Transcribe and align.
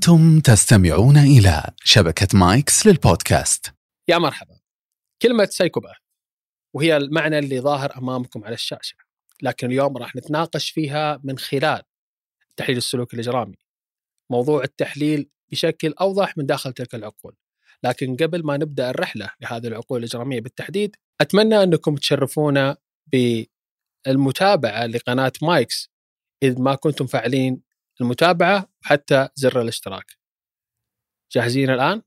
أنتم 0.00 0.40
تستمعون 0.40 1.16
إلى 1.16 1.62
شبكة 1.84 2.38
مايكس 2.38 2.86
للبودكاست. 2.86 3.74
يا 4.08 4.18
مرحبا. 4.18 4.56
كلمة 5.22 5.44
psychopath 5.44 5.96
وهي 6.74 6.96
المعنى 6.96 7.38
اللي 7.38 7.60
ظاهر 7.60 7.98
أمامكم 7.98 8.44
على 8.44 8.54
الشاشة 8.54 8.96
لكن 9.42 9.66
اليوم 9.66 9.96
راح 9.96 10.16
نتناقش 10.16 10.70
فيها 10.70 11.20
من 11.24 11.38
خلال 11.38 11.82
تحليل 12.56 12.76
السلوك 12.76 13.14
الإجرامي. 13.14 13.56
موضوع 14.30 14.62
التحليل 14.64 15.28
بشكل 15.50 15.94
أوضح 16.00 16.38
من 16.38 16.46
داخل 16.46 16.72
تلك 16.72 16.94
العقول. 16.94 17.36
لكن 17.82 18.16
قبل 18.16 18.44
ما 18.44 18.56
نبدأ 18.56 18.90
الرحلة 18.90 19.30
لهذه 19.40 19.66
العقول 19.66 19.98
الإجرامية 19.98 20.40
بالتحديد 20.40 20.96
أتمنى 21.20 21.62
أنكم 21.62 21.94
تشرفونا 21.94 22.76
بالمتابعة 24.06 24.86
لقناة 24.86 25.32
مايكس 25.42 25.90
إذ 26.42 26.60
ما 26.60 26.74
كنتم 26.74 27.06
فاعلين 27.06 27.69
المتابعة 28.00 28.68
حتى 28.82 29.28
زر 29.34 29.60
الاشتراك. 29.60 30.18
جاهزين 31.32 31.70
الآن؟ 31.70 32.02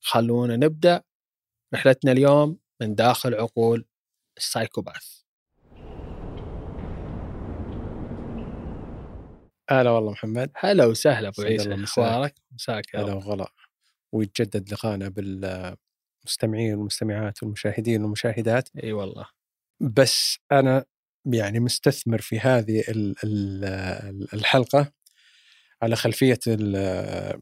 خلونا 0.00 0.56
نبدأ 0.56 1.02
رحلتنا 1.74 2.12
اليوم 2.12 2.58
من 2.80 2.94
داخل 2.94 3.34
عقول 3.34 3.86
السايكوباث. 4.36 5.20
هلا 9.70 9.90
والله 9.90 10.10
محمد. 10.10 10.50
هلا 10.56 10.86
وسهلا 10.86 11.28
أبو 11.28 11.42
عيسى. 11.42 11.74
أخبارك؟ 11.74 12.34
مساك 12.52 12.96
هلا. 12.96 13.14
وغلا. 13.14 13.52
ويتجدد 14.12 14.72
لقانا 14.72 15.08
بالمستمعين 15.08 16.74
والمستمعات 16.74 17.42
والمشاهدين 17.42 18.02
والمشاهدات. 18.02 18.68
إي 18.84 18.92
والله. 18.92 19.26
بس 19.80 20.38
أنا 20.52 20.84
يعني 21.26 21.60
مستثمر 21.60 22.20
في 22.20 22.40
هذه 22.40 22.80
ال- 22.88 23.14
ال- 23.24 24.34
الحلقة. 24.34 24.92
على 25.82 25.96
خلفية 25.96 26.38
ال- 26.46 27.40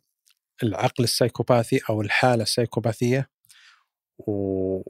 العقل 0.63 1.05
السايكوباثي 1.05 1.81
أو 1.91 2.01
الحالة 2.03 2.43
السايكوباثية 2.43 3.31
و 4.19 4.83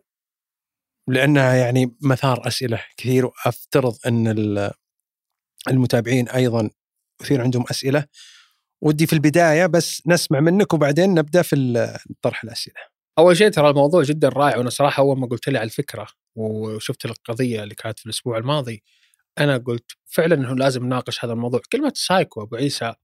لأنها 1.08 1.54
يعني 1.54 1.96
مثار 2.02 2.48
أسئلة 2.48 2.84
كثير 2.96 3.26
وأفترض 3.26 3.96
أن 4.06 4.28
ال- 4.28 4.70
المتابعين 5.68 6.28
أيضا 6.28 6.70
كثير 7.20 7.40
عندهم 7.42 7.64
أسئلة 7.70 8.04
ودي 8.82 9.06
في 9.06 9.12
البداية 9.12 9.66
بس 9.66 10.02
نسمع 10.06 10.40
منك 10.40 10.74
وبعدين 10.74 11.14
نبدأ 11.14 11.42
في 11.42 11.56
طرح 12.22 12.44
الأسئلة. 12.44 12.76
أول 13.18 13.36
شيء 13.36 13.48
ترى 13.50 13.70
الموضوع 13.70 14.02
جدا 14.02 14.28
رائع 14.28 14.56
وأنا 14.58 14.70
صراحة 14.70 15.00
أول 15.00 15.18
ما 15.18 15.26
قلت 15.26 15.48
لي 15.48 15.58
على 15.58 15.66
الفكرة 15.66 16.06
وشفت 16.36 17.04
القضية 17.04 17.62
اللي 17.62 17.74
كانت 17.74 17.98
في 17.98 18.06
الأسبوع 18.06 18.38
الماضي 18.38 18.82
أنا 19.38 19.58
قلت 19.58 19.92
فعلا 20.06 20.34
إنه 20.34 20.54
لازم 20.54 20.84
نناقش 20.84 21.24
هذا 21.24 21.32
الموضوع. 21.32 21.60
كلمة 21.72 21.92
سايكو 21.96 22.42
أبو 22.42 22.56
عيسى 22.56 22.94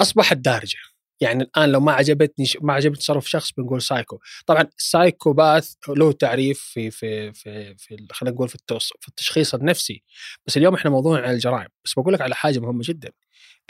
أصبحت 0.00 0.36
دارجة. 0.36 0.78
يعني 1.20 1.42
الآن 1.42 1.72
لو 1.72 1.80
ما 1.80 1.92
عجبتني 1.92 2.46
ما 2.62 2.72
عجبني 2.72 2.96
تصرف 2.96 3.30
شخص 3.30 3.52
بنقول 3.52 3.82
سايكو. 3.82 4.18
طبعا 4.46 4.68
ال 4.78 4.87
psychopath 4.87 5.74
له 5.88 6.12
تعريف 6.12 6.60
في 6.60 6.90
في 6.90 7.32
في, 7.32 7.74
في 7.76 8.06
خلينا 8.12 8.34
نقول 8.34 8.48
في 8.48 8.58
في 9.00 9.08
التشخيص 9.08 9.54
النفسي. 9.54 10.02
بس 10.46 10.56
اليوم 10.56 10.74
إحنا 10.74 10.90
موضوعنا 10.90 11.26
عن 11.26 11.34
الجرائم. 11.34 11.68
بس 11.84 11.94
بقول 11.94 12.14
لك 12.14 12.20
على 12.20 12.34
حاجة 12.34 12.58
مهمة 12.58 12.82
جدا. 12.84 13.12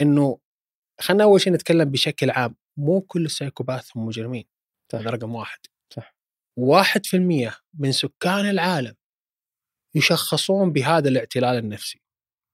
إنه 0.01 0.39
خلينا 1.01 1.23
أول 1.23 1.41
شيء 1.41 1.53
نتكلم 1.53 1.91
بشكل 1.91 2.31
عام. 2.31 2.55
مو 2.77 3.01
كل 3.01 3.25
السايكوباث 3.25 3.89
هم 3.95 4.05
مجرمين. 4.05 4.45
هذا 4.93 5.09
رقم 5.09 5.35
واحد. 5.35 5.59
صح. 5.95 6.15
واحد 6.57 7.05
في 7.05 7.17
المية 7.17 7.57
من 7.79 7.91
سكان 7.91 8.49
العالم 8.49 8.93
يشخصون 9.95 10.71
بهذا 10.71 11.09
الاعتلال 11.09 11.57
النفسي. 11.57 12.01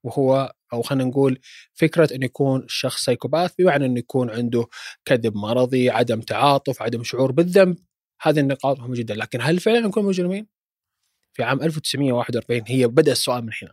وهو 0.04 0.54
أو 0.74 0.82
خلينا 0.82 1.04
نقول 1.04 1.40
فكرة 1.74 2.16
إنه 2.16 2.26
يكون 2.26 2.64
الشخص 2.64 3.04
سايكوباث 3.04 3.54
بمعنى 3.60 3.86
إنه 3.86 4.00
يكون 4.00 4.30
عنده 4.30 4.68
كذب 5.06 5.36
مرضي، 5.36 5.90
عدم 5.90 6.22
تعاطف، 6.22 6.82
عدم 6.82 7.04
شعور 7.04 7.32
بالذنب، 7.32 7.78
هذه 8.22 8.40
النقاط 8.40 8.80
مهمة 8.80 8.96
جدا، 8.96 9.16
لكن 9.16 9.42
هل 9.42 9.60
فعلا 9.60 9.80
نكون 9.80 10.06
مجرمين؟ 10.06 10.48
في 11.34 11.44
عام 11.44 11.62
1941 11.62 12.64
هي 12.68 12.88
بدا 12.88 13.12
السؤال 13.12 13.46
من 13.46 13.52
هنا. 13.62 13.72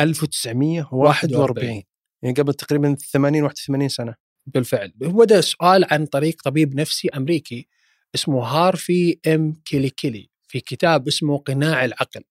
1941 0.00 1.82
يعني 2.22 2.34
قبل 2.34 2.54
تقريبا 2.54 2.94
80 2.94 3.42
81 3.42 3.88
سنة. 3.88 4.14
بالفعل. 4.46 4.92
بدأ 4.96 5.38
السؤال 5.38 5.84
عن 5.90 6.06
طريق 6.06 6.42
طبيب 6.42 6.74
نفسي 6.74 7.08
أمريكي 7.08 7.68
اسمه 8.14 8.44
هارفي 8.44 9.18
إم 9.26 9.52
كيلي 9.64 9.90
كيلي 9.90 10.30
في 10.48 10.60
كتاب 10.60 11.08
اسمه 11.08 11.38
قناع 11.38 11.84
العقل. 11.84 12.24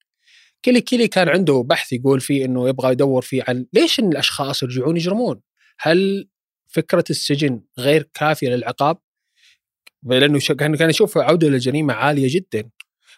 كيلي 0.64 0.82
كيلي 0.82 1.08
كان 1.08 1.30
عنده 1.30 1.64
بحث 1.66 1.94
يقول 1.94 2.22
فيه 2.22 2.46
إنه 2.46 2.70
يبغى 2.70 2.92
يدور 2.92 3.22
فيه 3.22 3.44
عن 3.48 3.66
ليش 3.74 4.00
إن 4.00 4.12
الأشخاص 4.12 4.64
يرجعون 4.64 4.98
يجرمون؟ 4.98 5.42
هل 5.80 6.30
فكرة 6.68 7.04
السجن 7.10 7.62
غير 7.80 8.10
كافية 8.14 8.50
للعقاب؟ 8.50 8.98
لأنه 10.04 10.40
كان 10.40 10.90
يشوف 10.90 11.18
عودة 11.18 11.48
للجريمه 11.48 11.94
عالية 11.94 12.28
جدا 12.36 12.70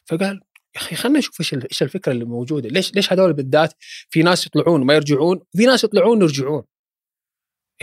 فقال 0.05 0.41
يا 0.75 0.81
أخي 0.81 0.95
خلينا 0.95 1.19
نشوف 1.19 1.39
إيش 1.39 1.53
إيش 1.53 1.83
الفكرة 1.83 2.11
اللي 2.11 2.25
موجودة، 2.25 2.69
ليش 2.69 2.95
ليش 2.95 3.13
هذول 3.13 3.33
بالذات 3.33 3.73
في 4.09 4.23
ناس 4.23 4.47
يطلعون 4.47 4.81
وما 4.81 4.93
يرجعون، 4.93 5.39
وفي 5.55 5.65
ناس 5.65 5.83
يطلعون 5.83 6.21
ويرجعون. 6.21 6.63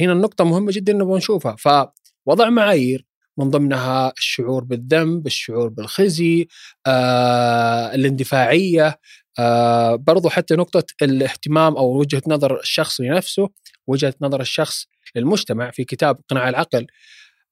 هنا 0.00 0.12
النقطة 0.12 0.44
مهمة 0.44 0.72
جدا 0.72 0.92
نبغى 0.92 1.16
نشوفها، 1.16 1.56
فوضع 1.56 2.50
معايير 2.50 3.06
من 3.38 3.50
ضمنها 3.50 4.12
الشعور 4.18 4.64
بالذنب، 4.64 5.26
الشعور 5.26 5.68
بالخزي، 5.68 6.48
آه، 6.86 7.94
الاندفاعية، 7.94 8.98
آه، 9.38 9.94
برضو 9.94 10.28
حتى 10.28 10.54
نقطة 10.54 10.84
الاهتمام 11.02 11.76
أو 11.76 11.98
وجهة 12.00 12.22
نظر 12.26 12.60
الشخص 12.60 13.00
لنفسه، 13.00 13.48
وجهة 13.86 14.14
نظر 14.20 14.40
الشخص 14.40 14.86
للمجتمع 15.16 15.70
في 15.70 15.84
كتاب 15.84 16.20
قناع 16.28 16.48
العقل. 16.48 16.86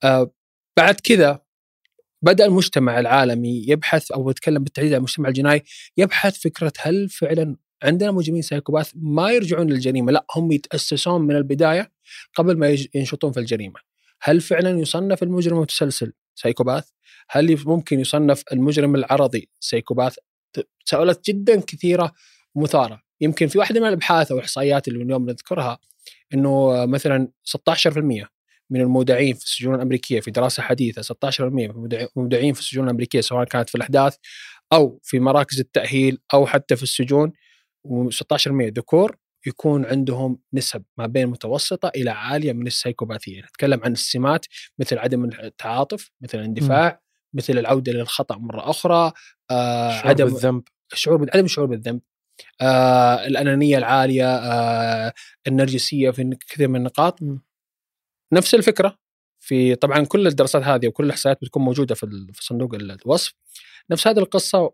آه، 0.05 0.31
بعد 0.77 1.01
كذا 1.01 1.41
بدأ 2.23 2.45
المجتمع 2.45 3.01
العالمي 3.01 3.65
يبحث 3.69 4.11
أو 4.11 4.31
يتكلم 4.31 4.65
بالتحديد 4.65 4.93
عن 4.93 4.99
المجتمع 4.99 5.29
الجنائي 5.29 5.63
يبحث 5.97 6.39
فكرة 6.39 6.73
هل 6.81 7.09
فعلا 7.09 7.57
عندنا 7.83 8.11
مجرمين 8.11 8.43
psychopath 8.43 8.93
ما 8.95 9.31
يرجعون 9.31 9.67
للجريمة؟ 9.71 10.13
لا 10.13 10.27
هم 10.37 10.53
يتأسسون 10.53 11.23
من 11.23 11.37
البداية 11.37 11.93
قبل 12.35 12.59
ما 12.59 12.77
ينشطون 12.95 13.33
في 13.33 13.41
الجريمة. 13.41 13.81
هل 14.23 14.41
فعلا 14.41 14.81
يصنف 14.81 15.23
المجرم 15.23 15.57
المتسلسل 15.57 16.13
psychopath؟ 16.35 16.89
هل 17.31 17.59
ممكن 17.67 18.01
يصنف 18.01 18.45
المجرم 18.53 18.95
العرضي 18.95 19.49
psychopath؟ 19.61 20.17
تساؤلات 20.87 21.25
جدا 21.31 21.61
كثيرة 21.61 22.13
ومثارة 22.55 23.03
يمكن 23.21 23.47
في 23.47 23.59
واحدة 23.59 23.81
من 23.81 23.87
الأبحاث 23.89 24.31
أو 24.31 24.37
الإحصائيات 24.39 24.89
اللي 24.89 25.03
اليوم 25.05 25.27
نذكرها 25.31 25.79
أنه 26.35 26.87
مثلا 26.87 27.29
16% 27.45 28.29
من 28.71 28.81
المودعين 28.81 29.35
في 29.35 29.45
السجون 29.45 29.75
الأمريكية 29.75 30.21
في 30.21 30.31
دراسة 30.31 30.63
حديثة 30.63 31.03
16% 31.03 31.41
من 31.69 31.71
المودع- 31.71 32.07
المودعين 32.17 32.55
في 32.55 32.61
السجون 32.61 32.85
الأمريكية 32.85 33.21
سواء 33.21 33.45
كانت 33.45 33.69
في 33.69 33.75
الأحداث 33.75 34.17
أو 34.73 35.01
في 35.03 35.21
مراكز 35.21 35.61
التأهيل 35.61 36.19
أو 36.35 36.47
حتى 36.47 36.77
في 36.77 36.83
السجون 36.83 37.33
و16% 37.89 38.73
ذكور 38.77 39.17
يكون 39.47 39.85
عندهم 39.87 40.39
نسب 40.53 40.85
ما 40.99 41.07
بين 41.07 41.27
متوسطة 41.27 41.89
إلى 41.97 42.11
عالية 42.11 42.53
من 42.53 42.67
السيكوباثية، 42.67 43.41
نتكلم 43.41 43.81
عن 43.85 43.93
السمات 43.93 44.47
مثل 44.79 44.99
عدم 44.99 45.25
التعاطف، 45.25 46.11
مثل 46.21 46.39
الاندفاع، 46.39 47.01
مثل 47.37 47.59
العودة 47.59 47.93
للخطا 47.93 48.37
مرة 48.37 48.71
أخرى، 48.71 49.13
آه 49.51 49.91
شعور 49.91 50.09
عدم 50.09 50.25
بالذنب 50.25 50.63
الشعور 50.93 51.17
بال- 51.17 51.31
عدم 51.35 51.45
الشعور 51.45 51.67
بالذنب 51.69 52.01
آه 52.61 53.27
الأنانية 53.27 53.79
العالية 53.79 54.37
آه 54.37 55.13
النرجسية 55.47 56.11
في 56.11 56.37
كثير 56.49 56.69
من 56.69 56.77
النقاط 56.77 57.23
مم. 57.23 57.43
نفس 58.33 58.55
الفكرة 58.55 58.99
في 59.41 59.75
طبعا 59.75 60.05
كل 60.05 60.27
الدراسات 60.27 60.63
هذه 60.63 60.87
وكل 60.89 61.05
الاحصائيات 61.05 61.39
بتكون 61.43 61.63
موجودة 61.63 61.95
في 61.95 62.33
صندوق 62.41 62.75
الوصف 62.75 63.35
نفس 63.91 64.07
هذه 64.07 64.19
القصة 64.19 64.73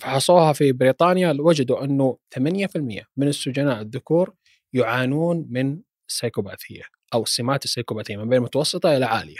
فحصوها 0.00 0.52
في 0.52 0.72
بريطانيا 0.72 1.36
وجدوا 1.38 1.84
أنه 1.84 2.18
8% 2.38 3.04
من 3.16 3.28
السجناء 3.28 3.80
الذكور 3.80 4.34
يعانون 4.72 5.46
من 5.50 5.80
السيكوباثيه 6.08 6.82
أو 7.14 7.22
السمات 7.22 7.64
السيكوباثيه 7.64 8.16
ما 8.16 8.24
بين 8.24 8.40
متوسطة 8.40 8.96
إلى 8.96 9.04
عالية. 9.06 9.36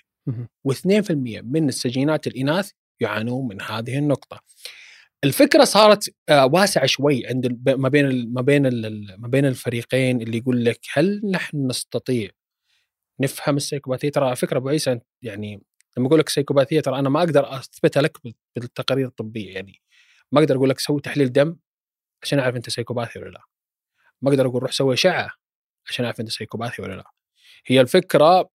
و2% 0.68 1.10
من 1.42 1.68
السجينات 1.68 2.26
الإناث 2.26 2.70
يعانون 3.00 3.48
من 3.48 3.62
هذه 3.62 3.98
النقطة. 3.98 4.40
الفكرة 5.24 5.64
صارت 5.64 6.14
آه، 6.28 6.46
واسعة 6.46 6.86
شوي 6.86 7.26
عند 7.26 7.62
ما 7.68 7.88
بين 7.88 8.32
ما 8.32 8.40
بين 8.42 8.62
ما 9.18 9.28
بين 9.28 9.46
الفريقين 9.46 10.22
اللي 10.22 10.38
يقول 10.38 10.64
لك 10.64 10.80
هل 10.92 11.20
نحن 11.30 11.66
نستطيع 11.66 12.30
نفهم 13.20 13.56
السيكوباثيه 13.56 14.08
ترى 14.08 14.26
على 14.26 14.36
فكرة 14.36 14.58
أبو 14.58 14.68
عيسى 14.68 15.00
يعني 15.22 15.62
لما 15.96 16.06
أقول 16.08 16.18
لك 16.20 16.28
سيكوباثيه 16.28 16.80
ترى 16.80 16.98
أنا 16.98 17.08
ما 17.08 17.20
أقدر 17.20 17.56
أثبتها 17.58 18.02
لك 18.02 18.18
بال- 18.24 18.34
بالتقارير 18.56 19.06
الطبية 19.06 19.54
يعني 19.54 19.82
ما 20.32 20.40
أقدر 20.40 20.56
أقول 20.56 20.70
لك 20.70 20.78
سوي 20.78 21.00
تحليل 21.00 21.32
دم 21.32 21.56
عشان 22.22 22.38
أعرف 22.38 22.56
أنت 22.56 22.70
سيكوباثي 22.70 23.18
ولا 23.18 23.30
لا. 23.30 23.40
ما 24.22 24.30
أقدر 24.30 24.46
أقول 24.46 24.62
روح 24.62 24.72
سوي 24.72 24.94
أشعة 24.94 25.30
عشان 25.88 26.04
أعرف 26.04 26.20
أنت 26.20 26.30
سيكوباثي 26.30 26.82
ولا 26.82 26.94
لا. 26.94 27.10
هي 27.66 27.80
الفكرة 27.80 28.50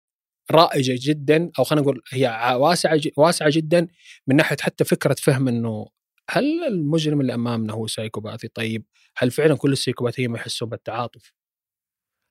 رائجة 0.52 1.00
جدا 1.02 1.52
أو 1.60 1.64
خلينا 1.64 1.82
نقول 1.82 2.02
هي 2.10 2.56
واسعة 2.60 3.00
واسعة 3.18 3.50
جدا 3.50 3.88
من 4.28 4.36
ناحية 4.36 4.58
حتى 4.62 4.84
فكرة 4.84 5.16
فهم 5.20 5.48
إنه 5.48 5.88
هل 6.30 6.64
المجرم 6.68 7.22
اللي 7.22 7.34
أمامنا 7.34 7.74
هو 7.74 7.88
سايكوباثي 7.88 8.48
طيب 8.48 8.86
هل 9.18 9.32
فعلا 9.32 9.56
كل 9.56 9.72
السيكوباثيين 9.72 10.32
ما 10.32 10.38
يحسون 10.38 10.70
بالتعاطف؟ 10.70 11.34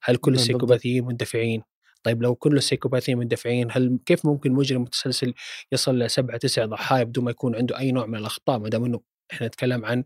هل 0.03 0.17
كل. 0.17 0.35
السيكوباثيين 0.35 1.05
مندفعين؟ 1.05 1.63
طيب 2.03 2.23
لو 2.23 2.35
كل 2.35 2.57
السيكوباثيين 2.57 3.19
مندفعين 3.19 3.69
هل 3.71 3.99
كيف 4.07 4.27
ممكن 4.27 4.53
مجرم 4.53 4.83
متسلسل 4.83 5.35
يصل 5.73 5.99
لسبعة 5.99 6.37
تسع 6.37 6.65
ضحايا 6.65 7.05
بدون 7.05 7.25
ما 7.25 7.31
يكون 7.31 7.57
عنده 7.57 7.79
أي 7.79 7.93
نوع 7.93 8.07
من 8.07 8.19
الأخطاء 8.19 8.59
ما 8.59 8.69
دام 8.69 8.85
إنه 8.85 9.01
إحنا 9.33 9.47
نتكلم 9.47 9.85
عن 9.85 10.05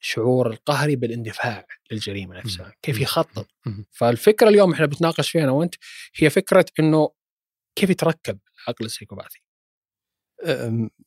شعور 0.00 0.50
القهري 0.50 0.96
بالاندفاع 0.96 1.66
للجريمة 1.92 2.36
نفسها، 2.38 2.72
كيف 2.82 3.00
يخطط؟ 3.00 3.46
فالفكرة 3.90 4.48
اليوم 4.48 4.72
إحنا 4.72 4.86
بنتناقش 4.86 5.30
فيها 5.30 5.44
أنا 5.44 5.52
وأنت 5.52 5.74
هي 6.16 6.30
فكرة 6.30 6.66
إنه 6.80 7.10
كيف 7.74 7.90
يتركب 7.90 8.38
العقل 8.68 8.84
السيكوباثي؟ 8.84 9.42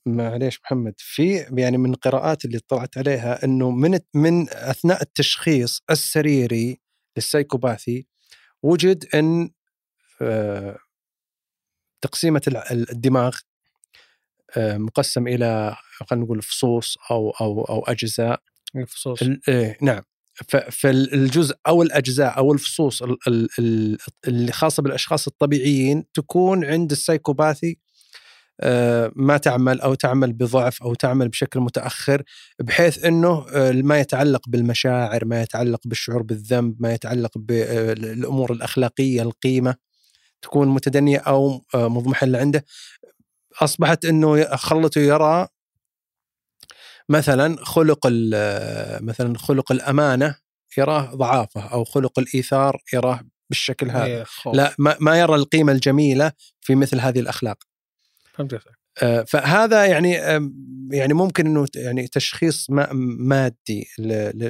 معليش 0.06 0.60
محمد 0.64 0.94
في 0.98 1.38
يعني 1.58 1.78
من 1.78 1.94
القراءات 1.94 2.46
اللي 2.46 2.58
اطلعت 2.58 2.98
عليها 2.98 3.46
إنه 3.46 3.72
من 3.72 4.00
من 4.14 4.50
أثناء 4.50 5.02
التشخيص 5.02 5.81
السريري 5.92 6.80
للسايكوباثي 7.18 8.06
وجد 8.64 9.06
إن 9.16 9.50
آه، 10.22 10.78
تقسيمة 12.02 12.42
الدماغ 12.72 13.38
آه، 14.58 14.78
مقسم 14.78 15.28
إلى 15.28 15.75
خلينا 16.08 16.25
نقول 16.25 16.42
فصوص 16.42 16.98
أو 17.12 17.30
أو 17.30 17.62
أو 17.66 17.84
أجزاء. 17.84 18.42
الفصوص. 18.75 19.22
ال- 19.22 19.42
إيه 19.50 19.78
نعم. 19.81 20.04
فالجزء 20.72 21.56
أو 21.68 21.81
الأجزاء 21.84 22.38
أو 22.38 22.54
الفصوص 22.54 23.04
ال- 23.04 23.18
ال- 23.28 23.50
ال- 23.60 23.98
اللي 24.28 24.51
خاصة 24.51 24.84
بالأشخاص 24.84 25.28
الطبيعيين 25.28 26.04
تكون 26.13 26.66
عند 26.66 26.92
السايكوباثي 26.92 27.78
آه، 28.62 29.12
ما 29.16 29.38
تعمل 29.38 29.81
أو 29.81 29.94
تعمل 29.94 30.34
بضعف 30.34 30.84
أو 30.84 30.94
تعمل 30.94 31.30
بشكل 31.30 31.60
متأخر 31.60 32.24
بحيث 32.60 33.06
إنه 33.06 33.45
آه، 33.54 33.72
ما 33.72 34.00
يتعلق 34.00 34.50
بالمشاعر، 34.50 35.25
ما 35.25 35.42
يتعلق 35.42 35.80
بالشعور 35.86 36.22
بالذنب، 36.24 36.75
ما 36.80 36.94
يتعلق 36.94 37.31
بالامور 37.38 38.51
الأخلاقية، 38.51 39.22
القيمة 39.22 39.75
تكون 40.42 40.68
متدنية 40.68 41.18
أو 41.18 41.66
آه، 41.75 41.88
مضمحلة 41.90 42.40
عنده. 42.40 42.66
أصبحت 43.62 44.06
إنه 44.06 44.56
خلته 44.56 45.01
يرى 45.01 45.48
مثلا 47.09 47.65
خلق 47.65 48.00
ال- 48.06 49.06
مثلا 49.06 49.38
خلق 49.38 49.71
الأمانة 49.71 50.36
يراه 50.77 51.15
ضعافه 51.15 51.62
أو 51.62 51.83
خلق 51.83 52.19
الإيثار 52.19 52.81
يراه 52.94 53.19
بالشكل 53.50 53.89
هذا 53.89 54.06
إيه،. 54.06 54.25
لا 54.54 54.75
ما, 54.80 54.95
ما 55.00 55.19
يرى 55.19 55.36
القيمة 55.36 55.71
الجميلة 55.71 56.31
في 56.62 56.75
مثل 56.75 57.00
هذه 57.00 57.19
الأخلاق 57.19 57.57
فهمت. 58.33 58.77
آه، 59.04 59.24
فهذا 59.24 59.86
يعني 59.86 60.18
آم، 60.19 60.54
يعني 60.92 61.13
ممكن 61.13 61.45
إنه 61.45 61.65
يعني 61.75 62.07
تشخيص 62.07 62.69
ما- 62.69 62.94
مادي 63.19 63.88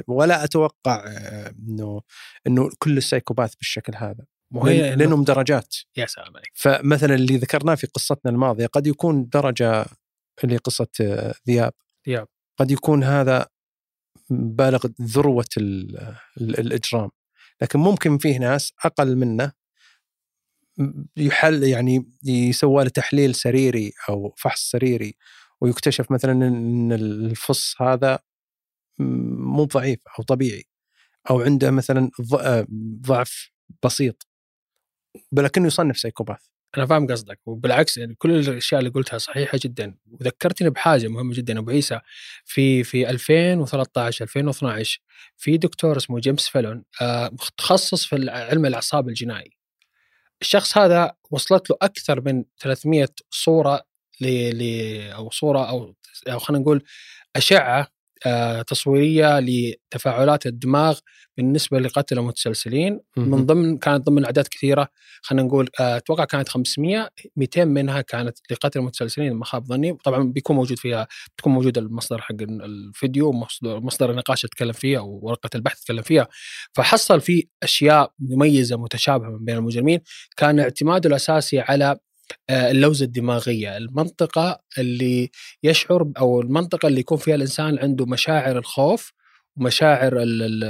ولا 0.08 0.44
أتوقع 0.44 1.04
آه، 1.06 1.54
إنه 1.68 2.00
إنه 2.46 2.70
كل 2.78 2.96
السايكوباث 2.96 3.54
بالشكل 3.54 3.92
هذا 3.96 4.24
لأن- 4.54 4.98
لأنهم 4.98 5.24
درجات 5.24 5.74
يا 5.96 6.06
سلام 6.06 6.36
عليك 6.36 6.50
فمثلا 6.54 7.14
اللي 7.14 7.36
ذكرناه 7.36 7.74
في 7.74 7.86
قصتنا 7.86 8.32
الماضية 8.32 8.66
قد 8.66 8.86
يكون 8.86 9.28
درجة 9.28 9.86
اللي 10.44 10.56
قصه 10.56 10.86
آه، 11.00 11.34
ذياب 11.48 11.72
ذياب. 12.08 12.28
قد 12.58 12.70
يكون 12.70 13.04
هذا 13.04 13.46
بالغ 14.30 14.86
ذروة 15.02 15.48
ال- 15.56 15.98
ال- 16.40 16.58
الإجرام. 16.60 17.10
لكن 17.62 17.78
ممكن 17.78 18.18
فيه 18.18 18.38
ناس 18.38 18.72
أقل 18.84 19.16
منه 19.16 19.52
يحل 21.16 21.62
يعني 21.62 22.12
يسوى 22.24 22.84
له 22.84 22.90
تحليل 22.90 23.34
سريري 23.34 23.92
أو 24.08 24.34
فحص 24.36 24.70
سريري 24.70 25.14
ويكتشف 25.60 26.10
مثلا 26.12 26.32
ان 26.32 26.92
الفص 26.92 27.82
هذا 27.82 28.18
مو 28.98 29.64
ضعيف 29.64 29.98
أو 30.18 30.24
طبيعي 30.24 30.64
أو 31.30 31.40
عنده 31.40 31.70
مثلا 31.70 32.10
ضعف 33.02 33.50
بسيط 33.84 34.26
ولكنه 35.36 35.66
يصنف 35.66 35.98
سايكوباث. 35.98 36.46
أنا 36.76 36.86
فاهم 36.86 37.06
قصدك 37.06 37.38
وبالعكس 37.46 37.96
يعني 37.98 38.14
كل 38.14 38.30
الأشياء 38.30 38.78
اللي 38.80 38.90
قلتها 38.90 39.18
صحيحة 39.18 39.58
جدا 39.64 39.94
وذكرتني 40.06 40.70
بحاجة 40.70 41.08
مهمة 41.08 41.34
جدا 41.34 41.58
أبو 41.58 41.70
عيسى. 41.70 42.00
في 42.44 42.84
في 42.84 43.10
2013 43.10 44.22
2012 44.24 45.00
في 45.36 45.56
دكتور 45.56 45.96
اسمه 45.96 46.20
جيمس 46.20 46.48
فيلون 46.48 46.84
آه، 47.00 47.28
متخصص 47.32 48.04
في 48.06 48.30
علم 48.30 48.66
الأعصاب 48.66 49.08
الجنائي. 49.08 49.58
الشخص 50.42 50.78
هذا 50.78 51.14
وصلت 51.30 51.70
له 51.70 51.76
أكثر 51.82 52.20
من 52.20 52.44
300 52.60 53.08
صورة 53.30 53.82
ل 54.20 54.62
أو 55.14 55.30
صورة 55.30 55.70
أو 55.70 55.94
أو 56.28 56.38
خلينا 56.38 56.62
نقول 56.62 56.84
أشعة 57.36 57.88
تصويرية 58.66 59.40
لتفاعلات 59.40 60.46
الدماغ 60.46 60.98
بالنسبة 61.36 61.78
لقتله 61.78 62.22
متسلسلين 62.22 63.00
من 63.16 63.46
ضمن 63.46 63.78
كانت 63.78 64.06
ضمن 64.06 64.24
اعداد 64.24 64.46
كثيرة 64.48 64.88
خلينا 65.22 65.42
نقول 65.46 65.68
آه، 65.80 65.96
أتوقع 65.96 66.24
كانت 66.24 66.48
500 66.48 67.08
200 67.36 67.64
منها 67.64 68.00
كانت 68.00 68.38
لقتل 68.50 68.80
المتسلسلين 68.80 69.32
ما 69.32 69.44
خاب 69.44 69.66
ظني. 69.66 69.92
طبعا 70.04 70.22
بيكون 70.22 70.56
موجود 70.56 70.78
فيها 70.78 71.06
بتكون 71.36 71.52
موجود 71.52 71.78
المصدر 71.78 72.20
حق 72.20 72.34
الفيديو 72.40 73.32
مصدر, 73.32 73.80
مصدر 73.80 74.10
النقاش 74.10 74.44
اتكلم 74.44 74.72
فيها 74.72 74.98
أو 74.98 75.20
ورقه 75.22 75.50
البحث 75.54 75.80
اتكلم 75.80 76.02
فيها. 76.02 76.28
فحصل 76.72 77.20
في 77.20 77.48
أشياء 77.62 78.12
مميزة 78.18 78.76
متشابهة 78.76 79.28
من 79.28 79.44
بين 79.44 79.56
المجرمين. 79.56 80.00
كان 80.36 80.60
اعتماده 80.60 81.08
الأساسي 81.08 81.60
على 81.60 81.84
آه، 81.90 81.98
اللوزة 82.50 83.04
الدماغية 83.04 83.76
المنطقة 83.76 84.60
اللي 84.78 85.30
يشعر 85.62 86.12
أو 86.18 86.40
المنطقة 86.40 86.86
اللي 86.88 87.00
يكون 87.00 87.18
فيها 87.18 87.34
الإنسان 87.34 87.78
عنده 87.78 88.06
مشاعر 88.06 88.58
الخوف 88.58 89.12
ومشاعر 89.56 90.22
ال- 90.22 90.64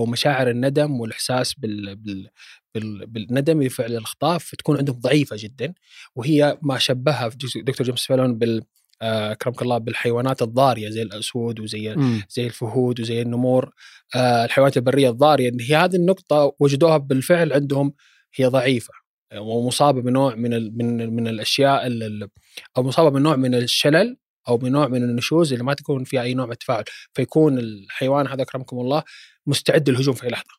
أو 0.00 0.06
مشاعر 0.06 0.50
الندم 0.50 1.00
والإحساس 1.00 1.54
بال 1.54 1.96
بال 1.96 2.28
بال- 2.74 3.06
بالندم 3.06 3.62
لفعل 3.62 3.92
الأخطاء 3.92 4.38
فتكون 4.38 4.78
عندهم 4.78 4.96
ضعيفة 5.00 5.36
جدا. 5.38 5.74
وهي 6.16 6.58
ما 6.62 6.78
شبهها 6.78 7.28
في 7.28 7.36
دكتور- 7.62 7.86
جيمس 7.86 8.06
فيلون 8.06 8.38
بال 8.38 8.62
آه، 9.02 9.32
أكرمك 9.32 9.62
الله 9.62 9.78
بالحيوانات 9.78 10.42
الضارية 10.42 10.88
زي 10.88 11.02
الأسود 11.02 11.60
وزي 11.60 11.94
مم. 11.96 12.22
زي 12.30 12.46
الفهود 12.46 13.00
وزي 13.00 13.22
النمور. 13.22 13.70
آه، 14.14 14.44
الحيوانات 14.44 14.76
البرية 14.76 15.10
الضارية 15.10 15.52
هي 15.60 15.76
هذه 15.76 15.96
النقطة 15.96 16.52
وجدوها 16.60 16.96
بالفعل 16.96 17.52
عندهم 17.52 17.94
هي 18.34 18.46
ضعيفة. 18.46 18.92
ومصابة 19.36 20.02
بنوع 20.02 20.34
من 20.34 20.54
ال 20.54 20.78
من 20.78 21.14
من 21.16 21.28
الأشياء 21.28 21.86
ال- 21.86 22.02
ال- 22.02 22.28
أو 22.76 22.82
مصابة 22.82 23.10
بنوع 23.10 23.36
من 23.36 23.54
الشلل 23.54 24.16
أو 24.48 24.56
بنوع 24.56 24.88
من 24.88 25.02
النشوز 25.02 25.52
اللي 25.52 25.64
ما 25.64 25.74
تكون 25.74 26.04
فيها 26.04 26.22
أي 26.22 26.34
نوع 26.34 26.46
من 26.46 26.52
التفاعل. 26.52 26.84
فيكون 27.14 27.58
الحيوان 27.58 28.26
هذا 28.28 28.42
اكرمكم 28.42 28.80
الله 28.80 29.02
مستعد 29.46 29.90
للهجوم 29.90 30.14
في 30.14 30.24
أي 30.24 30.28
لحظة. 30.30 30.54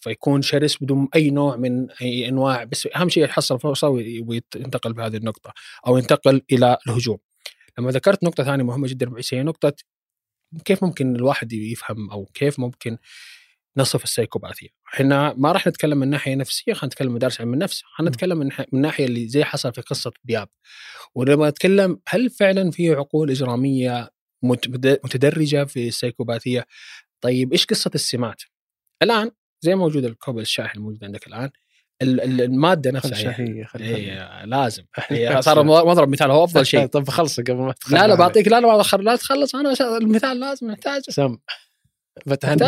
فيكون 0.00 0.42
شرس 0.42 0.82
بدون 0.82 1.08
أي 1.16 1.30
نوع 1.30 1.56
من 1.56 1.90
أي 1.90 2.28
أنواع 2.28 2.64
بس 2.64 2.88
أهم 2.96 3.08
شيء 3.08 3.24
يحصل 3.24 3.60
فرصه 3.60 3.88
وي- 3.88 4.20
وينتقل 4.20 4.92
بهذه 4.92 5.16
النقطة 5.16 5.52
أو 5.86 5.98
ينتقل 5.98 6.42
إلى 6.52 6.78
الهجوم. 6.88 7.18
لما 7.78 7.90
ذكرت 7.90 8.24
نقطة 8.24 8.44
ثانية 8.44 8.64
مهمة 8.64 8.88
جدا 8.88 9.12
هي 9.32 9.42
نقطة 9.42 9.72
كيف 10.64 10.84
ممكن 10.84 11.16
الواحد 11.16 11.52
يفهم 11.52 12.10
أو 12.10 12.24
كيف 12.34 12.60
ممكن 12.60 12.98
نصف 13.78 14.04
السيكوباثيه 14.04 14.68
إحنا 14.94 15.34
ما 15.36 15.52
راح 15.52 15.66
نتكلم 15.66 15.98
من 15.98 16.08
ناحية 16.10 16.34
نفسية 16.34 16.72
خلينا 16.72 16.86
نتكلم 16.86 17.12
من 17.12 17.18
دارس 17.18 17.40
علم 17.40 17.54
النفس 17.54 17.82
خلينا 17.96 18.10
نتكلم 18.10 18.38
من 18.38 18.50
الناحيه 18.72 19.04
اللي 19.04 19.28
زي 19.28 19.44
حصل 19.44 19.72
في 19.74 19.80
قصة 19.80 20.12
دياب 20.24 20.48
ولما 21.14 21.48
نتكلم 21.48 22.00
هل 22.08 22.30
فعلا 22.30 22.70
في 22.70 22.94
عقول 22.94 23.30
إجرامية 23.30 24.10
مت- 24.42 24.68
متدرجة 25.04 25.64
في 25.64 25.88
السيكوباثيه 25.88 26.66
طيب 27.20 27.52
إيش 27.52 27.66
قصة 27.66 27.90
السمات؟ 27.94 28.42
الآن 29.02 29.30
زي 29.60 29.74
موجود 29.74 30.04
الكوب 30.04 30.38
الشاحن 30.38 30.78
الموجود 30.78 31.04
عندك 31.04 31.26
الآن 31.26 31.50
ال- 32.02 32.20
ال- 32.20 32.40
المادة 32.40 32.90
نفسها 32.90 33.18
يعني. 33.20 33.36
شهية 33.36 33.96
إيه 33.96 34.44
لازم. 34.44 34.84
إيه 35.10 35.40
صار 35.40 35.62
مضرب 35.64 36.08
مثال 36.08 36.30
هو 36.30 36.44
أفضل 36.44 36.66
شيء. 36.76 36.86
طب 36.86 37.08
خلص 37.10 37.40
قبل 37.40 37.54
ما 37.54 37.72
تدخل 37.72 37.94
لا 37.96 38.06
لا. 38.06 38.14
بعطيك 38.14 38.48
لا 38.48 38.60
لا 38.60 38.82
لا 39.02 39.16
تخلص 39.16 39.54
أنا 39.54 39.74
المثال 39.98 40.40
لازم 40.40 40.70
نحتاج 40.70 41.02
سم. 41.10 41.38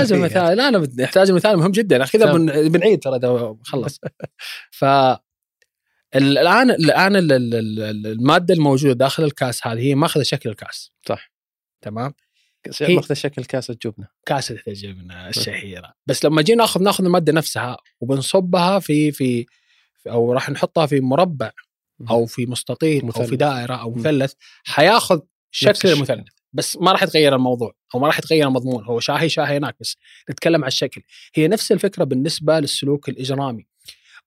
فيه. 0.09 0.14
المثال 0.14 0.57
لا 0.57 0.71
لا 0.71 0.88
نحتاج 0.99 1.28
المثال 1.30 1.57
مهم 1.57 1.71
جدا 1.71 1.99
كذا. 2.04 2.69
بنعيد 2.69 2.99
ترى 2.99 3.19
خلص 3.64 4.00
ف 4.78 4.85
ال- 4.85 6.38
الآن 6.38 6.71
الآن 6.71 7.16
ال- 7.16 7.33
ال- 7.33 7.54
ال- 7.54 8.07
المادة 8.07 8.54
الموجودة 8.54 8.92
داخل 8.92 9.25
الكاس 9.25 9.66
هذه 9.66 9.80
هي 9.80 9.95
ماخذة 9.95 10.23
شكل 10.23 10.50
الكاس 10.50 10.90
صح. 11.09 11.33
تمام 11.83 12.14
شيء 12.71 12.97
ماخذ 12.97 13.14
شكل 13.14 13.45
كاسه 13.45 13.76
جبنه 13.85 14.09
كاسه 14.26 14.59
الجبنة 14.69 15.28
الشهيرة 15.28 15.95
بس 16.07 16.25
لما 16.25 16.42
جينا 16.42 16.59
ناخذ 16.62 16.83
ناخذ 16.83 17.04
المادة 17.04 17.33
نفسها 17.33 17.76
وبنصبها 18.00 18.78
في 18.78 19.12
في 19.12 19.47
أو 20.09 20.33
راح 20.33 20.50
نحطها 20.50 20.87
في 20.87 21.00
مربع 21.00 21.50
أو 22.11 22.26
في 22.26 22.47
مستطيل 22.47 23.04
أو. 23.04 23.11
في 23.11 23.37
دائرة 23.37 23.75
أو. 23.75 23.90
مثلث 23.90 24.33
حياخذ 24.64 25.21
شكل. 25.50 25.88
المثلث 25.88 26.26
بس 26.52 26.76
ما 26.76 26.92
راح 26.92 27.02
يتغير 27.02 27.35
الموضوع 27.35 27.73
أو 27.95 28.01
ما 28.01 28.07
راح 28.07 28.19
يتغير 28.19 28.49
المضمون 28.49 28.85
هو 28.85 29.01
شاهي 29.01 29.29
شاهي 29.29 29.57
هناك 29.57 29.77
بس 29.81 29.97
نتكلم 30.31 30.63
عن 30.63 30.69
الشكل. 30.69 31.03
هي 31.35 31.49
نفس 31.49 31.73
الفكرة 31.73 32.05
بالنسبة 32.05 32.61
للسلوك 32.61 33.09
الإجرامي. 33.09 33.67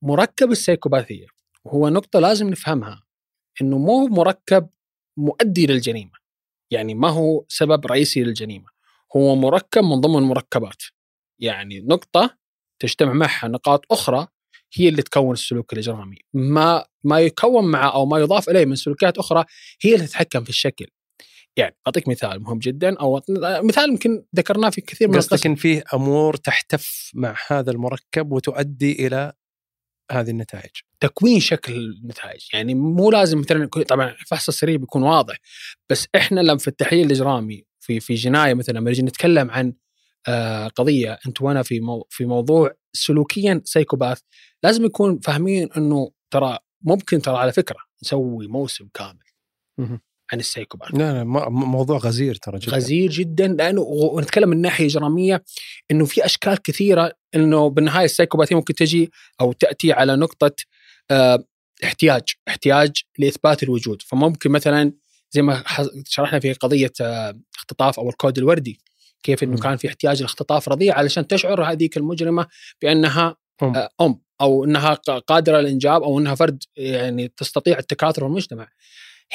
مركب 0.02 0.52
السيكوباثية 0.52 1.26
وهو 1.66 1.90
نقطة 1.90 2.20
لازم 2.20 2.50
نفهمها 2.50 3.04
إنه 3.62 3.78
مو 3.78 4.08
مركب 4.08 4.70
مؤدي 5.18 5.68
للجريمة. 5.68 6.12
يعني 6.72 6.94
ما 6.94 7.10
هو 7.10 7.46
سبب 7.48 7.86
رئيسي 7.86 8.24
للجريمة. 8.24 8.66
هو 9.16 9.36
مركب 9.36 9.84
من 9.84 10.02
ضمن 10.02 10.18
المركبات. 10.18 10.84
يعني 11.40 11.80
نقطة 11.80 12.38
تجتمع 12.80 13.14
معها 13.14 13.48
نقاط 13.48 13.86
أخرى 13.92 14.28
هي 14.74 14.90
اللي 14.90 15.02
تكون 15.02 15.34
السلوك 15.34 15.74
الإجرامي. 15.74 16.18
ما 16.34 16.86
ما 17.04 17.20
يكون 17.20 17.72
معه 17.72 17.90
أو 17.94 18.06
ما 18.06 18.20
يضاف 18.20 18.50
إليه 18.50 18.66
من 18.66 18.76
سلوكيات 18.76 19.18
أخرى 19.18 19.46
هي 19.82 19.96
اللي 19.96 20.08
تتحكم 20.08 20.44
في 20.44 20.50
الشكل. 20.50 20.88
يعني 21.58 21.76
أعطيك 21.88 22.08
مثال 22.08 22.44
مهم 22.44 22.60
جدا 22.60 23.00
أو 23.00 23.22
مثال 23.64 23.90
يمكن 23.90 24.26
ذكرناه 24.36 24.70
في 24.70 24.82
كثير 24.82 25.08
من 25.08 25.16
قصدك 25.16 25.46
إن 25.46 25.56
فيه 25.56 25.84
أمور 25.94 26.36
تحتف 26.36 27.12
مع 27.14 27.36
هذا 27.48 27.72
المركب 27.72 28.32
وتؤدي 28.32 29.08
إلى 29.08 29.34
هذه 30.12 30.30
النتائج. 30.30 30.72
تكوين 31.00 31.40
شكل 31.40 31.74
النتائج. 31.74 32.48
يعني 32.54 32.76
مو 32.76 33.12
لازم 33.12 33.40
مثلا 33.40 33.68
طبعا 33.68 34.10
الفحص 34.10 34.48
السريع 34.48 34.76
بيكون 34.76 35.04
واضح 35.04 35.38
بس 35.90 36.08
إحنا 36.16 36.40
لما 36.40 36.58
في 36.58 36.68
التحليل 36.68 37.06
الإجرامي 37.06 37.66
في 37.80 38.00
في 38.00 38.14
جناية 38.14 38.54
مثلا 38.54 38.74
لما 38.78 38.90
نجي 38.90 39.02
نتكلم 39.02 39.52
عن 39.52 39.74
آه 40.28 40.68
قضية 40.68 41.20
أنت 41.28 41.42
وأنا 41.42 41.64
في 41.64 41.80
مو 41.80 42.08
في 42.10 42.26
موضوع 42.26 42.76
سلوكيا 42.94 43.62
سايكوباث 43.66 44.22
لازم 44.64 44.86
يكون 44.86 45.20
فاهمين 45.20 45.70
إنه 45.78 46.12
ترى 46.32 46.58
ممكن 46.82 47.22
ترى 47.22 47.38
على 47.38 47.52
فكرة 47.52 47.78
نسوي 48.04 48.48
موسم 48.48 48.88
كامل. 48.94 49.20
عن 50.34 50.40
السايكوباث 50.40 50.92
لا 50.96 50.98
لا 51.14 51.24
م- 51.24 51.72
موضوع 51.72 51.98
غزير 51.98 52.36
ترى 52.36 52.60
جدا 52.60 52.76
غزير 52.76 53.12
جدا 53.12 53.48
لأنه 53.48 53.82
ونتكلم 53.82 54.50
من 54.50 54.62
ناحيه 54.62 54.86
اجراميه 54.86 55.44
إنه 55.92 56.06
في 56.06 56.26
أشكال 56.26 56.62
كثيرة 56.62 57.12
إنه 57.36 57.70
بالنهاية 57.70 58.06
السايكوباثيه 58.06 58.56
ممكن 58.56 58.74
تجي 58.74 59.12
أو 59.42 59.52
تأتي 59.54 59.94
على 59.94 60.16
نقطة 60.16 60.52
آه، 61.12 61.44
احتياج 61.84 62.22
احتياج 62.48 62.92
لإثبات 63.18 63.64
الوجود 63.64 64.02
فممكن 64.02 64.52
مثلا 64.52 64.94
زي 65.32 65.42
ما 65.42 65.64
شرحنا 66.08 66.40
في 66.40 66.54
قضية 66.54 66.92
آه، 67.02 67.40
اختطاف 67.56 68.00
أو 68.00 68.10
الكود 68.10 68.38
الوردي 68.38 68.80
كيف 69.24 69.44
إنه 69.44 69.52
مم. 69.52 69.58
كان 69.58 69.78
في 69.78 69.88
احتياج 69.88 70.22
لاختطاف 70.22 70.70
رضيع 70.70 70.96
علشان 70.98 71.28
تشعر 71.28 71.64
هذيك 71.64 71.98
المجرمة 71.98 72.48
بأنها 72.82 73.36
أم. 73.64 73.76
آه، 73.76 73.90
أم 74.02 74.22
أو 74.42 74.64
إنها 74.66 74.94
قادرة 75.28 75.58
على 75.58 75.68
الانجاب 75.68 76.04
أو 76.04 76.20
إنها 76.20 76.36
فرد 76.36 76.64
يعني 76.76 77.28
تستطيع 77.28 77.80
التكاثر 77.80 78.22
في 78.22 78.28
المجتمع. 78.28 78.68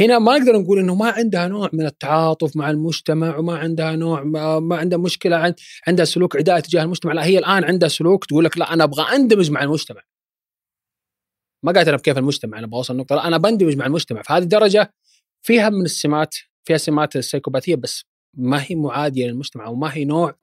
هنا 0.00 0.18
ما 0.18 0.38
نقدر 0.38 0.58
نقول 0.58 0.78
إنه 0.78 0.94
ما 0.94 1.10
عندها 1.10 1.48
نوع 1.48 1.70
من 1.72 1.86
التعاطف 1.86 2.56
مع 2.56 2.70
المجتمع 2.70 3.36
وما 3.36 3.58
عندها 3.58 3.96
نوع 3.96 4.22
ما, 4.22 4.58
ما 4.58 4.76
عندها 4.76 4.98
مشكلة 4.98 5.36
عند 5.36 5.54
عندها 5.86 6.04
سلوك 6.04 6.36
عدائي 6.36 6.62
تجاه 6.62 6.82
المجتمع 6.82 7.12
لا 7.12 7.24
هي 7.24 7.38
الآن 7.38 7.64
عندها 7.64 7.88
سلوك 7.88 8.24
تقول 8.24 8.44
لك 8.44 8.58
لا 8.58 8.72
أنا 8.72 8.84
أبغى 8.84 9.16
أندمج 9.16 9.50
مع 9.50 9.62
المجتمع. 9.62 10.02
ما 11.64 11.72
قالت 11.72 11.88
أنا 11.88 11.96
بكيف 11.96 12.18
المجتمع 12.18 12.58
أنا 12.58 12.66
بوصل 12.66 12.94
النقطه 12.94 13.14
لا 13.16 13.26
أنا 13.28 13.36
بندمج 13.38 13.76
مع 13.76 13.86
المجتمع 13.86 14.22
فهذه 14.22 14.42
الدرجة 14.42 14.94
فيها 15.42 15.70
من 15.70 15.84
السمات 15.84 16.34
فيها 16.64 16.76
سمات 16.76 17.16
السيكوباثيه 17.16 17.74
بس 17.74 18.04
ما 18.34 18.64
هي 18.68 18.74
معادية 18.74 19.26
للمجتمع 19.26 19.66
وما 19.68 19.94
هي 19.94 20.04
نوع. 20.04 20.34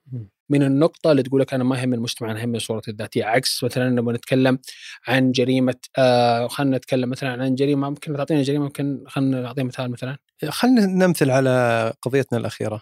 من 0.49 0.63
النقطة 0.63 1.11
اللي 1.11 1.23
تقول 1.23 1.41
لك 1.41 1.53
أنا 1.53 1.63
ما 1.63 1.81
يهم 1.81 1.93
المجتمع 1.93 2.31
أنا 2.31 2.39
يهمني 2.39 2.59
صورتي 2.59 2.91
الذاتية 2.91 3.25
عكس 3.25 3.63
مثلا 3.63 3.89
لما 3.89 4.13
نتكلم 4.13 4.59
عن 5.07 5.31
جريمة 5.31 5.75
آه 5.97 6.47
خلينا 6.47 6.77
نتكلم 6.77 7.09
مثلا 7.09 7.43
عن 7.43 7.55
جريمة 7.55 7.89
ممكن 7.89 8.17
تعطينا 8.17 8.41
جريمة 8.43 8.65
ممكن 8.65 9.03
خلينا 9.07 9.41
نعطي 9.41 9.63
مثال 9.63 9.91
مثلا. 9.91 10.17
خلينا 10.49 10.85
نمثل 10.85 11.29
على 11.29 11.93
قضيتنا 12.01 12.39
الأخيرة. 12.39 12.81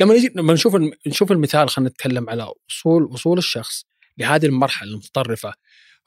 لما 0.00 0.14
نجي 0.14 0.32
لما 0.36 0.52
نشوف 0.52 0.76
نشوف 1.06 1.32
المثال 1.32 1.70
خلينا 1.70 1.90
نتكلم 1.90 2.30
على 2.30 2.48
وصول 2.68 3.04
وصول 3.04 3.38
الشخص 3.38 3.84
لهذه 4.18 4.46
المرحلة 4.46 4.90
المتطرفة. 4.90 5.54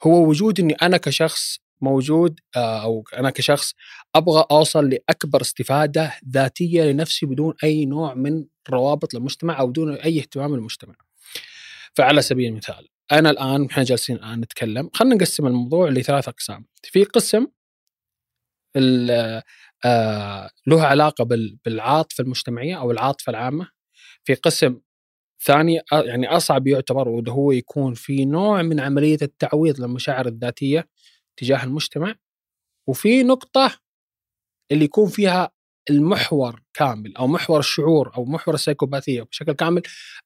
هو 0.02 0.28
وجود 0.28 0.60
إني 0.60 0.74
أنا 0.74 0.96
كشخص 0.96 1.60
موجود 1.80 2.40
آه، 2.56 2.82
أو 2.82 3.04
أنا 3.16 3.30
كشخص 3.30 3.74
أبغى 4.14 4.44
أوصل 4.50 4.90
لأكبر 4.90 5.40
استفادة 5.40 6.12
ذاتية 6.28 6.84
لنفسي 6.84 7.26
بدون 7.26 7.54
أي 7.64 7.84
نوع 7.84 8.14
من 8.14 8.44
روابط 8.70 9.14
للمجتمع 9.14 9.60
أو 9.60 9.66
بدون 9.66 9.94
أي 9.94 10.18
اهتمام 10.18 10.54
للمجتمع. 10.56 10.94
فعلى 11.94 12.22
سبيل 12.22 12.46
المثال 12.52 12.88
أنا 13.12 13.30
الآن 13.30 13.64
إحنا 13.64 13.84
جالسين 13.84 14.16
الآن 14.16 14.40
نتكلم 14.40 14.90
خلينا 14.94 15.14
نقسم 15.14 15.46
الموضوع 15.46 15.88
لثلاث 15.88 16.28
أقسام. 16.28 16.66
في 16.82 17.04
قسم 17.04 17.46
آه، 19.84 20.50
له 20.66 20.82
علاقة 20.82 21.24
بال- 21.24 21.58
بالعاطفة 21.64 22.22
المجتمعية 22.22 22.78
أو 22.78 22.90
العاطفة 22.90 23.30
العامة 23.30 23.68
في 24.24 24.34
قسم 24.34 24.80
ثاني 25.44 25.80
يعني 25.92 26.28
أصعب 26.28 26.66
يعتبر 26.66 27.08
وده 27.08 27.32
هو 27.32 27.52
يكون 27.52 27.94
في 27.94 28.24
نوع 28.24 28.62
من 28.62 28.80
عملية 28.80 29.18
التعويض 29.22 29.80
للمشاعر 29.80 30.26
الذاتية 30.26 30.88
تجاه 31.36 31.64
المجتمع 31.64 32.14
وفي 32.86 33.22
نقطة 33.22 33.78
اللي 34.72 34.84
يكون 34.84 35.08
فيها 35.08 35.50
المحور 35.90 36.62
كامل 36.74 37.16
أو 37.16 37.26
محور 37.26 37.58
الشعور 37.58 38.12
أو 38.16 38.24
محور 38.24 38.54
السيكوباثيه 38.54 39.22
بشكل 39.22 39.52
كامل 39.52 39.82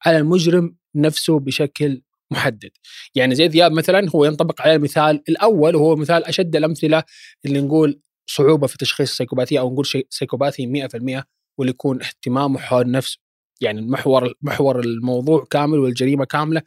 على 0.06 0.18
المجرم 0.18 0.76
نفسه 0.94 1.38
بشكل 1.40 2.02
محدد. 2.30 2.70
يعني 3.14 3.34
زي 3.34 3.46
ذياب 3.48 3.72
مثلا 3.72 4.10
هو 4.14 4.24
ينطبق 4.24 4.62
عليه 4.62 4.74
المثال 4.76 5.22
الأول 5.28 5.76
وهو 5.76 5.96
مثال 5.96 6.24
أشد 6.24 6.56
الأمثلة 6.56 7.02
اللي 7.44 7.60
نقول 7.60 8.00
صعوبة 8.26 8.66
في 8.66 8.78
تشخيص 8.78 9.10
السيكوباثيه 9.10 9.60
أو 9.60 9.72
نقول 9.72 9.86
شيء 9.86 10.06
سيكوباثي 10.10 10.66
100% 10.66 11.24
واللي 11.58 11.70
يكون 11.70 12.02
اهتمامه 12.02 12.58
حول 12.58 12.90
نفسه. 12.90 13.18
يعني 13.60 13.80
المحور 13.80 14.34
محور 14.42 14.80
الموضوع 14.80 15.46
كامل 15.50 15.78
والجريمة 15.78 16.24
كاملة 16.24 16.62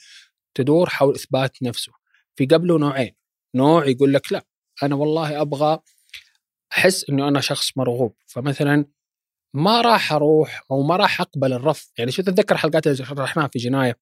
تدور 0.56 0.90
حول 0.90 1.16
إثبات 1.16 1.64
نفسه. 1.64 1.92
في 2.36 2.46
قبله 2.46 2.78
نوعين 2.80 3.12
نوع 3.56 3.88
يقول 3.88 4.14
لك 4.14 4.32
لا 4.32 4.46
أنا 4.84 4.96
والله 4.96 5.42
أبغى 5.42 5.80
أحس 6.78 7.10
إنه 7.10 7.28
أنا 7.28 7.42
شخص 7.42 7.78
مرغوب. 7.78 8.16
فمثلا 8.28 8.86
ما 9.56 9.82
راح 9.82 10.14
أروح 10.14 10.64
أو 10.72 10.82
ما 10.84 10.96
راح 10.96 11.22
أقبل 11.22 11.54
الرفض. 11.54 11.88
يعني 11.98 12.12
شو 12.12 12.22
تتذكر 12.22 12.58
حلقات 12.58 12.88
اللي 12.88 12.98
شرحناها 12.98 13.48
في 13.48 13.60
جناية؟ 13.60 14.00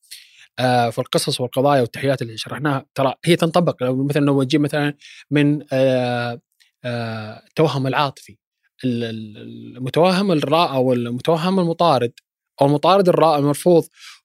آه 0.59 0.89
في 0.89 0.99
القصص 0.99 1.41
والقضايا 1.41 1.81
والتحيات 1.81 2.21
اللي 2.21 2.37
شرحناها. 2.37 2.85
ترى 2.95 3.13
هي 3.25 3.35
تنطبق. 3.35 3.83
لو 3.83 4.03
مثلا 4.03 4.25
لو 4.25 4.43
نجيب 4.43 4.61
مثلا 4.61 4.93
من 5.31 5.63
آه 5.73 6.41
آه 6.85 7.43
التوهم 7.47 7.87
العاطفي. 7.87 8.37
ال- 8.85 9.03
ال- 9.03 9.37
المتوهم 9.77 10.31
الراء 10.31 10.73
أو 10.73 10.93
المتوهم 10.93 11.59
المطارد 11.59 12.13
أو 12.61 12.65
المطارد 12.67 13.09
الراء 13.09 13.39
المرفوض. 13.39 13.83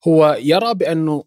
هو 0.08 0.36
يرى 0.40 0.74
بأنه 0.74 1.24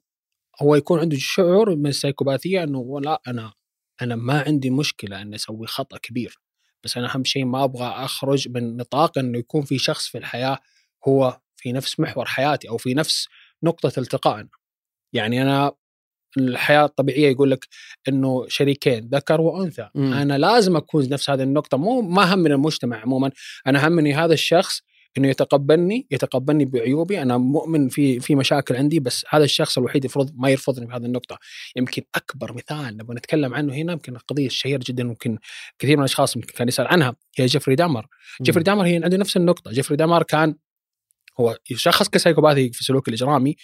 هو 0.62 0.76
يكون 0.76 1.00
عنده 1.00 1.18
شعور 1.20 1.76
من 1.76 1.88
السيكوباثيه 1.88 2.64
أنه 2.64 3.02
لا 3.02 3.22
أنا 3.28 3.54
أنا 4.02 4.16
ما 4.16 4.42
عندي 4.48 4.70
مشكلة 4.70 5.22
إني 5.22 5.36
أسوي 5.36 5.68
خطأ 5.68 5.98
كبير. 5.98 6.40
بس 6.84 6.98
أنا 6.98 7.16
أهم 7.16 7.24
شيء 7.24 7.46
ما 7.46 7.64
أبغى 7.64 7.88
أخرج 7.88 8.50
من 8.50 8.78
نطاق 8.78 9.18
إنه 9.18 9.38
يكون 9.38 9.62
في 9.62 9.78
شخص 9.78 10.08
في 10.08 10.18
الحياة 10.18 10.60
هو 11.08 11.40
في 11.56 11.72
نفس 11.72 12.00
محور 12.00 12.26
حياتي 12.26 12.70
أو 12.70 12.78
في 12.78 12.94
نفس 12.94 13.28
نقطة 13.64 14.00
التقائنا. 14.00 14.50
يعني 15.14 15.42
أنا 15.42 15.72
الحياة 16.38 16.86
الطبيعية 16.86 17.30
يقول 17.32 17.52
لك 17.52 17.68
إنه 18.08 18.46
شريكين 18.48 19.10
ذكر 19.14 19.42
وأنثى 19.42 19.90
مم. 19.96 20.14
أنا 20.14 20.38
لازم 20.38 20.76
أكون 20.76 21.10
نفس 21.10 21.30
هذه 21.30 21.44
النقطة 21.44 21.78
مو 21.78 22.02
ما 22.02 22.34
هم 22.34 22.40
من 22.40 22.52
المجتمع 22.52 23.02
عموما 23.02 23.32
أنا 23.68 23.88
همني 23.88 24.14
هذا 24.14 24.34
الشخص 24.34 24.82
إنه 25.18 25.28
يتقبلني 25.28 26.08
يتقبلني 26.12 26.66
بعيوبي. 26.66 27.22
أنا 27.22 27.38
مؤمن 27.38 27.90
في 27.90 28.20
في 28.20 28.36
مشاكل 28.36 28.76
عندي 28.76 29.00
بس 29.00 29.26
هذا 29.30 29.44
الشخص 29.44 29.78
الوحيد 29.78 30.06
يفرض 30.06 30.32
ما 30.36 30.50
يرفضني 30.50 30.86
بهذه 30.86 31.06
النقطة. 31.06 31.40
يمكن 31.76 32.02
أكبر 32.16 32.54
مثال 32.54 32.98
نبغى 32.98 33.16
نتكلم 33.16 33.54
عنه 33.54 33.74
هنا 33.74 33.94
يمكن 33.94 34.16
القضية 34.16 34.48
الشهيره 34.48 34.82
جدا 34.88 35.04
ممكن 35.04 35.38
كثير 35.80 35.98
من 35.98 36.04
الأشخاص 36.04 36.38
ممكن 36.38 36.54
كان 36.54 36.68
يسأل 36.68 36.88
عنها 36.88 37.16
هي 37.38 37.46
جيفري 37.46 37.76
دامر. 37.76 38.08
جيفري 38.42 38.64
دامر 38.64 38.86
هو 38.86 38.96
عنده 38.96 39.18
نفس 39.18 39.38
النقطة. 39.38 39.72
جيفري 39.72 39.98
دامر 39.98 40.24
كان 40.24 40.56
هو 41.40 41.58
يشخص 41.72 42.10
كسايكوباثي 42.10 42.72
في 42.72 42.82
السلوك 42.82 43.08
الإجرامي 43.08 43.56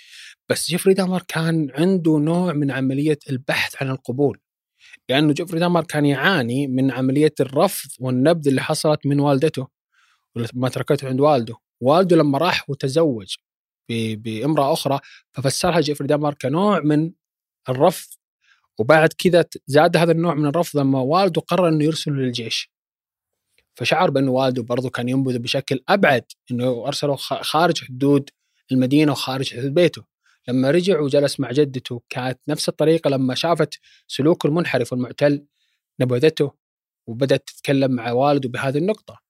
بس 0.50 0.68
جيفري 0.70 0.94
دامر 0.94 1.24
كان 1.28 1.68
عنده 1.74 2.18
نوع 2.18 2.54
من 2.54 2.72
عملية 2.72 3.20
البحث 3.30 3.76
عن 3.82 3.90
القبول. 3.90 4.40
لأنه 5.10 5.34
جيفري 5.34 5.60
دامر 5.60 5.84
كان 5.84 6.06
يعاني 6.06 6.68
من 6.68 6.92
عملية 6.92 7.34
الرفض 7.40 7.90
والنبذ 8.00 8.48
اللي 8.48 8.62
حصلت 8.62 9.06
من 9.06 9.20
والدته. 9.20 9.75
ما 10.54 10.70
تركته 10.70 11.08
عند 11.08 11.20
والده. 11.22 11.56
والده 11.82 12.16
لما 12.16 12.38
راح 12.38 12.70
وتزوج 12.70 13.36
ب- 13.90 14.22
بامرأة 14.24 14.74
أخرى 14.74 15.00
ففسرها 15.34 15.80
جيفري 15.82 16.08
دامر 16.08 16.34
كنوع 16.34 16.80
من 16.80 17.12
الرفض. 17.70 18.10
وبعد 18.80 19.14
كذا 19.14 19.46
زاد 19.68 19.98
هذا 19.98 20.12
النوع 20.12 20.34
من 20.34 20.46
الرفض 20.46 20.80
لما 20.80 21.00
والده 21.00 21.42
قرر 21.42 21.68
إنه 21.70 21.84
يرسله 21.84 22.14
للجيش. 22.14 22.72
فشعر 23.76 24.10
بانه 24.10 24.32
والده 24.32 24.64
برضه 24.64 24.90
كان 24.90 25.10
ينبذ 25.10 25.40
بشكل 25.40 25.84
أبعد 25.90 26.24
إنه 26.52 26.88
ارسله 26.88 27.16
خارج 27.16 27.84
حدود 27.86 28.30
المدينة 28.72 29.12
وخارج 29.12 29.54
حدود 29.54 29.74
بيته. 29.74 30.04
لما 30.48 30.72
رجع 30.72 31.00
وجلس 31.00 31.40
مع 31.40 31.52
جدته 31.52 32.02
كانت 32.10 32.40
نفس 32.48 32.70
الطريقة 32.70 33.10
لما 33.10 33.36
شافت 33.36 33.80
سلوكه 34.08 34.48
المنحرف 34.48 34.92
والمعتل 34.94 35.46
نبذته 36.00 36.52
وبدأت 37.08 37.48
تتكلم 37.50 37.92
مع 37.92 38.12
والده 38.12 38.50
بهذه 38.50 38.78
النقطة. 38.78 39.25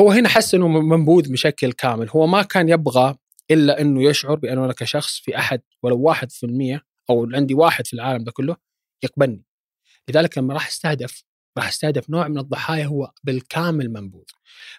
هو 0.00 0.10
هنا 0.10 0.28
حس 0.28 0.54
إنه 0.54 0.68
منبوذ 0.68 1.32
بشكل 1.32 1.72
كامل. 1.72 2.08
هو 2.10 2.26
ما 2.26 2.42
كان 2.42 2.68
يبغى 2.68 3.16
إلا 3.50 3.80
إنه 3.80 4.02
يشعر 4.04 4.34
بانه 4.34 4.64
أنا 4.64 4.72
كشخص 4.72 5.18
في 5.20 5.38
أحد 5.38 5.60
ولو 5.82 6.00
واحد 6.00 6.32
في 6.32 6.46
المية 6.46 6.82
أو 7.10 7.28
عندي 7.34 7.54
واحد 7.54 7.86
في 7.86 7.92
العالم 7.92 8.24
ده 8.24 8.32
كله 8.32 8.56
يقبلني. 9.02 9.44
لذلك 10.08 10.38
لما 10.38 10.54
راح 10.54 10.66
أستهدف 10.68 11.24
راح 11.58 11.68
أستهدف 11.68 12.10
نوع 12.10 12.28
من 12.28 12.38
الضحايا 12.38 12.86
هو 12.86 13.12
بالكامل 13.24 13.92
منبوذ. 13.92 14.24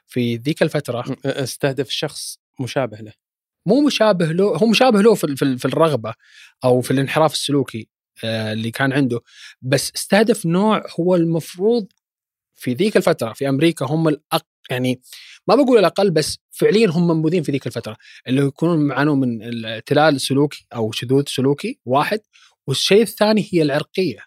في 0.07 0.35
ذيك 0.35 0.61
الفترة 0.63 1.17
أستهدف 1.25 1.89
شخص 1.89 2.39
مشابه 2.59 2.97
له. 2.97 3.13
مو 3.67 3.81
مشابه 3.81 4.25
له 4.25 4.57
هو 4.57 4.67
مشابه 4.67 5.01
له 5.01 5.15
في 5.15 5.35
في, 5.35 5.57
في 5.57 5.65
الرغبة 5.65 6.13
أو 6.63 6.81
في 6.81 6.91
الانحراف 6.91 7.33
السلوكي 7.33 7.89
آه، 8.23 8.53
اللي 8.53 8.71
كان 8.71 8.93
عنده. 8.93 9.21
بس 9.61 9.91
استهدف 9.95 10.45
نوع 10.45 10.83
هو 10.99 11.15
المفروض 11.15 11.87
في 12.55 12.73
ذيك 12.73 12.97
الفترة 12.97 13.33
في 13.33 13.49
أمريكا 13.49 13.85
هم 13.85 14.07
الأق 14.07 14.45
يعني 14.69 15.01
ما 15.47 15.55
بقول 15.55 15.79
الأقل 15.79 16.11
بس 16.11 16.37
فعليا 16.51 16.89
هم 16.89 17.07
منبوذين 17.07 17.43
في 17.43 17.51
ذيك 17.51 17.67
الفترة 17.67 17.97
اللي 18.27 18.41
يكونون 18.41 18.87
معانوا 18.87 19.15
من 19.15 19.43
الإعتلال 19.43 20.21
سلوكي 20.21 20.67
أو 20.75 20.91
شذوذ 20.91 21.23
سلوكي 21.27 21.79
واحد 21.85 22.19
والشيء 22.67 23.01
الثاني 23.01 23.49
هي 23.53 23.61
العرقية 23.61 24.19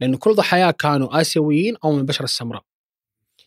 لأنه 0.00 0.18
كل 0.18 0.34
ضحاياه 0.34 0.70
كانوا 0.70 1.20
آسيويين 1.20 1.76
أو 1.84 1.92
من 1.92 1.98
البشرة 1.98 2.24
السمراء. 2.24 2.64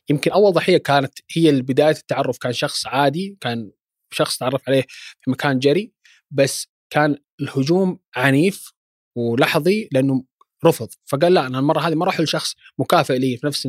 يمكن 0.10 0.32
أول 0.32 0.54
ضحية 0.54 0.78
كانت 0.78 1.14
هي 1.32 1.62
بداية 1.62 1.96
التعرف 1.96 2.38
كان 2.38 2.54
شخص 2.54 2.88
عادي 2.88 3.38
كان 3.42 3.72
شخص 4.12 4.38
تعرف 4.38 4.62
عليه 4.68 4.82
في 5.22 5.32
مكان 5.32 5.60
جري 5.60 5.92
بس 6.32 6.68
كان 6.90 7.18
الهجوم 7.42 8.00
عنيف 8.16 8.72
ولحظي 9.16 9.90
لأنه 9.92 10.24
رفض. 10.66 10.88
فقال 11.06 11.34
لا 11.34 11.48
أنا 11.48 11.60
المرة 11.60 11.80
هذه 11.80 11.96
ما 11.96 12.04
أروح 12.04 12.20
لشخص 12.20 12.56
مكافئ 12.80 13.18
لي 13.18 13.38
في 13.38 13.48
نفس 13.48 13.68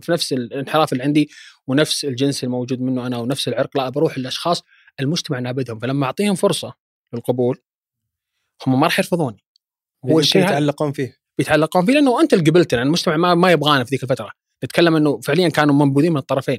في 0.00 0.12
نفس 0.12 0.32
الانحراف 0.32 0.92
اللي 0.92 1.04
عندي 1.04 1.30
ونفس 1.66 2.04
الجنس 2.04 2.44
الموجود 2.44 2.80
منه 2.80 3.06
أنا 3.06 3.18
ونفس 3.18 3.48
العرق. 3.48 3.76
لا 3.76 3.88
بروح 3.88 4.18
للأشخاص 4.18 4.62
المجتمع 5.00 5.38
نابدهم 5.38 5.78
فلما 5.78 6.06
أعطيهم 6.06 6.34
فرصة 6.34 6.74
للقبول 7.12 7.58
هم 8.66 8.80
ما 8.80 8.86
راح 8.86 8.98
يرفضوني. 8.98 9.44
هو 10.04 10.18
الشيء 10.18 10.42
يتعلقون 10.42 10.92
فيه؟ 10.92 11.16
بيتعلقون 11.38 11.86
فيه 11.86 11.92
لأنه 11.92 12.20
أنت 12.20 12.32
اللي 12.32 12.50
قبلتنا 12.50 12.78
يعني 12.78 12.86
المجتمع 12.86 13.16
ما, 13.16 13.34
ما 13.34 13.50
يبغانا 13.50 13.84
في 13.84 13.90
ذيك 13.90 14.02
الفترة. 14.02 14.30
نتكلم 14.64 14.96
إنه 14.96 15.20
فعليا 15.20 15.48
كانوا 15.48 15.74
منبوذين 15.74 16.12
من 16.12 16.18
الطرفين. 16.18 16.58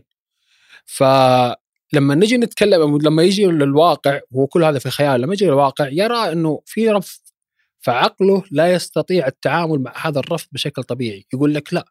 فلما 0.86 2.16
نجي 2.16 2.38
نتكلم 2.38 2.98
لما 2.98 3.24
يجي 3.24 3.46
للواقع 3.46 4.20
هو 4.36 4.48
كل 4.48 4.63
هذا 4.63 4.80
في 4.80 4.89
خيال 4.89 5.22
لما 5.22 5.34
يجي 5.34 5.46
للواقع 5.46 5.89
يرى 5.92 6.32
إنه 6.32 6.62
في 6.66 6.89
رفض 6.89 7.26
فعقله 7.79 8.43
لا 8.51 8.74
يستطيع 8.74 9.27
التعامل 9.27 9.79
مع 9.79 10.07
هذا 10.07 10.19
الرفض 10.19 10.48
بشكل 10.51 10.84
طبيعي. 10.84 11.25
يقول 11.34 11.53
لك 11.53 11.74
لا 11.74 11.86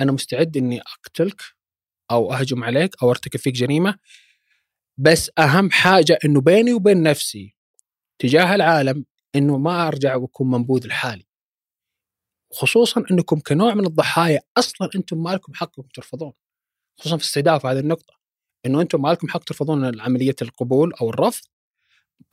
أنا 0.00 0.12
مستعد 0.12 0.56
إني 0.56 0.80
أقتلك 0.80 1.42
أو 2.10 2.32
أهجم 2.32 2.64
عليك 2.64 3.02
أو 3.02 3.10
أرتكب 3.10 3.40
فيك 3.40 3.54
جريمة 3.54 3.98
بس 4.98 5.30
أهم 5.38 5.70
حاجة 5.70 6.18
إنه 6.24 6.40
بيني 6.40 6.72
وبين 6.72 7.02
نفسي 7.02 7.54
تجاه 8.18 8.54
العالم 8.54 9.04
إنه 9.34 9.58
ما 9.58 9.88
أرجع 9.88 10.16
وأكون 10.16 10.50
منبوذ 10.50 10.86
لحالي. 10.86 11.26
خصوصا 12.52 13.04
إنكم 13.10 13.40
كنوع 13.40 13.74
من 13.74 13.86
الضحايا 13.86 14.40
أصلا 14.56 14.88
أنتم 14.94 15.22
ما 15.22 15.30
لكم 15.30 15.54
حق 15.54 15.70
ترفضون 15.94 16.32
خصوصا 17.00 17.16
في 17.16 17.24
استهداف 17.24 17.66
هذه 17.66 17.78
النقطة 17.78 18.14
إنه 18.66 18.80
أنتم 18.80 19.02
ما 19.02 19.08
لكم 19.08 19.28
حق 19.28 19.44
ترفضون 19.44 20.00
عملية 20.00 20.36
القبول 20.42 20.92
أو 21.00 21.10
الرفض 21.10 21.44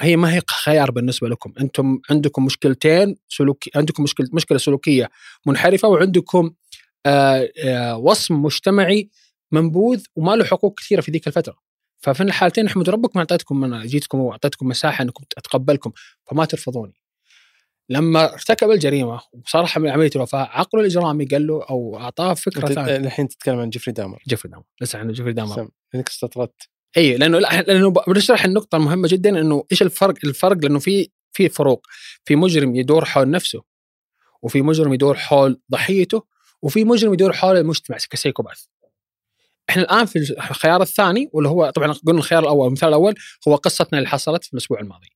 هي 0.01 0.15
ما 0.15 0.33
هي 0.33 0.41
خيار 0.63 0.91
بالنسبة 0.91 1.29
لكم. 1.29 1.53
أنتم 1.61 2.00
عندكم 2.09 2.45
مشكلتين 2.45 3.15
سلوكي 3.29 3.71
عندكم 3.75 4.03
مشكله 4.03 4.27
مشكلة 4.33 4.57
سلوكية 4.57 5.09
منحرفة 5.45 5.88
وعندكم 5.88 6.51
آآ 7.05 7.51
آآ 7.65 7.93
وصم 7.93 8.41
مجتمعي 8.41 9.09
منبوذ 9.51 10.03
وما 10.15 10.35
له 10.35 10.45
حقوق 10.45 10.79
كثيرة 10.79 11.01
في 11.01 11.11
ذيك 11.11 11.27
الفترة. 11.27 11.55
ففي 12.00 12.23
الحالتين 12.23 12.65
احمد 12.65 12.89
ربكم 12.89 13.19
أعطيتكم 13.19 13.59
من 13.59 13.81
جيتكم 13.81 14.19
وأعطيتكم 14.19 14.67
مساحة 14.67 15.01
إنكم 15.01 15.23
اتقبلكم 15.38 15.91
فما 16.25 16.45
ترفضوني. 16.45 17.01
لما 17.89 18.33
ارتكب 18.33 18.71
الجريمة 18.71 19.21
وصرح 19.33 19.77
من 19.77 19.89
عملية 19.89 20.09
الوفاة 20.15 20.39
عقله 20.39 20.81
الاجرامي 20.81 21.25
قال 21.25 21.47
له 21.47 21.63
أو 21.69 21.97
أعطاه 21.97 22.33
فكرة 22.33 22.67
ثانية. 22.67 22.95
الحين 22.95 23.27
تتكلم 23.27 23.59
عن 23.59 23.69
جيفري 23.69 23.93
دامر. 23.93 24.23
جيفري 24.27 24.51
دامر. 24.51 24.63
لسه 24.81 25.00
عن 25.00 25.11
جيفري 25.11 25.33
دامر. 25.33 25.69
إنك 25.95 26.09
استطردت. 26.09 26.69
اي 26.98 27.17
لأنه 27.17 27.39
لأنه 27.39 27.89
بنشرح 28.07 28.45
النقطة 28.45 28.75
المهمة 28.75 29.07
جدا 29.12 29.29
إنه 29.29 29.63
إيش 29.71 29.81
الفرق؟ 29.81 30.13
الفرق 30.24 30.57
لأنه 30.57 30.79
في 30.79 31.10
في 31.33 31.50
فروق. 31.50 31.88
في 32.25 32.36
مجرم 32.36 32.75
يدور 32.75 33.05
حول 33.05 33.29
نفسه 33.29 33.63
وفي 34.41 34.62
مجرم 34.62 34.93
يدور 34.93 35.17
حول 35.17 35.62
ضحيته 35.71 36.24
وفي 36.62 36.83
مجرم 36.83 37.13
يدور 37.13 37.33
حول 37.33 37.57
المجتمع 37.57 37.98
كسيكوباث 38.10 38.63
إحنا 39.69 39.83
الآن 39.83 40.05
في 40.05 40.19
الخيار 40.50 40.81
الثاني 40.81 41.29
واللي 41.33 41.50
هو 41.50 41.69
طبعا 41.69 41.93
قلنا 42.07 42.19
الخيار 42.19 42.43
الأول 42.43 42.68
المثال 42.68 42.89
الأول 42.89 43.16
هو 43.48 43.55
قصتنا 43.55 44.00
اللي 44.00 44.09
حصلت 44.09 44.44
في 44.44 44.53
الأسبوع 44.53 44.79
الماضي. 44.79 45.07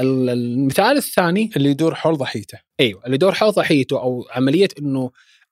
المثال 0.00 0.96
الثاني 0.96 1.50
اللي 1.56 1.70
يدور 1.70 1.94
حول 1.94 2.16
ضحيته. 2.16 2.58
أيوه 2.80 3.04
اللي 3.04 3.14
يدور 3.14 3.32
حول 3.34 3.52
ضحيته 3.52 4.00
أو 4.00 4.26
عملية 4.30 4.68
إنه 4.78 5.10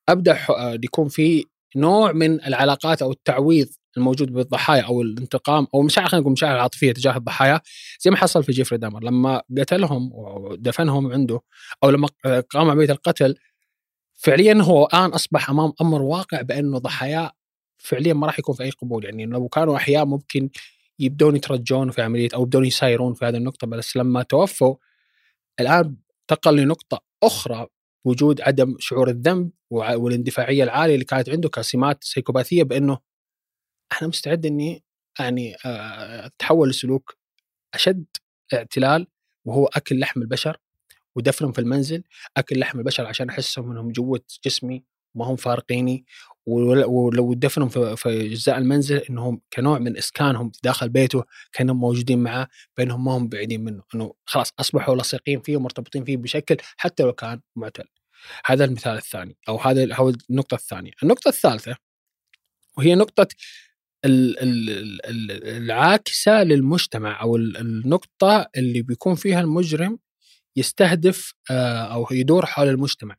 أبدأ 0.09 0.38
يكون 0.85 1.09
في 1.09 1.45
نوع 1.77 2.12
من 2.12 2.45
العلاقات 2.45 3.03
أو 3.03 3.12
التعويض 3.12 3.69
الموجود 3.97 4.33
بالضحايا 4.33 4.83
أو 4.83 5.03
الانتقام 5.03 5.67
أو 5.75 5.83
مشاعر 5.83 6.09
خلينا 6.09 6.21
نقول 6.21 6.33
مشاعر 6.33 6.59
عاطفية 6.59 6.93
تجاه 6.93 7.17
الضحايا 7.17 7.61
زي 8.01 8.11
ما 8.11 8.17
حصل 8.17 8.45
في 8.45 8.53
جيفري 8.53 8.79
دامر. 8.79 9.05
لما 9.05 9.43
قتلهم 9.59 10.11
ودفنهم 10.13 11.13
عنده 11.13 11.41
أو 11.85 11.91
لما 11.91 12.09
قام 12.51 12.71
عملية 12.71 12.91
القتل 12.91 13.35
فعليا 14.15 14.63
هو 14.63 14.85
الآن 14.87 15.11
أصبح 15.11 15.51
أمام 15.51 15.73
أمر 15.81 16.03
واقع 16.03 16.43
بأنه 16.43 16.79
ضحاياه 16.79 17.33
فعليا 17.79 18.15
ما 18.15 18.27
راح 18.27 18.39
يكون 18.39 18.55
في 18.55 18.63
أي 18.63 18.71
قبول. 18.71 19.05
يعني 19.05 19.27
لو 19.27 19.49
كانوا 19.49 19.77
أحياء 19.77 20.05
ممكن 20.05 20.51
يبدون 20.99 21.37
يترجون 21.37 21.91
في 21.91 22.03
عملية 22.03 22.29
أو 22.35 22.43
يبدون 22.43 22.65
يسايرون 22.65 23.15
في 23.15 23.25
هذه 23.25 23.37
النقطة 23.37 23.67
بس 23.67 23.97
لما 23.97 24.23
توفوا 24.23 24.77
الآن 25.61 25.97
انتقل 26.23 26.57
لنقطة 26.57 27.01
أخرى 27.23 27.67
وجود 28.05 28.41
عدم 28.41 28.77
شعور 28.79 29.09
الذنب 29.09 29.51
والاندفاعية 29.71 30.65
العالية 30.65 30.95
اللي 30.95 31.05
كانت 31.05 31.29
عنده 31.29 31.49
كسمات 31.49 32.05
سيكوباثية 32.05 32.63
بأنه 32.63 32.99
أنا 33.92 34.09
مستعد 34.09 34.46
إني 34.46 34.85
يعني 35.18 35.57
أتحول 35.64 36.70
لسلوك 36.70 37.16
أشد 37.75 38.05
اعتلال 38.55 39.07
وهو 39.44 39.66
أكل 39.66 39.99
لحم 39.99 40.22
البشر 40.22 40.57
ودفنهم 41.14 41.53
في 41.53 41.59
المنزل 41.59 42.03
أكل 42.37 42.59
لحم 42.59 42.79
البشر 42.79 43.07
عشان 43.07 43.29
أحسهم 43.29 43.70
إنهم 43.70 43.92
جوة 43.92 44.20
جسمي 44.44 44.85
ما 45.14 45.25
هم 45.25 45.37
فارقيني 45.37 46.07
ولو 46.46 47.35
دفنهم 47.35 47.68
في 47.68 47.96
أجزاء 48.07 48.59
المنزل 48.59 48.96
إنهم 48.96 49.40
كنوع 49.53 49.79
من 49.79 49.96
إسكانهم 49.96 50.53
داخل 50.62 50.88
بيته 50.88 51.25
كأنهم 51.53 51.81
موجودين 51.81 52.18
معه 52.18 52.49
بينهم 52.77 53.05
ما 53.05 53.12
هم 53.12 53.29
بعيدين 53.29 53.64
منه 53.64 53.83
إنه 53.94 54.14
خلاص 54.25 54.53
أصبحوا 54.61 54.96
لصيقين 54.96 55.40
فيه 55.40 55.57
ومرتبطين 55.57 56.05
فيه 56.05 56.16
بشكل 56.16 56.57
حتى 56.77 57.03
لو 57.03 57.12
كان 57.12 57.40
معتل. 57.57 57.85
هذا 58.46 58.64
المثال 58.64 58.96
الثاني 58.96 59.37
أو 59.49 59.57
هذا 59.57 59.94
هو 59.94 60.12
النقطة 60.31 60.55
الثانية. 60.55 60.92
النقطة 61.03 61.29
الثالثة 61.29 61.77
وهي 62.79 62.94
نقطة 62.94 63.29
العاكسة 65.45 66.43
للمجتمع 66.45 67.23
أو 67.23 67.37
النقطة 67.37 68.49
اللي 68.57 68.83
بيكون 68.83 69.15
فيها 69.15 69.41
المجرم 69.41 69.99
يستهدف 70.57 71.35
أو 71.51 72.07
يدور 72.11 72.47
حول 72.47 72.69
المجتمع. 72.69 73.17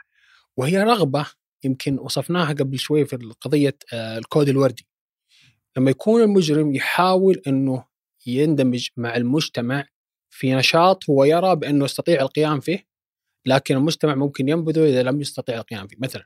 وهي 0.58 0.84
رغبة 0.84 1.26
يمكن 1.64 2.00
وصفناها 2.00 2.54
قبل 2.54 2.80
شوي 2.80 3.06
في 3.06 3.16
قضية 3.42 3.78
الكود 3.94 4.50
الوردي. 4.50 4.88
لما 5.78 5.92
يكون 5.92 6.22
المجرم 6.22 6.76
يحاول 6.76 7.42
إنه 7.48 7.86
يندمج 8.26 8.88
مع 8.98 9.16
المجتمع 9.16 9.86
في 10.30 10.56
نشاط 10.56 11.10
هو 11.10 11.24
يرى 11.24 11.56
بأنه 11.56 11.86
يستطيع 11.86 12.22
القيام 12.22 12.60
فيه 12.60 12.88
لكن 13.46 13.76
المجتمع 13.76 14.16
ممكن 14.16 14.50
ينبذه 14.50 14.90
إذا 14.90 15.04
لم 15.04 15.22
يستطيع 15.22 15.58
القيام 15.58 15.88
فيه. 15.88 15.98
مثلا 16.00 16.26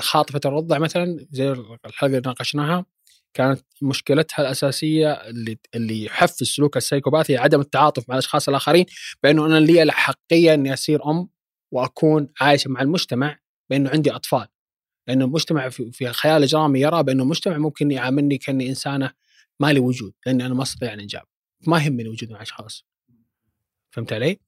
خاطفة 0.00 0.40
الرضع 0.44 0.78
مثلا 0.78 1.26
زي 1.30 1.52
الحلقة 1.52 2.06
اللي 2.06 2.20
ناقشناها 2.26 2.86
كانت 3.34 3.60
مشكلتها 3.82 4.42
الأساسية 4.42 5.12
اللي 5.12 5.58
اللي 5.74 6.04
يحفز 6.04 6.42
سلوك 6.42 6.76
السيكوباثي 6.76 7.36
عدم 7.36 7.60
التعاطف 7.60 8.08
مع 8.08 8.14
الأشخاص 8.14 8.48
الآخرين 8.48 8.86
بأنه 9.22 9.46
أنا 9.46 9.60
لي 9.60 9.82
الحقية 9.82 10.54
إني 10.54 10.72
أصير 10.72 11.10
أم 11.10 11.28
وأكون 11.72 12.28
عايشة 12.40 12.70
مع 12.70 12.80
المجتمع 12.80 13.38
بأنه 13.70 13.90
عندي 13.90 14.10
أطفال. 14.10 14.46
لأن 15.08 15.22
المجتمع 15.22 15.68
في 15.68 16.12
خيال 16.12 16.42
إجرامي 16.42 16.80
يرى 16.80 17.02
بأنه 17.02 17.22
المجتمع 17.22 17.58
ممكن 17.58 17.90
يعاملني 17.90 18.38
كأني 18.38 18.68
إنسانة 18.68 19.10
ما 19.60 19.72
لي 19.72 19.80
وجود 19.80 20.12
لأني 20.26 20.46
أنا 20.46 20.54
ما 20.54 20.62
أستطيع 20.62 20.92
الانجاب 20.94 21.22
ما 21.66 21.78
يهمني 21.78 22.08
وجود 22.08 22.30
مع 22.30 22.42
أشخاص. 22.42 22.84
فهمت 23.90 24.12
علي؟ 24.12 24.38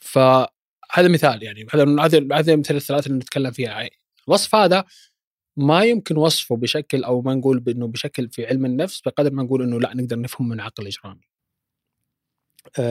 فهذا 0.00 0.48
مثال 1.08 1.42
يعني 1.42 1.66
هذا 1.74 1.82
هذا 2.32 2.52
المثال 2.52 2.76
الثلاثه 2.76 3.06
اللي 3.06 3.18
نتكلم 3.18 3.50
فيها. 3.50 3.88
الوصف 4.28 4.54
هذا 4.54 4.84
ما 5.56 5.84
يمكن 5.84 6.16
وصفه 6.16 6.56
بشكل 6.56 7.04
أو 7.04 7.22
ما 7.22 7.34
نقول 7.34 7.60
بأنه 7.60 7.86
بشكل 7.88 8.28
في 8.30 8.46
علم 8.46 8.66
النفس 8.66 9.00
بقدر 9.00 9.32
ما 9.32 9.42
نقول 9.42 9.62
إنه 9.62 9.80
لا 9.80 9.94
نقدر 9.96 10.20
نفهم 10.20 10.48
من 10.48 10.60
عقل 10.60 10.86
إجرامي. 10.86 11.28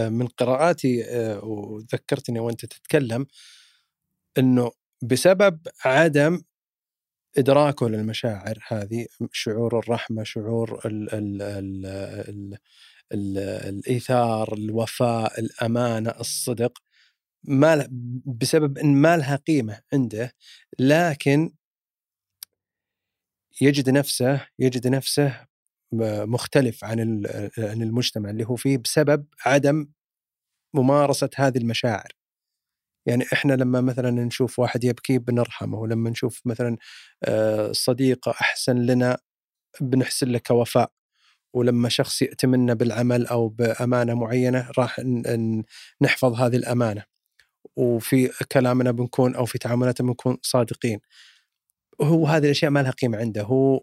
من 0.10 0.28
قراءاتي 0.28 1.04
وذكرتني 1.44 2.40
وأنت 2.40 2.66
تتكلم 2.66 3.26
إنه 4.38 4.72
بسبب 5.02 5.60
عدم 5.86 6.42
إدراكه 7.38 7.90
للمشاعر 7.90 8.60
هذه 8.68 9.08
شعور 9.32 9.80
الرحمة 9.80 10.24
شعور 10.24 10.82
ال 10.86 11.14
ال 11.14 11.42
ال 11.42 11.86
ال 12.30 12.58
ال 13.14 13.38
الإيثار 13.70 14.54
الوفاء 14.54 15.40
الأمانة 15.40 16.10
الصدق 16.20 16.80
ما 17.44 17.88
بسبب 18.26 18.78
إن 18.78 18.96
ما 18.96 19.18
لها 19.18 19.36
قيمة 19.36 19.82
عنده 19.94 20.34
لكن 20.80 21.52
يجد 23.62 23.90
نفسه 23.90 24.48
يجد 24.60 24.88
نفسه 24.88 25.48
مختلف 26.26 26.84
عن 26.84 27.00
عن 27.58 27.82
المجتمع 27.82 28.30
اللي 28.30 28.46
هو 28.48 28.56
فيه 28.56 28.78
بسبب 28.78 29.26
عدم 29.46 29.88
ممارسة 30.76 31.30
هذه 31.36 31.58
المشاعر. 31.58 32.10
يعني 33.08 33.26
إحنا 33.34 33.54
لما 33.54 33.82
مثلا 33.82 34.12
نشوف 34.12 34.60
واحد 34.60 34.84
يبكي 34.84 35.18
بنرحمه 35.20 35.80
ولما 35.80 36.10
نشوف 36.10 36.42
مثلا 36.46 36.78
آه، 37.24 37.72
صديق 37.72 38.30
أحسن 38.30 38.78
لنا 38.78 39.18
بنحسن 39.82 40.28
له 40.28 40.40
كوفاء. 40.40 40.92
ولما 41.56 41.90
شخص 41.90 42.22
يأتمنا 42.22 42.74
بالعمل 42.74 43.28
أو 43.28 43.50
بأمانة 43.50 44.14
معينة 44.14 44.72
راح 44.80 45.00
نحفظ 46.02 46.34
هذه 46.42 46.56
الأمانة. 46.56 47.04
وفي 47.78 48.30
كلامنا 48.52 48.92
بنكون 48.92 49.36
أو 49.36 49.46
في 49.46 49.58
تعاملاتنا 49.58 50.08
بنكون 50.08 50.38
صادقين. 50.44 51.00
هو 52.02 52.28
هذه 52.28 52.46
الأشياء 52.46 52.72
ما 52.72 52.80
لها 52.84 52.92
قيمة 52.92 53.18
عنده. 53.18 53.42
هو 53.44 53.82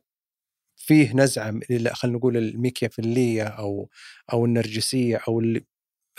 فيه 0.77 1.13
نزعة 1.15 1.61
خلينا 1.93 2.19
نقول 2.19 2.37
الميكيافيليه 2.37 3.43
أو 3.45 3.89
أو 4.33 4.45
النرجسية 4.45 5.21
أو 5.29 5.41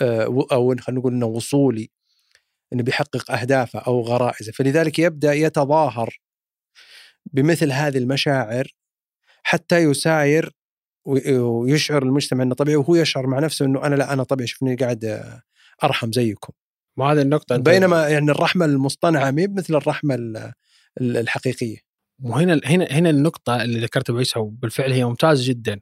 آه، 0.00 0.24
أو 0.52 0.76
خلينا 0.80 1.00
نقول 1.00 1.12
إنه 1.12 1.26
وصولي 1.26 1.90
إنه 2.72 2.82
بيحقق 2.82 3.30
أهدافه 3.30 3.78
أو 3.78 4.00
غرائزه. 4.00 4.52
فلذلك 4.52 4.98
يبدأ 4.98 5.32
يتظاهر 5.32 6.18
بمثل 7.32 7.72
هذه 7.72 7.98
المشاعر 7.98 8.74
حتى 9.42 9.78
يساير 9.78 10.52
وي- 11.06 11.38
ويشعر 11.38 12.02
المجتمع 12.02 12.42
إنه 12.42 12.54
طبيعي. 12.54 12.76
وهو 12.76 12.94
يشعر 12.94 13.26
مع 13.26 13.38
نفسه 13.38 13.66
إنه 13.66 13.86
أنا 13.86 13.94
لا 13.94 14.12
أنا 14.12 14.22
طبيعي 14.22 14.46
شوفني 14.46 14.74
قاعد 14.74 15.04
آه، 15.04 15.42
أرحم 15.84 16.12
زيكم. 16.12 16.52
وهذه 16.96 17.22
النقطة 17.22 17.56
أنت- 17.56 17.60
بينما 17.60 18.08
يعني 18.08 18.30
الرحمة 18.30 18.64
المصطنعة 18.64 19.30
مي 19.30 19.46
مثل 19.46 19.74
الرحمة 19.74 20.14
ال- 20.14 20.36
ال- 20.36 20.52
الحقيقية 21.00 21.76
وهنا 22.22 22.60
هنا 22.64 22.84
هنا 22.90 23.10
النقطة 23.10 23.62
اللي 23.62 23.80
ذكرتها 23.80 24.12
بعيسى 24.14 24.38
وبالفعل 24.38 24.92
هي 24.92 25.04
ممتازة 25.04 25.48
جدا. 25.48 25.80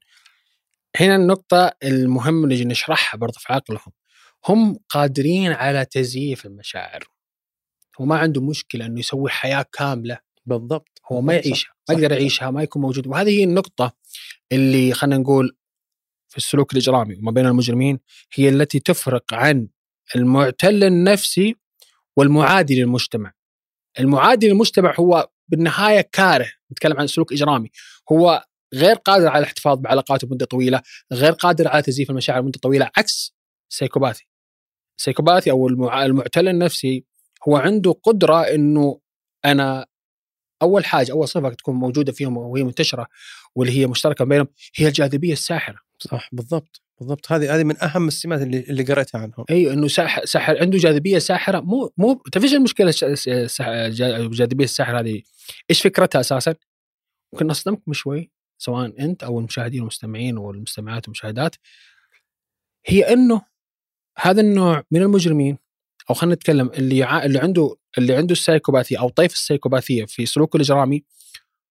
هنا 0.97 1.17
النقطة 1.17 1.73
المهم 1.85 2.45
اللي 2.45 2.65
نشرحها 2.65 3.19
برضه 3.19 3.39
في 3.39 3.53
عقلهم. 3.53 3.93
هم 4.49 4.77
قادرين 4.89 5.53
على 5.53 5.85
تزييف 5.85 6.47
المشاعر. 6.47 7.05
هو 8.01 8.05
ما 8.05 8.19
عنده 8.19 8.41
مشكلة 8.41 8.87
إنه 8.87 9.01
يسوي 9.01 9.31
حياة 9.31 9.65
كاملة 9.73 10.19
بالضبط 10.47 11.01
هو 11.13 11.21
ما 11.21 11.35
يعيشها،. 11.35 11.75
ما 11.89 11.95
يقدر 11.95 12.13
يعيشها، 12.13 12.51
ما 12.51 12.63
يكون 12.63 12.83
موجود، 12.83 13.07
وهذه 13.07 13.31
هي 13.31 13.45
النقطة 13.45 13.93
اللي 14.53 14.95
خلينا 14.95 15.17
نقول 15.17 15.57
في 16.29 16.37
السلوك 16.37 16.73
الإجرامي 16.73 17.15
وما 17.15 17.31
بين 17.31 17.47
المجرمين 17.47 17.99
هي 18.35 18.49
التي 18.49 18.81
تفرق 18.81 19.35
عن 19.35 19.69
المعتل 20.17 20.85
النفسي 20.85 21.57
والمعادي 22.17 22.81
للمجتمع. 22.81 23.33
المعادي 24.01 24.49
للمجتمع 24.49 24.95
هو 25.01 25.29
بالنهاية 25.49 26.01
كاره، 26.13 26.49
نتكلم 26.73 27.01
عن 27.01 27.07
سلوك 27.07 27.33
إجرامي، 27.33 27.71
هو 28.13 28.45
غير 28.75 28.95
قادر 28.97 29.29
على 29.29 29.39
الاحتفاظ 29.39 29.79
بعلاقاته 29.79 30.29
مدة 30.31 30.47
طويلة، 30.47 30.81
غير 31.13 31.33
قادر 31.33 31.69
على 31.69 31.83
تزييف 31.83 32.11
المشاعر 32.11 32.43
مدة 32.43 32.59
طويلة 32.63 32.91
عكس. 32.97 33.35
السيكوباثي 34.99 35.51
أو 35.51 35.69
المع- 35.69 36.05
المعتل 36.05 36.49
النفسي 36.49 37.05
هو 37.49 37.57
عنده 37.57 37.93
قدرة 37.93 38.41
إنه 38.43 39.01
أنا 39.45 39.87
أول 40.63 40.85
حاجة 40.85 41.13
أول 41.13 41.29
صفة 41.29 41.49
تكون 41.49 41.75
موجودة 41.75 42.13
فيهم 42.13 42.37
وهي 42.37 42.65
منتشرة 42.65 43.07
واللي 43.55 43.79
هي 43.79 43.87
مشتركة 43.87 44.25
بينهم 44.25 44.47
هي 44.77 44.89
الجاذبية 44.89 45.33
الساحرة 45.33 45.79
صح 46.11 46.29
بالضبط 46.33 46.83
بالضبط 46.99 47.33
هذه 47.33 47.55
هذه 47.57 47.65
من 47.65 47.83
أهم 47.83 48.09
السمات 48.09 48.43
اللي 48.43 48.61
اللي 48.61 48.83
قريتها 48.83 49.19
عنهم 49.21 49.45
اي 49.51 49.73
إنه 49.73 49.89
ساحر, 49.89 50.25
ساحر 50.25 50.59
عنده 50.61 50.79
جاذبية 50.79 51.19
ساحرة 51.19 51.61
مو 51.61 51.93
مو 51.97 52.15
تعرف 52.33 52.45
إيش 52.45 52.55
المشكلة 52.55 52.89
الش- 52.89 53.05
الس- 53.05 53.29
السح- 53.29 53.67
الجا- 53.69 54.17
الجاذبيه 54.17 54.65
الساحرة 54.65 55.01
هذه 55.01 55.23
إيش 55.71 55.83
فكرتها 55.83 56.21
أساسا؟ 56.21 56.55
ممكن 57.33 57.51
اصدمكم 57.51 57.93
شوي 57.93 58.31
سواء 58.59 59.05
أنت 59.05 59.25
أو 59.25 59.39
المشاهدين 59.39 59.81
والمستمعين 59.81 60.39
والمستمعات 60.39 61.09
والمشاهدات 61.09 61.57
هي 62.87 63.13
إنه 63.13 63.43
هذا 64.19 64.41
النوع 64.41 64.85
من 64.91 65.03
المجرمين 65.03 65.59
أو 66.11 66.15
خلينا 66.15 66.35
نتكلم 66.35 66.69
اللي. 66.69 67.25
اللي 67.25 67.39
عنده 67.39 67.77
اللي 67.99 68.15
عنده 68.17 68.33
السايكوباثيه 68.33 69.01
أو 69.01 69.09
طيف 69.09 69.33
السايكوباثية 69.33 70.05
في 70.05 70.27
سلوكه 70.27 70.57
الإجرامي 70.57 71.05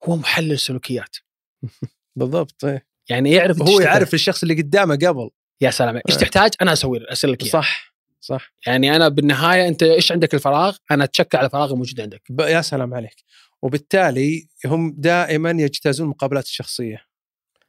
هو 0.04 0.16
محلل 0.16 0.60
سلوكيات 0.60 1.16
بالضبط 2.18 2.66
إيه. 2.66 2.91
يعني 3.10 3.32
يعرف 3.32 3.62
هو. 3.62 3.80
يعرف 3.80 4.14
الشخص 4.14 4.42
اللي 4.42 4.62
قدامه 4.62 4.96
قبل. 4.96 5.30
يا 5.62 5.72
سلام 5.72 5.96
إيش 5.96 6.16
آه. 6.16 6.20
تحتاج؟ 6.20 6.52
أنا 6.62 6.74
أسوي 6.74 7.08
أرسل 7.10 7.32
لك. 7.32 7.44
صح 7.44 7.92
صح. 8.22 8.54
يعني 8.68 8.96
أنا 8.96 9.08
بالنهاية 9.08 9.68
أنت 9.68 9.84
إيش 9.84 10.12
عندك 10.12 10.34
الفراغ؟ 10.34 10.78
أنا 10.92 11.04
أتشكى 11.04 11.38
على 11.38 11.46
الفراغ 11.46 11.72
الموجود 11.72 12.02
عندك. 12.02 12.22
يا 12.40 12.62
سلام 12.62 12.94
عليك. 12.94 13.24
وبالتالي 13.62 14.48
هم 14.66 14.94
دائما 14.98 15.50
يجتازون 15.50 16.06
المقابلات 16.06 16.46
الشخصية. 16.46 17.06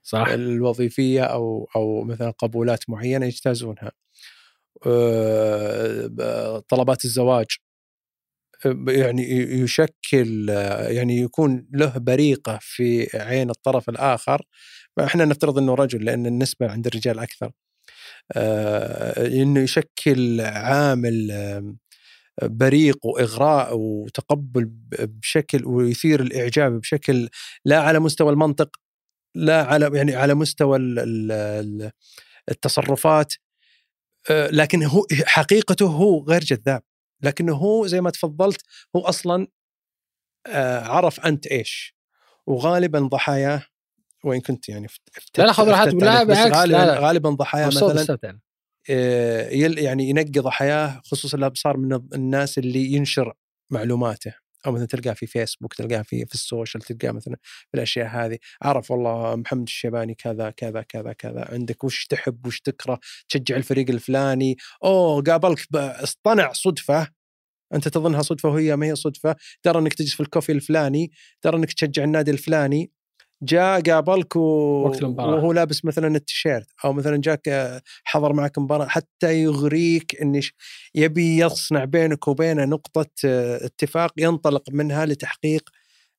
صح. 0.03 0.29
الوظيفية 0.29 1.23
أو 1.23 1.69
أو 1.77 2.05
مثلا 2.05 2.31
قبولات 2.31 2.91
معينة 2.91 3.27
يجتازونها. 3.27 3.93
آه، 4.87 6.63
طلبات 6.69 7.05
الزواج. 7.05 7.47
يعني 8.89 9.23
يشكل 9.63 10.49
يعني 10.89 11.17
يكون 11.19 11.67
له 11.73 11.99
بريقة 11.99 12.59
في 12.63 13.09
عين 13.19 13.51
الطرف 13.51 13.89
الآخر. 13.89 14.43
إحنا 15.01 15.25
نفترض 15.25 15.59
إنه 15.59 15.75
رجل 15.75 16.05
لأن 16.05 16.27
النسبة 16.27 16.69
عند 16.71 16.87
الرجال 16.87 17.19
أكثر. 17.19 17.51
إنه 19.43 19.61
يشكل 19.61 20.41
عامل 20.41 21.33
بريق 22.43 23.07
وإغراء 23.07 23.77
وتقبل 23.77 24.65
بشكل 25.01 25.67
ويثير 25.67 26.21
الإعجاب 26.23 26.81
بشكل 26.81 27.29
لا 27.65 27.81
على 27.83 27.99
مستوى 28.01 28.31
المنطق 28.33 28.77
لا 29.37 29.65
على 29.65 29.91
يعني 29.95 30.15
على 30.17 30.35
مستوى 30.35 30.79
ال- 30.79 30.99
ال- 30.99 31.33
ال- 31.33 31.91
التصرفات. 32.51 33.35
لكن 34.31 34.83
هو 34.85 35.07
حقيقته 35.27 35.87
هو 35.87 36.25
غير 36.25 36.41
جذاب. 36.45 36.83
لكنه 37.23 37.55
هو 37.55 37.87
زي 37.87 38.01
ما 38.01 38.11
تفضلت 38.11 38.63
هو 38.97 39.01
أصلا 39.01 39.47
آه، 40.47 40.81
عرف 40.81 41.21
أنت 41.21 41.47
إيش. 41.47 41.97
وغالبا 42.47 43.01
ضحاياه 43.01 43.67
وإن 44.25 44.41
كنت 44.41 44.69
يعني 44.69 44.87
لا 45.39 45.45
لا 45.45 45.53
خذ 45.53 45.69
راحتك 45.69 45.95
لا 45.95 46.25
بالعكس 46.25 46.57
غالبا 46.57 46.77
لا. 46.77 46.87
لا 46.87 47.01
غالبا 47.01 47.31
ضحاياه 47.31 47.67
مثلا. 47.67 48.39
آه، 48.91 49.49
يعني 49.81 50.09
ينقي 50.09 50.41
ضحاياه 50.41 51.01
خصوصا 51.05 51.37
لو 51.37 51.51
صار 51.55 51.77
من 51.77 51.93
الناس 52.15 52.59
اللي 52.59 52.93
ينشر 52.93 53.35
معلوماته. 53.71 54.35
أو 54.67 54.73
مثلا 54.73 54.87
تلقاه 54.87 55.13
في 55.13 55.27
فيسبوك 55.27 55.75
تلقاه 55.75 56.03
في 56.03 56.27
في 56.27 56.35
السوشيال 56.35 56.83
تلقاه 56.83 57.13
مثلا 57.13 57.37
في 57.43 57.75
الأشياء 57.75 58.07
هذه 58.09 58.39
عرف 58.63 58.91
والله 58.91 59.37
محمد 59.37 59.63
الشيباني 59.63 60.15
كذا 60.15 60.51
كذا 60.51 60.83
كذا 60.83 61.13
كذا 61.13 61.49
عندك 61.53 61.85
وش 61.85 62.07
تحب 62.07 62.47
وش 62.47 62.61
تكره 62.61 62.99
تشجع 63.29 63.57
الفريق 63.57 63.91
الفلاني 63.91 64.57
أوه 64.85 65.23
قابلك 65.23 65.59
اصطنع 65.77 66.53
صدفة 66.53 67.09
أنت 67.75 67.89
تظنها 67.89 68.23
صدفة 68.23 68.49
وهي 68.49 68.77
ما 68.77 68.87
هي 68.87 68.95
صدفة 68.97 69.37
ترى 69.63 69.79
إنك 69.79 69.95
تجلس 69.95 70.15
في 70.15 70.21
الكوفي 70.21 70.53
الفلاني 70.53 71.13
ترى 71.43 71.57
إنك 71.57 71.73
تشجع 71.73 72.05
النادي 72.05 72.31
الفلاني. 72.31 72.93
جاء 73.43 73.81
قابلك 73.81 74.37
و... 74.37 74.41
وقت 74.87 75.03
المباراة. 75.03 75.35
وهو 75.35 75.53
لابس 75.53 75.85
مثلا 75.85 76.17
التيشيرت 76.17 76.67
أو 76.85 76.93
مثلا 76.93 77.17
جاك 77.17 77.49
آه، 77.49 77.83
حضر 78.05 78.33
معك 78.33 78.59
مباراة 78.59 78.87
حتى 78.87 79.43
يغريك 79.43 80.23
ان 80.23 80.41
يبي 80.95 81.39
يصنع 81.39 81.85
بينك 81.85 82.29
وبينه 82.29 82.65
نقطة 82.65 83.11
آه، 83.25 83.67
اتفاق 83.67 84.13
ينطلق 84.17 84.63
منها 84.71 85.07
لتحقيق 85.07 85.71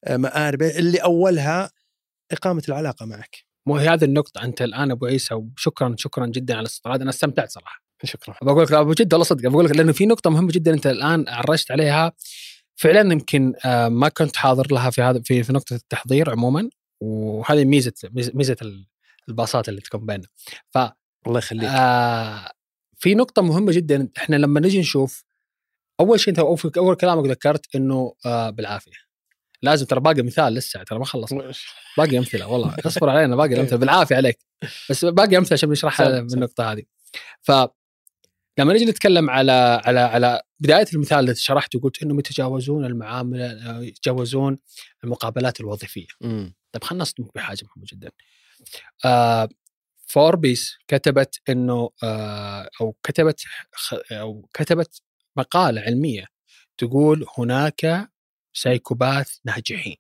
آه، 0.04 0.18
مآرب. 0.18 0.62
اللي 0.62 0.98
أولها 0.98 1.72
إقامة 2.32 2.64
العلاقة 2.70 3.06
معك. 3.06 3.38
مو 3.66 3.76
هذه 3.78 4.04
النقطة. 4.04 4.44
أنت 4.44 4.62
الآن 4.62 4.92
أبو 4.92 5.06
عيسى 5.06 5.34
وشكرا 5.34 5.96
شكرا 5.98 6.26
جدا 6.26 6.54
على 6.54 6.62
الاستطراد 6.62 7.02
أنا 7.02 7.10
استمتعت 7.10 7.52
صراحة. 7.52 7.84
شكرا. 8.04 8.36
بقول 8.42 8.64
لك 8.64 8.72
أبو 8.72 8.94
جد 8.94 9.14
والله 9.14 9.26
صدق. 9.26 9.50
بقول 9.50 9.66
لك 9.66 9.76
لأنه 9.76 9.92
في 9.92 10.06
نقطة 10.06 10.30
مهمة 10.30 10.52
جدا 10.52 10.74
أنت 10.74 10.88
الآن 10.88 11.26
عرجت 11.28 11.72
عليها. 11.72 12.12
فعلا 12.76 13.14
يمكن 13.14 13.54
ما 13.90 14.10
كنت 14.10 14.36
حاضر 14.36 14.68
لها 14.72 14.90
في 14.90 15.02
هذا 15.02 15.22
في, 15.26 15.44
في 15.44 15.54
نقطة 15.54 15.74
التحضير 15.74 16.30
عموما. 16.30 16.70
وهذه 17.04 17.66
ميزة 17.66 18.56
ال- 18.62 18.88
الباصات 19.30 19.70
اللي 19.70 19.82
تكون 19.82 20.06
بيننا. 20.06 20.28
ف 20.72 20.78
الله 21.28 21.38
يخليك. 21.38 21.70
آه 21.70 22.52
في 22.98 23.16
نقطة 23.16 23.42
مهمة 23.42 23.72
جدا 23.72 24.10
إحنا 24.18 24.36
لما 24.36 24.60
نجي 24.60 24.80
نشوف 24.80 25.24
أول 26.00 26.20
شيء 26.20 26.30
أنت 26.30 26.40
أول 26.78 26.96
كلامك 26.96 27.28
ذكرت 27.30 27.76
إنه 27.76 28.14
آه 28.26 28.50
بالعافية. 28.50 28.92
لازم 29.62 29.86
ترى 29.86 30.00
باقي 30.00 30.22
مثال 30.22 30.54
لسه 30.54 30.84
ترى 30.84 31.00
ما 31.00 31.06
خلص 31.06 31.34
باقي 31.98 32.18
أمثلة 32.18 32.48
والله. 32.48 32.76
اصبر 32.86 33.10
علينا 33.10 33.36
باقي 33.36 33.54
الامثله 33.54 33.78
بالعافية 33.80 34.16
عليك. 34.16 34.40
بس 34.90 35.06
باقي 35.06 35.38
أمثلة 35.38 35.54
عشان 35.54 35.70
نشرحها 35.70 36.22
من. 36.22 36.34
النقطة 36.34 36.72
هذه. 36.72 36.84
ف 37.42 37.52
لما 38.60 38.74
نجي 38.74 38.86
نتكلم 38.86 39.30
على 39.30 39.82
على 39.86 40.00
على 40.00 40.42
بداية 40.60 40.86
المثال 40.94 41.20
اللي 41.20 41.36
شرحته 41.36 41.80
قلت 41.80 42.04
إنهم 42.04 42.20
يتجاوزون 42.20 42.86
المعاملة 42.86 43.80
يتجاوزون 43.84 44.58
المقابلات 45.04 45.60
الوظيفية. 45.60 46.08
مم. 46.22 46.54
طيب 46.74 46.84
خلينا 46.84 47.02
نصدمك 47.02 47.36
بحاجة 47.36 47.66
مهمة 47.66 47.86
جدا. 47.94 48.12
آه 49.06 49.50
فوربيس 50.08 50.78
كتبت 50.88 51.42
إنه 51.50 51.90
آه 52.04 52.70
أو 52.82 52.96
كتبت 53.04 53.42
أو 54.12 54.50
كتبت 54.54 55.02
مقالة 55.38 55.82
علمية 55.82 56.28
تقول 56.78 57.26
هناك 57.38 58.10
psychopath 58.54 59.38
ناجحين. 59.46 59.98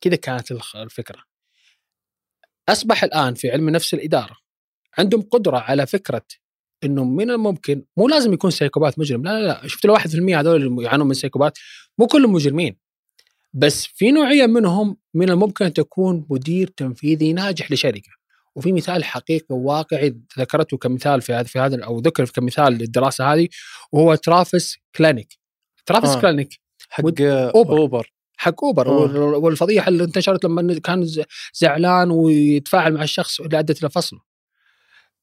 كذا 0.00 0.16
كانت 0.16 0.52
الفكرة. 0.76 1.24
أصبح 2.68 3.04
الآن 3.04 3.34
في 3.34 3.50
علم 3.50 3.70
نفس 3.70 3.94
الإدارة 3.94 4.36
عندهم 4.98 5.22
قدرة 5.22 5.58
على 5.58 5.86
فكرة 5.86 6.22
إنه 6.84 7.04
من 7.04 7.30
الممكن 7.30 7.84
مو 7.96 8.08
لازم 8.08 8.32
يكون 8.32 8.50
psychopath 8.50 8.98
مجرم 8.98 9.24
لا 9.24 9.40
لا 9.40 9.46
لا 9.46 9.68
شفت 9.68 9.86
لو 9.86 9.96
1% 9.96 10.38
هذول 10.38 10.66
اللي 10.66 10.84
يعانون 10.84 11.08
من 11.08 11.14
psychopath 11.14 11.52
مو 11.98 12.06
كلهم 12.06 12.32
مجرمين. 12.32 12.76
بس 13.52 13.84
في 13.86 14.10
نوعية 14.10 14.46
منهم 14.46 14.96
من 15.14 15.30
الممكن 15.30 15.64
أن 15.64 15.72
تكون 15.72 16.26
مدير 16.30 16.68
تنفيذي 16.68 17.32
ناجح 17.32 17.72
لشركة 17.72 18.10
وفي 18.56 18.72
مثال 18.72 19.04
حقيقي 19.04 19.46
وواقعي 19.50 20.16
ذكرته 20.38 20.76
كمثال 20.76 21.22
في 21.22 21.32
هذا 21.32 21.42
في 21.42 21.58
هذا 21.58 21.84
أو 21.84 21.98
ذكر 21.98 22.24
كمثال 22.24 22.72
للدراسة 22.72 23.32
هذه 23.34 23.48
وهو 23.92 24.14
ترافيس 24.14 24.76
كلينيك 24.96 25.38
ترافيس 25.86 26.10
آه. 26.10 26.20
كلينيك 26.20 26.60
حق 26.88 27.04
ود- 27.04 27.20
أوبر, 27.20 27.78
أوبر. 27.78 28.12
حق 28.36 28.64
أوبر 28.64 28.88
آه. 28.88 28.92
وال- 28.92 29.16
والفضيحة 29.34 29.88
اللي 29.88 30.04
انتشرت 30.04 30.44
لما 30.44 30.78
كان 30.78 31.06
زعلان 31.54 32.10
ويتفاعل 32.10 32.94
مع 32.94 33.02
الشخص 33.02 33.40
اللي 33.40 33.58
ادت 33.58 33.80
إلى 33.82 33.90
فصله. 33.90 34.20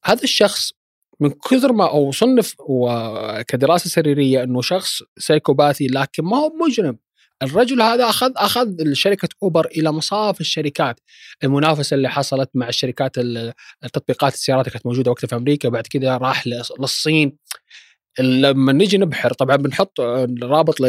هذا 0.04 0.22
الشخص 0.22 0.72
من 1.20 1.30
كثر 1.30 1.72
ما 1.72 1.90
أو 1.90 2.12
صنف 2.12 2.54
كدراسة 3.48 3.90
سريرية 3.90 4.42
إنه 4.42 4.62
شخص 4.62 5.02
سايكوباثي 5.18 5.86
لكن 5.86 6.24
ما 6.24 6.36
هو 6.36 6.52
مجرم. 6.66 6.98
الرجل 7.42 7.82
هذا 7.82 8.08
اخذ 8.08 8.32
أخذ 8.36 8.92
شركة 8.92 9.28
أوبر 9.42 9.66
إلى 9.66 9.92
مصاف 9.92 10.40
الشركات. 10.40 11.00
المنافسة 11.44 11.94
اللي 11.94 12.08
حصلت 12.10 12.50
مع 12.54 12.68
الشركات 12.68 13.18
ال- 13.18 13.52
التطبيقات 13.84 14.34
السيارات 14.34 14.68
كانت 14.68 14.86
موجودة 14.86 15.10
وقتها 15.10 15.28
في 15.28 15.36
أمريكا 15.36 15.68
بعد 15.68 15.86
كذا 15.86 16.16
راح 16.16 16.44
لص- 16.48 16.80
للصين. 16.80 17.36
لما 18.20 18.72
نجي 18.72 18.98
نبحر 18.98 19.32
طبعا 19.32 19.56
بنحط 19.56 20.00
رابط 20.42 20.80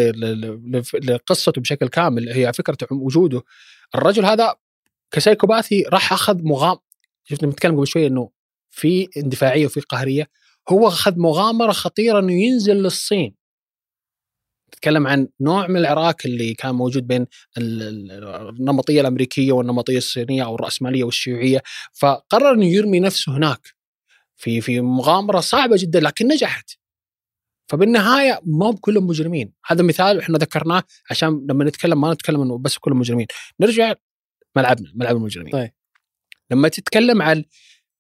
لقصته 1.04 1.62
بشكل 1.62 1.88
كامل 1.88 2.30
هي 2.30 2.54
فكرة 2.54 2.78
وجوده. 2.92 3.42
الرجل 3.96 4.26
هذا 4.26 4.56
كسايكوباثي 5.12 5.84
راح 5.84 6.14
أخذ 6.14 6.44
مغام 6.44 6.78
شفنا 7.24 7.50
بنتكلم 7.50 7.76
قبل 7.78 7.88
شوية 7.88 8.08
إنه 8.08 8.30
في 8.70 9.08
اندفاعية 9.18 9.66
وفي 9.66 9.80
قهرية. 9.80 10.30
هو 10.70 10.88
أخذ 10.88 11.20
مغامرة 11.20 11.72
خطيرة 11.72 12.20
إنه 12.20 12.34
ينزل 12.34 12.76
للصين. 12.76 13.36
نتكلم 14.76 15.08
عن 15.08 15.28
نوع 15.42 15.68
من 15.68 15.78
العراك 15.78 16.26
اللي 16.26 16.54
كان 16.54 16.76
موجود 16.76 17.08
بين 17.08 17.26
ال- 17.58 17.82
ال- 18.12 18.50
النمطية 18.50 19.02
الأمريكية 19.02 19.52
والنمطية 19.52 19.98
الصينية 19.98 20.46
أو 20.46 20.56
الرأسمالية 20.56 21.04
والشيوعية. 21.04 21.62
فقرر 21.94 22.54
إنه 22.54 22.66
يرمي 22.66 23.00
نفسه 23.00 23.38
هناك 23.38 23.68
في 24.36 24.62
في 24.62 24.82
مغامرة 24.82 25.40
صعبة 25.40 25.76
جدا 25.80 26.00
لكن 26.00 26.28
نجحت. 26.28 26.72
فبالنهاية 27.70 28.42
ما 28.46 28.78
كلهم 28.82 29.08
مجرمين 29.08 29.54
هذا 29.66 29.84
مثال 29.84 30.20
إحنا 30.20 30.38
ذكرناه 30.38 30.84
عشان 31.10 31.46
لما 31.50 31.66
نتكلم 31.66 32.02
ما 32.02 32.14
نتكلم 32.14 32.42
إنه 32.42 32.58
بس 32.58 32.78
كلهم 32.78 33.00
مجرمين 33.00 33.28
نرجع 33.60 33.94
ملعبنا 34.56 34.92
ملعب 34.96 35.16
المجرمين. 35.16 35.52
طيب. 35.52 35.72
لما 36.52 36.68
تتكلم 36.68 37.22
عن 37.22 37.44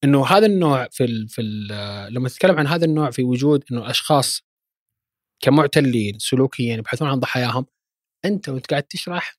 إنه 0.03 0.25
هذا 0.27 0.45
النوع 0.45 0.87
في 0.91 1.03
ال 1.03 1.27
في 1.29 1.41
ال 1.41 2.13
لما 2.13 2.29
تتكلم 2.29 2.57
عن 2.59 2.67
هذا 2.67 2.85
النوع 2.85 3.11
في 3.11 3.23
وجود 3.23 3.63
إنه 3.71 3.89
أشخاص 3.89 4.43
كمعتلين 5.45 6.19
سلوكيا 6.19 6.73
يبحثون 6.75 7.07
عن 7.07 7.19
ضحاياهم 7.19 7.65
أنت 8.25 8.49
وأنت 8.49 8.65
قاعد 8.67 8.83
تشرح 8.83 9.37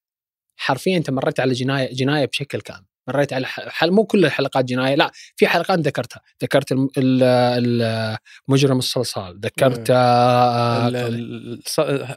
حرفيا 0.57 0.97
أنت 0.97 1.11
مريت 1.11 1.41
على 1.41 1.53
جناية 1.53 1.95
جناية 1.95 2.25
بشكل 2.27 2.61
كامل. 2.61 2.85
مريت 3.09 3.33
على 3.33 3.47
حل 3.47 3.91
مو 3.91 4.05
كل 4.05 4.25
الحلقات 4.25 4.65
جناية 4.65 4.95
لا 4.95 5.11
في 5.37 5.47
حلقات 5.47 5.79
ذكرتها. 5.79 6.21
ذكرت 6.43 6.73
الم- 6.73 6.89
ال- 6.99 7.23
ال- 7.83 8.17
مجرم 8.49 8.79
الصلصال 8.79 9.41
ذكرت 9.41 9.87
آه، 9.91 11.59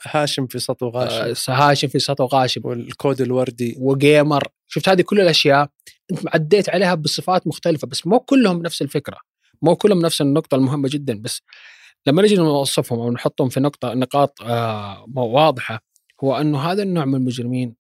هاشم 0.08 0.48
في 0.48 0.60
سطو 0.60 0.90
غاشم. 0.90 1.52
آه، 1.52 1.56
هاشم 1.72 1.88
في 1.88 2.00
سطو 2.00 2.26
غاشم. 2.26 2.62
والكود 2.64 3.22
الوردي. 3.22 3.76
وجيمر. 3.80 4.44
شفت 4.68 4.90
هذه 4.90 5.02
كل 5.02 5.22
الأشياء 5.22 5.70
أنت 6.12 6.20
عديت 6.34 6.70
عليها 6.70 6.96
بصفات 6.96 7.48
مختلفة 7.48 7.88
بس 7.88 8.08
مو 8.08 8.20
كلهم 8.20 8.62
نفس 8.62 8.82
الفكرة. 8.82 9.18
مو 9.62 9.76
كلهم 9.76 10.00
نفس 10.02 10.22
النقطة 10.22 10.56
المهمة 10.56 10.90
جدا 10.92 11.22
بس 11.22 11.42
لما 12.08 12.22
نجي 12.22 12.36
نوصفهم 12.36 13.00
أو 13.00 13.12
نحطهم 13.12 13.50
في 13.50 13.60
نقطه 13.60 13.94
نقاط 13.94 14.42
آه 14.42 15.06
واضحة 15.16 15.82
هو 16.24 16.36
أنه 16.36 16.60
هذا 16.60 16.84
النوع 16.84 17.06
من 17.06 17.16
المجرمين 17.16 17.76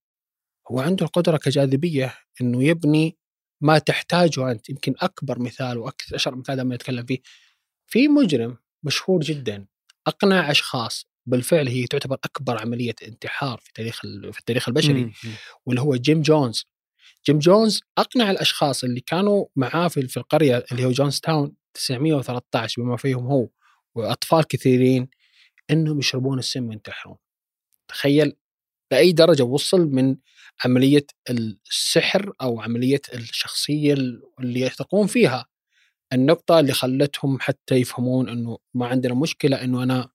هو 0.71 0.79
عنده 0.79 1.05
القدرة 1.05 1.37
كجاذبية 1.37 2.13
أنه 2.41 2.63
يبني 2.63 3.17
ما 3.61 3.79
تحتاجه 3.79 4.51
أنت. 4.51 4.69
يمكن 4.69 4.93
أكبر 4.99 5.39
مثال 5.39 5.77
وأكثر 5.77 6.15
أشهر 6.15 6.35
مثال 6.35 6.57
لما 6.57 6.75
نتكلم 6.75 7.05
فيه. 7.05 7.19
في 7.87 8.07
مجرم 8.07 8.57
مشهور 8.83 9.19
جدا 9.21 9.65
أقنع 10.07 10.51
أشخاص 10.51 11.05
بالفعل 11.25 11.67
هي 11.67 11.87
تعتبر 11.87 12.17
أكبر 12.23 12.61
عملية 12.61 12.95
انتحار 13.07 13.59
في 13.63 13.73
تاريخ 13.73 14.01
في 14.01 14.39
التاريخ 14.39 14.67
البشري. 14.69 15.11
واللي 15.65 15.81
هو 15.81 15.95
جيم 15.95 16.21
جونز. 16.21 16.65
جيم 17.25 17.39
جونز 17.39 17.81
أقنع 17.97 18.31
الأشخاص 18.31 18.83
اللي 18.83 19.01
كانوا 19.01 19.45
معاه 19.55 19.87
في 19.87 20.07
في 20.07 20.17
القرية 20.17 20.65
اللي 20.71 20.85
هو 20.85 20.91
جونز 20.91 21.19
تاون 21.19 21.55
913 21.73 22.81
بما 22.81 22.97
فيهم 22.97 23.25
هو. 23.25 23.47
وأطفال 23.95 24.47
كثيرين 24.47 25.09
إنهم 25.71 25.99
يشربون 25.99 26.39
السم 26.39 26.67
وينتحرون 26.69 27.17
تخيل 27.87 28.35
لاي 28.91 29.11
درجة 29.11 29.43
وصل 29.43 29.81
من 29.81 30.15
عملية 30.65 31.05
السحر 31.29 32.33
أو 32.41 32.61
عملية 32.61 33.01
الشخصية 33.13 33.93
اللي 34.39 34.69
تقوم 34.69 35.07
فيها. 35.07 35.45
النقطة 36.13 36.59
اللي 36.59 36.73
خلتهم 36.73 37.39
حتى 37.39 37.75
يفهمون 37.75 38.29
إنه 38.29 38.57
ما 38.73 38.87
عندنا 38.87 39.13
مشكلة 39.13 39.63
إنه 39.63 39.83
أنا 39.83 40.09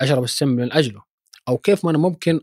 أشرب 0.00 0.24
السم 0.24 0.48
من 0.48 0.72
أجله. 0.72 1.02
أو 1.48 1.58
كيف 1.58 1.84
ما 1.84 1.90
أنا 1.90 1.98
ممكن 1.98 2.40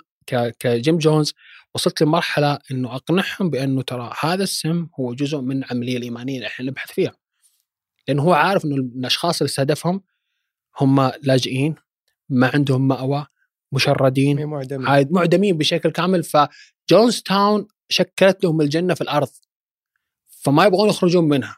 كجيم 0.59 0.97
جونز 0.97 1.33
وصلت 1.75 2.01
لمرحلة 2.01 2.59
إنه 2.71 2.95
أقنعهم 2.95 3.49
بأنه 3.49 3.81
ترى 3.81 4.13
هذا 4.21 4.43
السم 4.43 4.87
هو 4.99 5.13
جزء 5.13 5.41
من 5.41 5.63
العملية 5.63 5.97
الإيمانية 5.97 6.35
اللي 6.35 6.47
إحنا 6.47 6.65
نبحث 6.65 6.91
فيها. 6.91 7.15
لأنه 8.07 8.23
هو 8.23 8.33
عارف 8.33 8.65
إنه 8.65 8.75
الأشخاص 8.75 9.41
اللي 9.41 9.49
استهدفهم 9.49 10.01
هم 10.79 11.11
لاجئين 11.23 11.75
ما 12.29 12.51
عندهم 12.53 12.87
مأوى 12.87 13.27
مشردين 13.71 14.53
عاد 14.87 15.11
معدمين 15.11 15.57
بشكل 15.57 15.89
كامل. 15.89 16.23
فجونز 16.23 17.21
تاون 17.21 17.67
شكلت 17.89 18.43
لهم 18.43 18.61
الجنة 18.61 18.93
في 18.93 19.01
الأرض. 19.01 19.29
فما 20.27 20.65
يبغون 20.65 20.89
يخرجون 20.89 21.23
منها. 21.23 21.57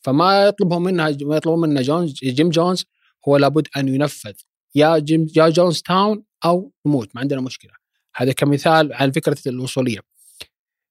فما 0.00 0.44
يطلبهم 0.44 0.82
منها 0.82 1.16
ما 1.22 1.36
يطلبون 1.36 1.60
منها 1.60 1.82
جونز 1.82 2.12
جيم 2.12 2.50
جونز 2.50 2.84
هو 3.28 3.36
لابد 3.36 3.68
أن 3.76 3.88
ينفذ. 3.88 4.34
يا 4.74 4.98
جيم 4.98 5.26
يا 5.36 5.48
جونز 5.48 5.82
تاون 5.82 6.24
أو 6.44 6.72
نموت 6.86 7.14
ما 7.14 7.20
عندنا 7.20 7.40
مشكلة. 7.40 7.72
هذا 8.16 8.32
كمثال 8.32 8.92
عن 8.92 9.10
فكرة 9.10 9.38
الوصولية. 9.46 10.00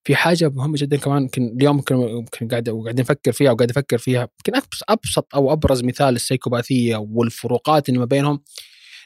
في 0.04 0.16
حاجة 0.16 0.50
مهمة 0.50 0.78
جدا 0.78 0.98
كمان 0.98 1.24
يمكن 1.24 1.56
اليوم 1.56 1.84
يمكن 1.92 2.48
قاعد 2.48 2.70
وقاعد 2.70 3.00
نفكر 3.00 3.32
فيها 3.32 3.52
وقاعد 3.52 3.70
أفكر 3.70 3.98
فيها. 3.98 4.22
يمكن 4.22 4.62
أبسط 4.90 5.36
أو 5.36 5.54
أبرز 5.54 5.84
مثال 5.84 6.14
للسيكوباثيه 6.14 6.98
والفروقات 6.98 7.90
اللي 7.90 8.00
ما 8.00 8.06
بينهم. 8.06 8.44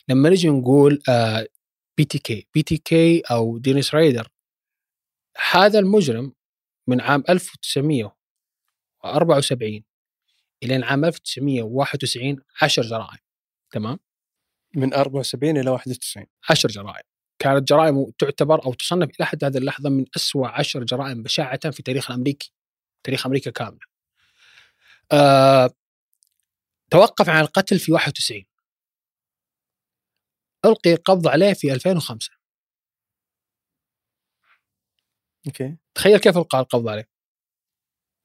لما 0.09 0.29
نجي 0.29 0.49
نقول 0.49 1.01
آه 1.09 1.47
بي 1.97 2.05
تي 2.05 2.19
كي 2.19 2.47
بي 2.53 2.63
تي 2.63 2.77
كي 2.77 3.19
أو 3.19 3.57
دينيس 3.57 3.95
رادر. 3.95 4.27
هذا 5.51 5.79
المجرم 5.79 6.33
من 6.87 7.01
عام 7.01 7.23
1974 7.29 9.83
إلى 10.63 10.85
عام 10.85 11.05
1991 11.05 12.37
10 12.61 12.83
جرائم 12.83 13.17
تمام؟ 13.71 13.99
من 14.75 14.93
74 14.93 15.57
إلى 15.57 15.69
91 15.69 16.25
10 16.49 16.69
جرائم. 16.71 17.06
كانت 17.39 17.67
جرائم 17.67 18.05
تعتبر 18.19 18.65
أو 18.65 18.73
تصنف 18.73 19.09
إلى 19.19 19.25
حد 19.25 19.43
هذه 19.43 19.57
اللحظة 19.57 19.89
من 19.89 20.05
أسوأ 20.15 20.47
10 20.47 20.83
جرائم 20.83 21.23
بشاعة 21.23 21.71
في 21.71 21.83
تاريخ 21.83 22.11
الأمريكي 22.11 22.53
تاريخ 23.03 23.25
أمريكا 23.25 23.51
كاملة. 23.51 23.79
آه 25.11 25.69
توقف 26.91 27.29
عن 27.29 27.41
القتل 27.41 27.79
في 27.79 27.91
91 27.91 28.45
ألقي 30.65 30.93
القبض 30.93 31.27
عليه 31.27 31.53
في 31.53 31.73
2005 31.73 32.31
أوكي. 35.47 35.77
تخيل 35.95 36.17
كيف 36.17 36.37
ألقى 36.37 36.59
القبض 36.59 36.87
عليه. 36.87 37.09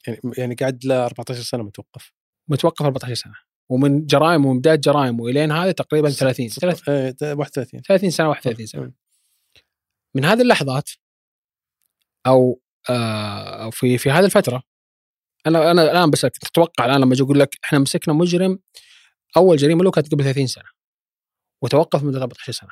يعني 0.07 0.21
يعني 0.39 0.55
قعد 0.55 0.85
له 0.85 1.07
14 1.07 1.43
سنة 1.43 1.63
متوقف. 1.63 2.13
متوقف 2.49 2.83
14 2.85 3.15
سنة. 3.15 3.35
ومن 3.71 4.07
جرائم 4.07 4.47
ومن 4.47 4.59
بدايه 4.59 4.75
جرائم 4.77 5.21
وإلين 5.21 5.53
هذا 5.53 5.73
تقريبا 5.73 6.11
30 6.11 6.49
30 6.49 6.95
آه، 7.23 7.35
31 7.35 7.81
30 7.83 8.11
سنة 8.11 8.29
31 8.29 8.67
سنة. 8.67 8.93
من 10.15 10.25
هذه 10.25 10.41
اللحظات 10.43 10.91
أو 12.27 12.61
آه 12.91 13.71
في 13.71 13.99
في 13.99 14.11
هذه 14.11 14.25
الفترة 14.25 14.63
أنا 15.47 15.71
أنا 15.71 15.83
الآن 15.83 16.11
بس 16.11 16.21
تتوقع 16.21 16.85
الآن 16.87 17.01
لما 17.01 17.15
أجي 17.15 17.23
أقول 17.23 17.41
لك 17.41 17.57
إحنا 17.65 17.79
مسكنا 17.79 18.15
مجرم 18.15 18.59
أول 19.37 19.57
جريمة 19.57 19.85
له 19.85 19.91
كانت 19.91 20.13
قبل 20.13 20.25
30 20.25 20.47
سنة 20.47 20.65
وتوقف 21.63 22.03
مده 22.03 22.21
14 22.23 22.53
سنة 22.53 22.71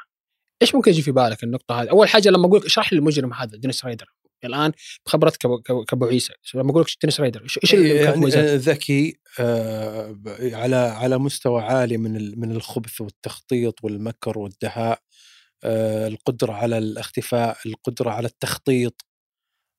إيش 0.63 0.75
ممكن 0.75 0.91
يجي 0.91 1.03
في 1.03 1.13
بالك 1.13 1.45
النقطة 1.45 1.83
هذه؟ 1.83 1.91
أول 1.91 2.09
حاجة 2.09 2.29
لما 2.29 2.47
أقول 2.47 2.59
لك 2.61 2.67
اشرح 2.67 2.93
لي 2.93 2.99
المجرم 2.99 3.33
هذا 3.33 3.57
دينيس 3.59 3.85
رايدر 3.85 4.07
الآن 4.45 4.73
بخبرتك 5.07 5.39
كابو- 5.89 6.07
عيسى 6.07 6.33
لما 6.55 6.71
أقول 6.71 6.83
لك 6.83 6.89
دينيس 7.03 7.21
رايدر 7.21 7.43
إيش 7.43 7.59
كيف 7.59 7.81
يعني؟ 7.95 8.17
آه، 8.53 8.57
ذكي 8.57 9.21
آه، 9.41 10.17
على 10.41 10.77
على 10.77 11.19
مستوى 11.19 11.63
عالي 11.63 11.97
من 11.97 12.41
من 12.41 12.51
الخبث 12.53 13.01
والتخطيط 13.01 13.85
والمكر 13.85 14.39
والدهاء 14.39 15.01
القدرة 15.65 16.53
على 16.53 16.79
الاختفاء 16.79 17.59
القدرة 17.67 18.11
على 18.11 18.27
التخطيط 18.27 19.07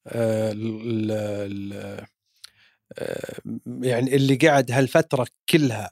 آه، 0.08 0.52
ال- 0.52 1.12
ال- 1.12 2.06
آه، 2.98 3.40
يعني 3.82 4.16
اللي 4.16 4.36
قعد 4.36 4.72
هالفترة 4.72 5.28
كلها 5.50 5.92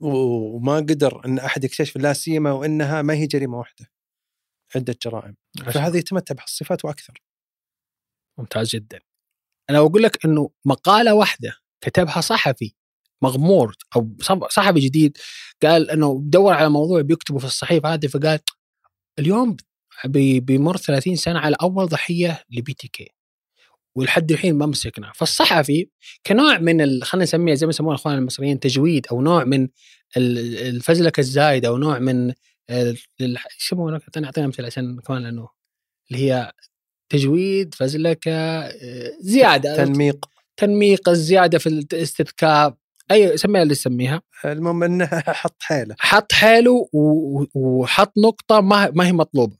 وما 0.00 0.76
قدر 0.76 1.24
إن 1.24 1.38
أحد 1.38 1.64
يكتشف 1.64 1.96
لا 1.96 2.12
سيما 2.12 2.52
وإنها 2.52 3.02
ما 3.02 3.14
هي 3.14 3.26
جريمة 3.26 3.58
واحدة 3.58 3.90
عدة 4.76 4.96
جرائم. 5.04 5.36
فهذا 5.72 5.98
يتمتع 5.98 6.34
بهالصفات 6.34 6.84
وأكثر. 6.84 7.22
ممتاز 8.38 8.68
جدا. 8.68 9.00
أنا 9.70 9.78
أقول 9.78 10.02
لك 10.02 10.24
إنه 10.24 10.50
مقالة 10.64 11.14
واحدة 11.14 11.56
كتبها 11.80 12.20
صحفي 12.20 12.74
مغمور 13.22 13.76
أو 13.96 14.16
صحفي 14.50 14.80
جديد 14.80 15.18
قال 15.62 15.90
إنه 15.90 16.18
بدور 16.18 16.52
على 16.54 16.68
موضوع 16.68 17.00
بيكتبه 17.00 17.38
في 17.38 17.44
الصحيفة 17.44 17.94
هذه 17.94 18.06
فقال 18.06 18.40
اليوم 19.18 19.56
بي- 20.04 20.40
بيمر 20.40 20.76
30 20.76 21.16
سنة 21.16 21.38
على 21.38 21.56
أول 21.62 21.86
ضحية 21.86 22.44
لبي 22.50 22.74
تي 22.74 22.88
كي. 22.88 23.08
ولحد 23.96 24.32
الحين 24.32 24.54
ما 24.54 24.66
مسكنا. 24.66 25.12
فالصحفي 25.14 25.88
كنوع 26.26 26.58
من 26.58 27.02
خلينا 27.04 27.22
نسميها 27.24 27.54
زي 27.54 27.66
ما 27.66 27.70
يسمونها 27.70 27.94
اخواننا 27.96 28.20
المصريين 28.20 28.60
تجويد 28.60 29.06
أو 29.12 29.22
نوع 29.22 29.44
من 29.44 29.68
ال- 30.16 30.58
الفزلكة 30.58 31.20
الزايدة 31.20 31.68
أو 31.68 31.76
نوع 31.78 31.98
من 31.98 32.32
يسمونه؟ 33.60 33.96
اعطينا 34.04 34.26
اعطينا 34.26 34.46
أمثلة 34.46 34.66
عشان 34.66 35.00
كمان 35.00 35.22
لأنه 35.22 35.48
اللي 36.10 36.22
هي 36.32 36.52
تجويد 37.08 37.74
فزلكة 37.74 38.32
آه، 38.32 39.10
زيادة. 39.20 39.76
تنميق. 39.84 40.26
تنميق 40.56 41.08
الزيادة 41.08 41.58
في 41.58 41.66
الاستذكار. 41.68 42.74
أي 43.10 43.36
سميها 43.36 43.62
اللي 43.62 43.74
تسميها؟ 43.74 44.22
المهم 44.44 44.82
إنه 44.82 45.06
حط 45.42 45.56
حيله. 45.62 45.94
حط 45.98 46.32
حيله 46.32 46.88
وحط 47.54 48.12
نقطة 48.18 48.60
ما 48.60 48.90
ما 48.94 49.06
هي 49.06 49.12
مطلوبة 49.12 49.56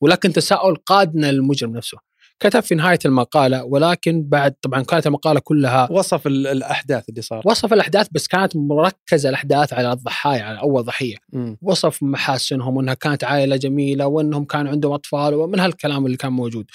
ولكن 0.00 0.32
تساؤل 0.32 0.76
قادنا 0.76 1.32
للمجرم 1.32 1.76
نفسه. 1.76 1.98
كتب 2.40 2.60
في 2.60 2.74
نهاية 2.74 2.98
المقالة 3.04 3.64
ولكن 3.64 4.22
بعد 4.28 4.52
طبعا 4.62 4.82
كانت 4.82 5.06
المقالة 5.06 5.40
كلها 5.40 5.88
وصف 5.92 6.26
ال- 6.26 6.46
الأحداث 6.46 7.08
اللي 7.08 7.22
صارت. 7.22 7.46
وصف 7.46 7.72
الأحداث 7.72 8.08
بس 8.12 8.26
كانت 8.28 8.56
مركزة 8.56 9.28
الأحداث 9.28 9.72
على 9.72 9.92
الضحايا 9.92 10.42
على 10.42 10.60
أول 10.60 10.84
ضحية. 10.84 11.16
مم. 11.32 11.56
وصف 11.62 12.02
محاسنهم 12.02 12.76
وإنها 12.76 12.94
كانت 12.94 13.24
عائلة 13.24 13.56
جميلة 13.56 14.06
وإنهم 14.06 14.44
كان 14.44 14.66
عندهم 14.66 14.92
أطفال 14.92 15.34
ومن 15.34 15.60
هالكلام 15.60 16.06
اللي 16.06 16.16
كان 16.16 16.32
موجود. 16.32 16.66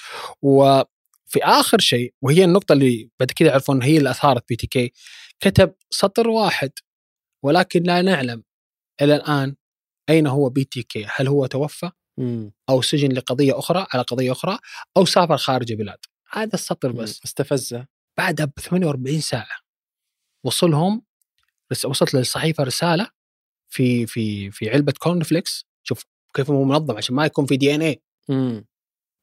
وفي 0.42 1.40
آخر 1.42 1.78
شيء 1.78 2.14
وهي 2.22 2.44
النقطة 2.44 2.72
اللي 2.72 3.08
بعد 3.20 3.30
كذا 3.30 3.48
يعرفون 3.48 3.82
هي 3.82 3.96
اللي 3.98 4.10
أثارت 4.10 4.44
BTK 4.48 4.92
كتب 5.44 5.74
سطر 5.90 6.28
واحد 6.28 6.70
ولكن 7.44 7.82
لا 7.82 8.02
نعلم 8.02 8.42
إلى 9.02 9.16
الآن 9.16 9.56
أين 10.10 10.26
هو 10.26 10.48
BTK 10.48 11.06
هل 11.16 11.28
هو 11.28 11.46
توفى 11.46 11.90
مم. 12.18 12.52
أو 12.68 12.82
سجن 12.82 13.12
لقضية 13.12 13.58
أخرى 13.58 13.86
على 13.92 14.02
قضية 14.02 14.32
أخرى 14.32 14.58
أو 14.96 15.04
سافر 15.04 15.36
خارج 15.36 15.72
البلاد 15.72 15.98
هذا 16.32 16.54
السطر 16.54 16.92
بس. 16.92 17.20
استفزه. 17.24 17.86
بعدها 18.18 18.46
ب 18.46 18.60
48 18.60 19.20
ساعة 19.20 19.58
وصلهم 20.44 21.02
وصلت 21.84 22.14
للصحيفة 22.14 22.64
رسالة 22.64 23.10
في 23.68 24.06
في 24.06 24.50
في 24.50 24.70
علبة 24.70 24.92
كورن 24.98 25.22
فليكس 25.22 25.66
شوف 25.82 26.04
كيف 26.34 26.50
هو 26.50 26.64
منظم 26.64 26.96
عشان 26.96 27.14
ما 27.14 27.26
يكون 27.26 27.46
في 27.46 27.56
دي 27.56 27.74
ان 27.74 27.82
اي. 27.82 28.02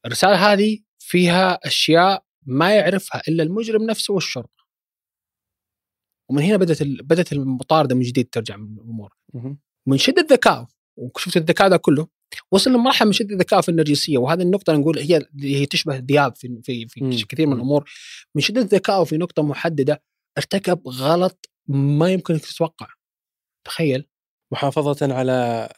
الرسالة 0.06 0.52
هذه 0.52 0.78
فيها 0.98 1.58
أشياء 1.66 2.24
ما 2.46 2.74
يعرفها 2.76 3.22
إلا 3.28 3.42
المجرم 3.42 3.82
نفسه 3.82 4.14
والشرطة. 4.14 4.61
ومن 6.32 6.42
هنا 6.42 6.56
بدأت 6.56 6.82
بدأت 6.82 7.32
المطاردة 7.32 7.94
من 7.94 8.02
جديد 8.02 8.28
ترجع 8.32 8.56
من 8.56 8.78
الأمور. 8.78 9.14
من 9.86 9.98
شدة 9.98 10.26
ذكائه 10.30 10.68
وشفت 10.96 11.36
الذكاء 11.36 11.68
ده 11.68 11.76
كله 11.76 12.08
وصل 12.52 12.70
لمرحلة 12.70 13.06
من 13.06 13.12
شدة 13.12 13.34
الذكاء 13.34 13.60
في 13.60 13.68
النرجسية 13.68 14.18
وهذه 14.18 14.42
النقطة 14.42 14.72
نقول 14.72 14.98
هي 14.98 15.16
اللي 15.16 15.56
هي 15.56 15.66
تشبه 15.66 15.96
الذئاب 15.96 16.36
في 16.36 16.60
في 16.62 16.88
في 16.88 17.04
مم. 17.04 17.10
كثير 17.28 17.46
من 17.46 17.52
الأمور. 17.52 17.90
من 18.34 18.42
شدة 18.42 18.60
ذكائه 18.60 19.04
في 19.04 19.16
نقطة 19.16 19.42
محددة 19.42 20.02
ارتكب 20.38 20.88
غلط 20.88 21.50
ما 21.68 22.12
يمكن 22.12 22.40
تتوقع. 22.40 22.86
تخيل. 23.66 24.08
محافظة 24.52 25.14
على 25.14 25.68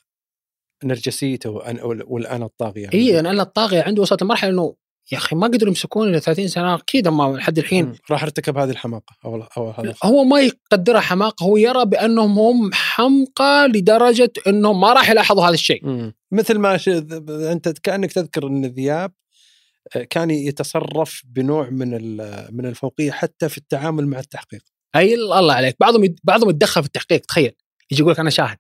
نرجسيته 0.85 1.51
والانا 1.51 2.45
الطاغية 2.45 2.91
اي 2.95 3.21
أنا 3.21 3.43
الطاغية 3.43 3.83
عنده 3.83 4.03
وصلت 4.03 4.23
لمرحلة 4.23 4.51
إنه 4.51 4.77
يا 5.13 5.19
أخي 5.19 5.37
ما 5.37 5.47
قدروا 5.47 5.69
يمسكوني 5.69 6.13
ل 6.17 6.21
30 6.21 6.49
سنة. 6.49 6.75
أكيد 6.75 7.09
هم 7.09 7.37
لحد 7.37 7.59
الحين. 7.59 7.93
راح 8.11 8.23
ارتكب 8.23 8.59
هذه 8.59 8.71
الحماقة 8.71 9.17
أو 9.25 9.43
أو 9.57 9.71
هذا 9.71 9.95
هو 10.05 10.25
ما 10.25 10.41
يقدرها 10.41 11.01
حماقة. 11.01 11.45
هو 11.45 11.57
يرى 11.57 11.85
بأنهم 11.85 12.39
هم 12.39 12.71
حمقى 12.75 13.69
لدرجة 13.69 14.33
إنهم 14.47 14.81
ما 14.81 14.93
راح 14.93 15.11
يلاحظوا 15.11 15.45
هذا 15.47 15.55
الشيء. 15.55 15.87
مم. 15.87 16.15
مثل 16.33 16.59
ما 16.59 16.77
ش... 16.77 16.89
أنت 17.29 17.69
كأنك 17.83 18.13
تذكر 18.13 18.47
إن 18.47 18.65
الذئاب 18.65 19.13
آه، 19.97 20.03
كان 20.03 20.31
يتصرف 20.31 21.23
بنوع 21.27 21.71
من 21.71 21.95
ال- 21.95 22.49
من 22.57 22.67
الفوقية 22.67 23.11
حتى 23.11 23.49
في 23.49 23.59
التعامل 23.59 24.07
مع 24.07 24.19
التحقيق. 24.19 24.63
أي 24.97 25.15
الله 25.15 25.55
عليك. 25.55 25.77
بعضهم 25.81 26.05
يد- 26.05 26.21
بعضهم 26.25 26.51
يتدخل 26.51 26.83
في 26.83 26.87
التحقيق. 26.87 27.21
تخيل. 27.21 27.53
يجي 27.91 28.01
يقول 28.03 28.13
لك 28.13 28.21
أنا 28.21 28.31
شاهد. 28.31 28.59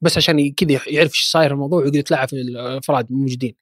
بس 0.00 0.16
عشان 0.16 0.52
كذا 0.52 0.70
يعرف 0.86 1.10
إيش 1.10 1.22
صاير 1.30 1.52
الموضوع 1.52 1.78
ويقدر 1.78 1.98
يتلاعب 1.98 2.28
في 2.28 2.36
الأفراد 2.36 3.06
موجودين. 3.12 3.54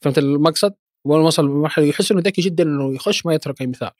فهمت 0.00 0.18
المقصد؟ 0.18 0.74
ما 1.06 1.16
وصل 1.16 1.44
لمرحله 1.44 1.84
يحس 1.84 2.12
إنه 2.12 2.20
ذكي 2.20 2.42
جدا 2.42 2.64
إنه 2.64 2.94
يخش 2.94 3.26
ما 3.26 3.34
يترك 3.34 3.60
أي 3.60 3.66
مثال 3.66 3.90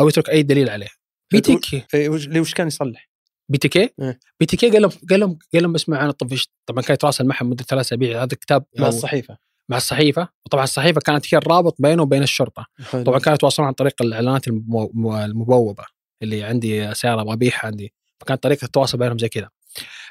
أو 0.00 0.08
يترك 0.08 0.30
أي 0.30 0.42
دليل 0.42 0.70
عليه. 0.70 0.88
BTK. 1.32 1.84
إيه، 1.94 2.08
وش 2.40 2.54
كان 2.54 2.66
يصلح؟ 2.66 3.10
بي 3.48 3.58
تي 3.58 3.68
كي؟ 3.68 3.90
إيه. 4.00 4.18
بي 4.40 4.46
تي 4.46 4.56
كي 4.56 4.70
قال 4.70 4.82
لهم 4.82 4.90
قال 5.10 5.20
لهم 5.20 5.38
قال 5.54 5.62
لهم 5.62 5.74
اسمع 5.74 6.04
أنا 6.04 6.12
طفشت. 6.12 6.50
طبعا 6.66 6.82
كان 6.82 6.94
يتراسل 6.94 7.26
معهم 7.26 7.50
مدة 7.50 7.64
ثلاث 7.64 7.86
أسابيع. 7.86 8.18
هذا 8.22 8.32
الكتاب 8.32 8.64
مع 8.78 8.88
الصحيفة. 8.88 9.36
مع 9.68 9.76
الصحيفة. 9.76 10.28
وطبعا 10.46 10.64
الصحيفة 10.64 11.00
كانت 11.00 11.34
هي 11.34 11.38
الرابط 11.38 11.76
بينه 11.78 12.02
وبين 12.02 12.22
الشرطة. 12.22 12.66
طبعا 12.92 13.18
كانوا 13.18 13.34
يتواصلون 13.34 13.66
عن 13.66 13.72
طريق 13.74 14.02
الإعلانات 14.02 14.48
المبوبة 14.48 15.84
اللي 16.22 16.42
عندي 16.42 16.94
سيارة 16.94 17.20
أبغى 17.20 17.32
ابيعها 17.32 17.66
عندي. 17.66 17.92
فكانت 18.20 18.42
طريقة 18.42 18.64
التواصل 18.64 18.98
بينهم 18.98 19.18
زي 19.18 19.28
كذا. 19.28 19.48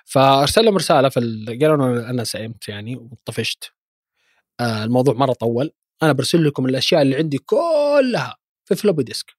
فأرسل 0.05 0.65
لهم 0.65 0.77
رسالة 0.77 1.09
في 1.09 1.19
ال- 1.19 1.59
قالوا 1.61 1.75
إنه 1.75 2.09
أنا 2.09 2.23
سئمت 2.23 2.67
يعني 2.67 2.95
وطفشت. 2.95 3.71
آه 4.59 4.83
الموضوع 4.83 5.13
مرة 5.13 5.33
طول. 5.33 5.71
أنا 6.03 6.11
برسل 6.11 6.45
لكم 6.45 6.65
الأشياء 6.65 7.01
اللي 7.01 7.15
عندي 7.15 7.37
كلها 7.37 8.37
في 8.65 8.75
floppy 8.75 9.03
disk 9.03 9.37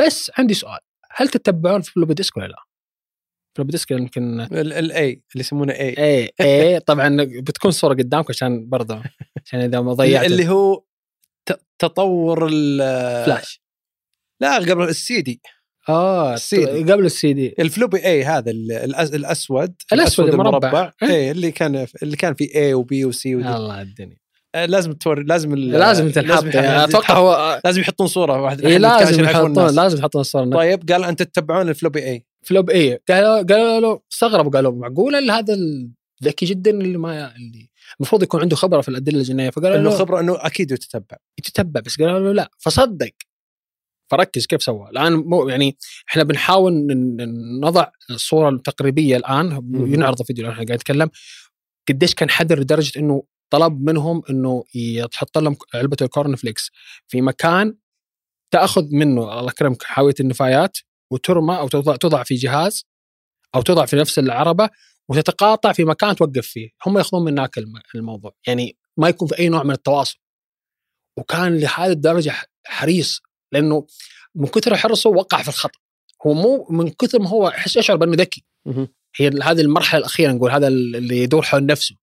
بس 0.00 0.30
عندي 0.38 0.54
سؤال 0.54 0.78
هل 1.10 1.28
تتبعون 1.28 1.80
في 1.80 1.92
floppy 1.92 2.14
disk 2.14 2.36
ولا 2.36 2.46
لا؟ 2.46 2.64
floppy 3.56 3.70
disk 3.70 3.90
يمكن 3.90 4.40
ال 4.40 4.75
A 4.75 5.10
اللي 5.10 5.22
يسمونه 5.36 5.72
A 5.72 5.88
إيه 5.98 6.30
إيه 6.40 6.78
طبعا 6.78 7.16
بتكون 7.20 7.70
صورة 7.70 7.94
قدامك 7.94 8.30
عشان 8.30 8.68
برضه 8.68 9.02
عشان 9.44 9.60
إذا 9.60 9.80
ما 9.80 9.92
ضيعت 9.92 10.26
اللي 10.26 10.48
هو 10.48 10.84
تطور 11.78 12.48
ال 12.52 12.78
فلاش 13.24 13.62
لا 14.40 14.54
قبل 14.54 14.82
السي 14.82 15.20
دي 15.22 15.40
آه 15.88 16.34
السي 16.34 16.64
دي. 16.64 16.92
قبل 16.92 17.04
ال 17.04 17.32
CD 17.32 17.54
ال 17.58 17.65
floppy 17.65 18.04
A 18.04 18.24
هذا 18.24 18.50
الأسود 18.50 19.74
الأسود 19.92 20.28
المربع. 20.28 20.92
إيه. 21.02 21.08
A 21.08 21.30
اللي 21.30 21.52
كان 21.52 21.86
اللي 22.02 22.16
كان 22.16 22.34
في 22.34 22.54
A 22.54 22.74
و 22.74 22.89
B 22.89 23.04
و 23.04 23.20
C 23.20 23.36
و 23.36 23.42
D 23.42 23.48
الله 23.48 23.82
الدنيا 23.82 24.19
لازم 24.56 24.92
توري 24.92 25.22
لازم 25.22 25.54
لازم 25.54 26.10
تنحط 26.10 26.44
يعني 26.44 26.84
أتوقع 26.84 27.14
هو 27.18 27.60
لازم 27.64 27.80
يحطون 27.80 28.06
صورة 28.06 28.42
واحد 28.42 28.64
إيه 28.64 28.78
لازم 28.78 29.24
يحطون. 29.24 29.74
لازم 29.74 29.98
يحطون 29.98 30.20
الصورة 30.20 30.50
طيب 30.50 30.92
قال 30.92 31.04
انت 31.04 31.22
تتبعون 31.22 31.68
ال 31.68 31.73
floppy 31.73 32.04
A 32.04 32.24
floppy 32.42 32.70
إيه 32.70 33.02
قالوا 33.08 33.42
قالوا 33.42 33.80
له 33.80 34.00
استغربوا 34.12 34.50
قالوا 34.50 34.72
معقولة 34.72 35.38
هذا 35.38 35.54
الذكي 36.22 36.46
جدا 36.46 36.70
اللي 36.70 36.98
ما 36.98 37.36
اللي 37.36 37.70
المفروض 38.00 38.22
يكون 38.22 38.40
عنده 38.40 38.56
خبرة 38.56 38.80
في 38.80 38.88
الأدلة 38.88 39.18
الجنائية. 39.18 39.50
فقالوا 39.50 39.76
إنه 39.76 39.90
له 39.90 39.98
خبرة 39.98 40.20
إنه 40.20 40.36
أكيد 40.38 40.70
يتتبع. 40.70 41.16
يتتبع 41.38 41.80
بس 41.80 42.00
قالوا 42.00 42.18
له 42.18 42.32
لا 42.32 42.50
فصدق. 42.58 43.12
فركز 44.10 44.46
كيف 44.46 44.62
سوى. 44.62 44.90
الآن 44.90 45.12
مو 45.12 45.48
يعني 45.48 45.76
إحنا 46.08 46.22
بنحاول 46.22 46.86
نضع 47.60 47.86
الصورة 48.10 48.48
التقريبية 48.48 49.16
الآن. 49.16 49.70
ينعرض 49.74 50.20
الفيديو 50.20 50.44
الآن 50.44 50.52
إحنا 50.52 50.66
قاعد 50.66 50.78
نتكلم. 50.78 51.10
قديش 51.88 52.14
كان 52.14 52.30
حذر 52.30 52.60
لدرجة 52.60 52.98
إنه 52.98 53.22
طلب 53.50 53.80
منهم 53.82 54.22
إنه 54.30 54.64
يتحط 54.74 55.38
لهم 55.38 55.56
علبة 55.74 55.96
ال 56.02 56.09
corn 56.09 56.36
flakes. 56.36 56.70
في 57.08 57.20
مكان 57.20 57.74
تأخذ 58.50 58.84
منه 58.92 59.38
الله 59.40 59.50
يكرمك 59.50 59.82
حاوية 59.82 60.14
النفايات 60.20 60.78
وترمى 61.12 61.56
أو 61.58 61.68
توضع 61.68 61.96
توضع 61.96 62.22
في 62.22 62.34
جهاز 62.34 62.84
أو 63.54 63.62
توضع 63.62 63.86
في 63.86 63.96
نفس 63.96 64.18
العربة 64.18 64.70
وتتقاطع 65.08 65.72
في 65.72 65.84
مكان 65.84 66.16
توقف 66.16 66.46
فيه. 66.46 66.68
هم 66.86 66.98
يأخذون 66.98 67.24
من 67.24 67.32
هناك 67.38 67.58
الم- 67.58 67.82
الموضوع. 67.94 68.32
يعني 68.46 68.76
ما 68.96 69.08
يكون 69.08 69.28
في 69.28 69.38
أي 69.38 69.48
نوع 69.48 69.62
من 69.62 69.70
التواصل. 69.70 70.18
وكان 71.18 71.58
لهذه 71.58 71.90
الدرجة 71.92 72.34
حريص 72.66 73.20
لأنه 73.52 73.86
من 74.34 74.46
كثر 74.46 74.76
حرصه 74.76 75.10
وقع 75.10 75.42
في 75.42 75.48
الخطأ. 75.48 75.78
هو 76.26 76.32
مو 76.34 76.66
من 76.70 76.90
كثر 76.90 77.18
ما 77.18 77.28
هو 77.28 77.52
يشعر 77.76 77.96
بأنه 77.96 78.16
ذكي. 78.16 78.44
هي 79.16 79.28
هذه 79.42 79.60
المرحلة 79.60 79.98
الأخيرة 80.00 80.32
نقول 80.32 80.50
هذا 80.50 80.68
اللي 80.68 81.18
يدور 81.18 81.42
حول 81.42 81.66
نفسه. 81.66 81.96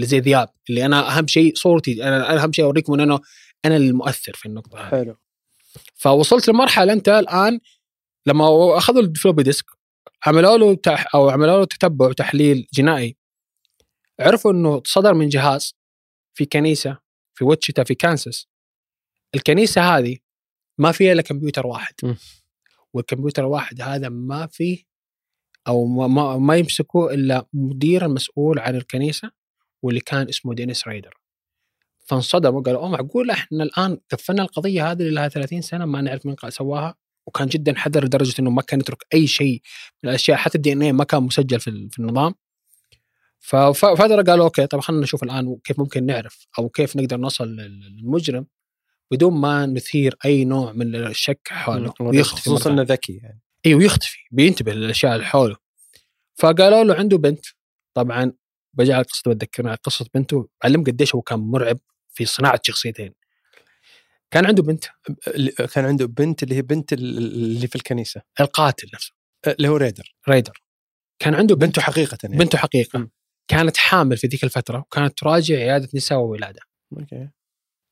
اللي 0.00 0.08
زي 0.08 0.20
ذياب 0.20 0.48
اللي 0.70 0.86
أنا 0.86 1.18
أهم 1.18 1.26
شيء 1.26 1.54
صورتي 1.54 2.04
أنا 2.04 2.42
أهم 2.42 2.52
شيء 2.52 2.64
أوريكم 2.64 2.92
ان 2.92 3.00
أنا 3.00 3.20
أنا 3.64 3.76
المؤثر 3.76 4.32
في 4.34 4.46
النقطة 4.46 4.78
هذه. 4.78 4.90
حلو. 4.90 5.16
فوصلت 5.94 6.48
لمرحلة 6.48 6.92
أنت 6.92 7.08
الآن 7.08 7.60
لما 8.26 8.76
أخذوا 8.78 9.02
ال 9.02 9.08
floppy 9.08 9.42
disk 9.42 9.66
عملوا 10.26 10.58
له 10.58 10.74
تح 10.74 11.14
أو 11.14 11.30
عملوا 11.30 11.58
له 11.58 11.64
تتبع 11.64 12.06
وتحليل 12.06 12.66
جنائي. 12.72 13.16
عرفوا 14.20 14.52
إنه 14.52 14.82
صدر 14.84 15.14
من 15.14 15.28
جهاز 15.28 15.74
في 16.34 16.44
كنيسة 16.44 16.98
في 17.34 17.44
ويتشيتا 17.44 17.84
في 17.84 17.94
كانساس. 17.94 18.48
الكنيسة 19.34 19.96
هذه 19.96 20.16
ما 20.78 20.92
فيها 20.92 21.12
إلا 21.12 21.22
كمبيوتر 21.22 21.66
واحد. 21.66 21.94
م. 22.02 22.14
والكمبيوتر 22.92 23.42
الواحد 23.42 23.80
هذا 23.80 24.08
ما 24.08 24.46
فيه 24.46 24.84
أو 25.68 25.86
ما, 25.86 26.06
ما, 26.06 26.36
ما 26.36 26.56
يمسكوا 26.56 27.12
إلا 27.12 27.46
مدير 27.52 28.06
المسؤول 28.06 28.58
عن 28.58 28.76
الكنيسة. 28.76 29.39
واللي 29.82 30.00
كان 30.00 30.28
اسمه 30.28 30.54
دينيس 30.54 30.88
رايدر. 30.88 31.20
فانصدموا 32.06 32.62
قالوا 32.62 32.80
أوه 32.80 32.88
معقول 32.88 33.30
إحنا 33.30 33.64
الآن 33.64 33.98
قفلنا 34.08 34.42
القضية 34.42 34.90
هذه 34.90 35.00
اللي 35.02 35.14
لها 35.14 35.28
30 35.28 35.60
سنة 35.60 35.84
ما 35.84 36.00
نعرف 36.00 36.26
مين 36.26 36.36
سواها؟ 36.48 36.94
وكان 37.26 37.46
جدا 37.46 37.78
حذر 37.78 38.04
لدرجة 38.04 38.34
إنه 38.40 38.50
ما 38.50 38.62
كان 38.62 38.80
يترك 38.80 39.06
أي 39.14 39.26
شيء 39.26 39.62
من 40.02 40.10
الأشياء 40.10 40.36
حتى 40.36 40.58
ال 40.58 40.72
DNA 40.72 40.92
ما 40.92 41.04
كان 41.04 41.22
مسجل 41.22 41.60
في, 41.60 41.88
في 41.90 41.98
النظام. 41.98 42.34
ففتره 43.40 44.22
قالوا 44.22 44.44
okay 44.44 44.66
طب 44.66 44.80
خلينا 44.80 45.02
نشوف 45.02 45.22
الآن 45.22 45.56
كيف 45.64 45.78
ممكن 45.78 46.06
نعرف 46.06 46.46
أو 46.58 46.68
كيف 46.68 46.96
نقدر 46.96 47.16
نصل 47.16 47.48
للمجرم 47.48 48.46
بدون 49.10 49.32
ما 49.40 49.66
نثير 49.66 50.16
أي 50.24 50.44
نوع 50.44 50.72
من 50.72 50.94
الشك 50.94 51.48
حوله. 51.48 51.94
ويختفي 52.00 52.40
خصوصا 52.40 52.70
إنه 52.70 52.82
ذكي 52.82 53.12
يعني. 53.12 53.40
أيوه 53.66 53.82
يختفي 53.82 54.18
بينتبه 54.30 54.72
للأشياء 54.72 55.14
اللي 55.14 55.26
حوله. 55.26 55.56
فقالوا 56.34 56.84
له 56.84 56.94
عنده 56.94 57.18
بنت. 57.18 57.46
طبعا 57.94 58.32
بجي 58.72 58.92
على 58.92 59.04
قصته 59.04 59.34
بتذكرنا 59.34 59.74
قصة 59.74 60.06
بنته 60.14 60.48
علم 60.64 60.84
قديش 60.84 61.14
هو 61.14 61.22
كان 61.22 61.38
مرعب 61.38 61.78
في 62.08 62.24
صناعة 62.24 62.60
شخصيتين 62.62 63.14
كان 64.30 64.46
عنده 64.46 64.62
بنت. 64.62 64.84
كان 65.74 65.84
عنده 65.84 66.06
بنت 66.06 66.42
اللي 66.42 66.54
هي 66.54 66.62
بنت 66.62 66.92
اللي 66.92 67.66
في 67.66 67.76
الكنيسة. 67.76 68.22
القاتل 68.40 68.88
نفسه. 68.94 69.12
اللي 69.46 69.68
هو 69.68 69.76
ريدر. 69.76 70.14
ريدر. 70.28 70.62
كان 71.18 71.34
عنده 71.34 71.54
بنت. 71.54 71.64
بنته 71.64 71.82
حقيقة 71.82 72.18
يعني. 72.24 72.36
بنته 72.36 72.58
حقيقة. 72.58 72.98
م. 72.98 73.10
كانت 73.48 73.76
حامل 73.76 74.16
في 74.16 74.26
ذيك 74.26 74.44
الفترة 74.44 74.78
وكانت 74.78 75.18
تراجع 75.18 75.56
عيادة 75.56 75.88
نساء 75.94 76.18
وولادة. 76.18 76.60
okay. 76.92 77.28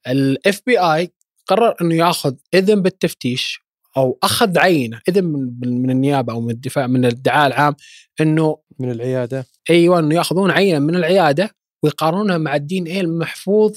ال 0.07 0.61
FBI 0.67 1.13
قرر 1.47 1.75
إنه 1.81 1.95
ياخذ 1.95 2.35
إذن 2.55 2.83
بالتفتيش 2.83 3.68
أو 3.97 4.19
أخذ 4.23 4.59
عينة 4.59 5.01
إذن 5.09 5.25
من, 5.25 5.83
من 5.83 5.91
النيابة 5.91 6.33
أو 6.33 6.41
من 6.41 6.51
الدفاع 6.51 6.87
من 6.87 7.05
الادعاء 7.05 7.47
العام 7.47 7.75
إنه 8.21 8.59
من 8.79 8.91
العيادة. 8.91 9.47
إيوه 9.71 9.99
إنه 9.99 10.15
يأخذون 10.15 10.51
عينة 10.51 10.79
من 10.79 10.97
العيادة 10.97 11.51
ويقارنونها 11.83 12.39
مع 12.39 12.57
ال 12.57 12.79
DNA 12.79 13.01
المحفوظ 13.01 13.77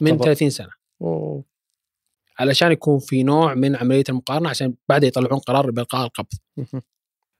من 0.00 0.10
طبعا. 0.16 0.24
30 0.24 0.50
سنة. 0.50 0.70
أوه. 1.02 1.44
علشان 2.38 2.72
يكون 2.72 2.98
في 2.98 3.22
نوع 3.22 3.54
من 3.54 3.76
عملية 3.76 4.04
المقارنة 4.08 4.48
عشان 4.48 4.74
بعد 4.88 5.04
يطلعون 5.04 5.38
قرار 5.38 5.70
بإلقاء 5.70 6.06
القبض. 6.06 6.28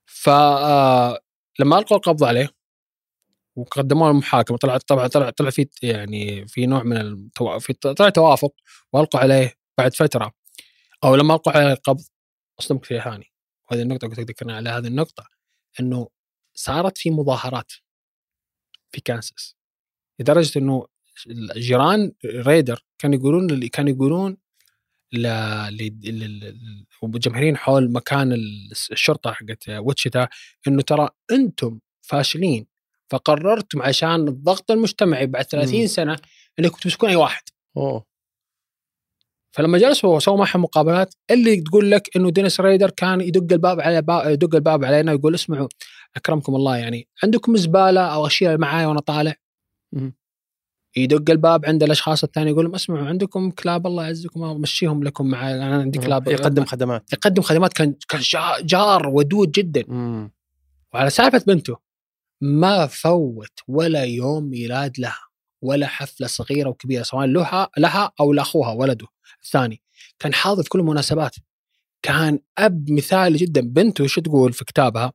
ف 0.05 0.29
لما 1.59 1.79
ألقوا 1.79 1.97
القبض 1.97 2.23
عليه 2.23 2.49
وقدموه 3.55 4.11
للمحاكمة 4.11 4.57
طلع 4.57 4.77
طبعا 4.77 5.07
طلع 5.07 5.29
طلع 5.29 5.49
في 5.49 5.67
يعني 5.81 6.47
في 6.47 6.65
نوع 6.65 6.83
من 6.83 6.97
التو... 6.97 7.59
في 7.59 7.73
طلع 7.73 8.09
توافق 8.09 8.53
وألقوا 8.93 9.19
عليه 9.19 9.53
بعد 9.77 9.93
فترة. 9.93 10.31
أو 11.03 11.15
لما 11.15 11.33
القوا 11.33 11.53
عليه 11.53 11.71
القبض 11.73 12.03
أصدمك 12.59 12.85
فيها 12.85 13.13
هاني 13.13 13.31
وهذه 13.71 13.81
النقطة 13.81 14.07
كنت 14.07 14.19
ذكرنا 14.19 14.55
على 14.55 14.69
هذه 14.69 14.87
النقطة 14.87 15.27
إنه 15.79 16.07
صارت 16.53 16.97
في 16.97 17.09
مظاهرات 17.09 17.71
في 18.91 19.01
كانساس 19.01 19.55
لدرجة 20.19 20.59
إنه 20.59 20.87
الجيران 21.27 22.11
ريدر 22.25 22.85
كانوا 22.99 23.15
يقولون 23.19 23.49
اللي 23.49 23.69
كانوا 23.69 23.91
يقولون 23.91 24.37
للجماهيرين 27.03 27.57
حول 27.57 27.91
مكان 27.91 28.33
الشرطة 28.91 29.31
حقت 29.31 29.69
ويتشيتا 29.69 30.27
إنه 30.67 30.81
ترى 30.81 31.09
أنتم 31.31 31.79
فاشلين 32.01 32.67
فقررتم 33.09 33.81
عشان 33.81 34.27
الضغط 34.27 34.71
المجتمعي 34.71 35.27
بعد 35.27 35.45
30 35.45 35.81
مم. 35.81 35.87
سنة 35.87 36.17
إنكم 36.59 36.77
تمسكون 36.77 37.09
أي 37.09 37.15
واحد. 37.15 37.43
أوه 37.77 38.05
فلما 39.55 39.77
جلسوا 39.77 40.15
وسووا 40.15 40.37
معهم 40.37 40.61
مقابلات 40.61 41.15
اللي 41.31 41.61
تقول 41.61 41.91
لك 41.91 42.09
إنه 42.15 42.31
دينيس 42.31 42.59
رايدر 42.59 42.89
كان 42.89 43.21
يدق 43.21 43.53
الباب 43.53 43.79
على 43.79 44.01
باب 44.01 44.31
يدق 44.31 44.55
الباب 44.55 44.85
علينا 44.85 45.11
ويقول 45.11 45.35
اسمعوا 45.35 45.67
أكرمكم 46.15 46.55
الله 46.55 46.77
يعني 46.77 47.07
عندكم 47.23 47.57
زبالة 47.57 48.01
أو 48.01 48.27
أشياء 48.27 48.57
معاي 48.57 48.85
وأنا 48.85 48.99
طالع. 48.99 49.33
يدق 50.97 51.31
الباب 51.31 51.65
عند 51.65 51.83
الأشخاص 51.83 52.23
الثانية 52.23 52.51
يقول 52.51 52.65
لهم 52.65 52.75
اسمعوا 52.75 53.07
عندكم 53.07 53.51
كلاب 53.51 53.87
الله 53.87 54.05
يعزكم 54.05 54.43
امشيهم 54.43 55.03
لكم 55.03 55.27
معي 55.27 55.55
أنا 55.55 55.75
عندي 55.75 55.99
كلاب. 55.99 56.27
يقدم 56.27 56.65
خدمات. 56.65 57.13
يقدم 57.13 57.41
خدمات 57.41 57.73
كان 57.73 57.95
كان 58.09 58.21
جار 58.63 59.07
ودود 59.07 59.51
جدا. 59.51 59.83
مم. 59.87 60.31
وعلى 60.93 61.09
سالفة 61.09 61.43
بنته 61.47 61.77
ما 62.41 62.87
فوت 62.87 63.59
ولا 63.67 64.03
يوم 64.03 64.43
ميلاد 64.43 64.99
لها 64.99 65.21
ولا 65.61 65.87
حفلة 65.87 66.27
صغيرة 66.27 66.69
وكبيرة 66.69 67.03
سواء 67.03 67.25
لها 67.25 67.69
لها 67.77 68.11
أو 68.19 68.33
لأخوها 68.33 68.71
ولده. 68.71 69.14
الثاني 69.45 69.81
كان 70.19 70.33
حاضر 70.33 70.63
في 70.63 70.69
كل 70.69 70.79
المناسبات 70.79 71.35
كان 72.01 72.39
أب 72.57 72.91
مثالي 72.91 73.37
جدا 73.37 73.61
بنته 73.61 74.07
شو 74.07 74.21
تقول 74.21 74.53
في 74.53 74.65
كتابها 74.65 75.13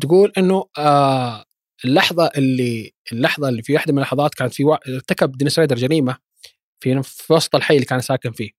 تقول 0.00 0.32
إنه 0.38 0.64
آه 0.78 1.44
اللحظة 1.84 2.30
اللي 2.36 2.92
اللحظة 3.12 3.48
اللي 3.48 3.62
في 3.62 3.74
واحدة 3.74 3.92
من 3.92 3.98
اللحظات 3.98 4.34
كانت 4.34 4.54
في 4.54 4.78
ارتكب 4.88 5.32
دينيس 5.32 5.58
رايدر 5.58 5.76
جريمة 5.76 6.16
في 6.80 7.02
في 7.02 7.32
وسط 7.32 7.54
الحي 7.56 7.74
اللي 7.74 7.86
كان 7.86 8.00
ساكن 8.00 8.32
فيه 8.32 8.50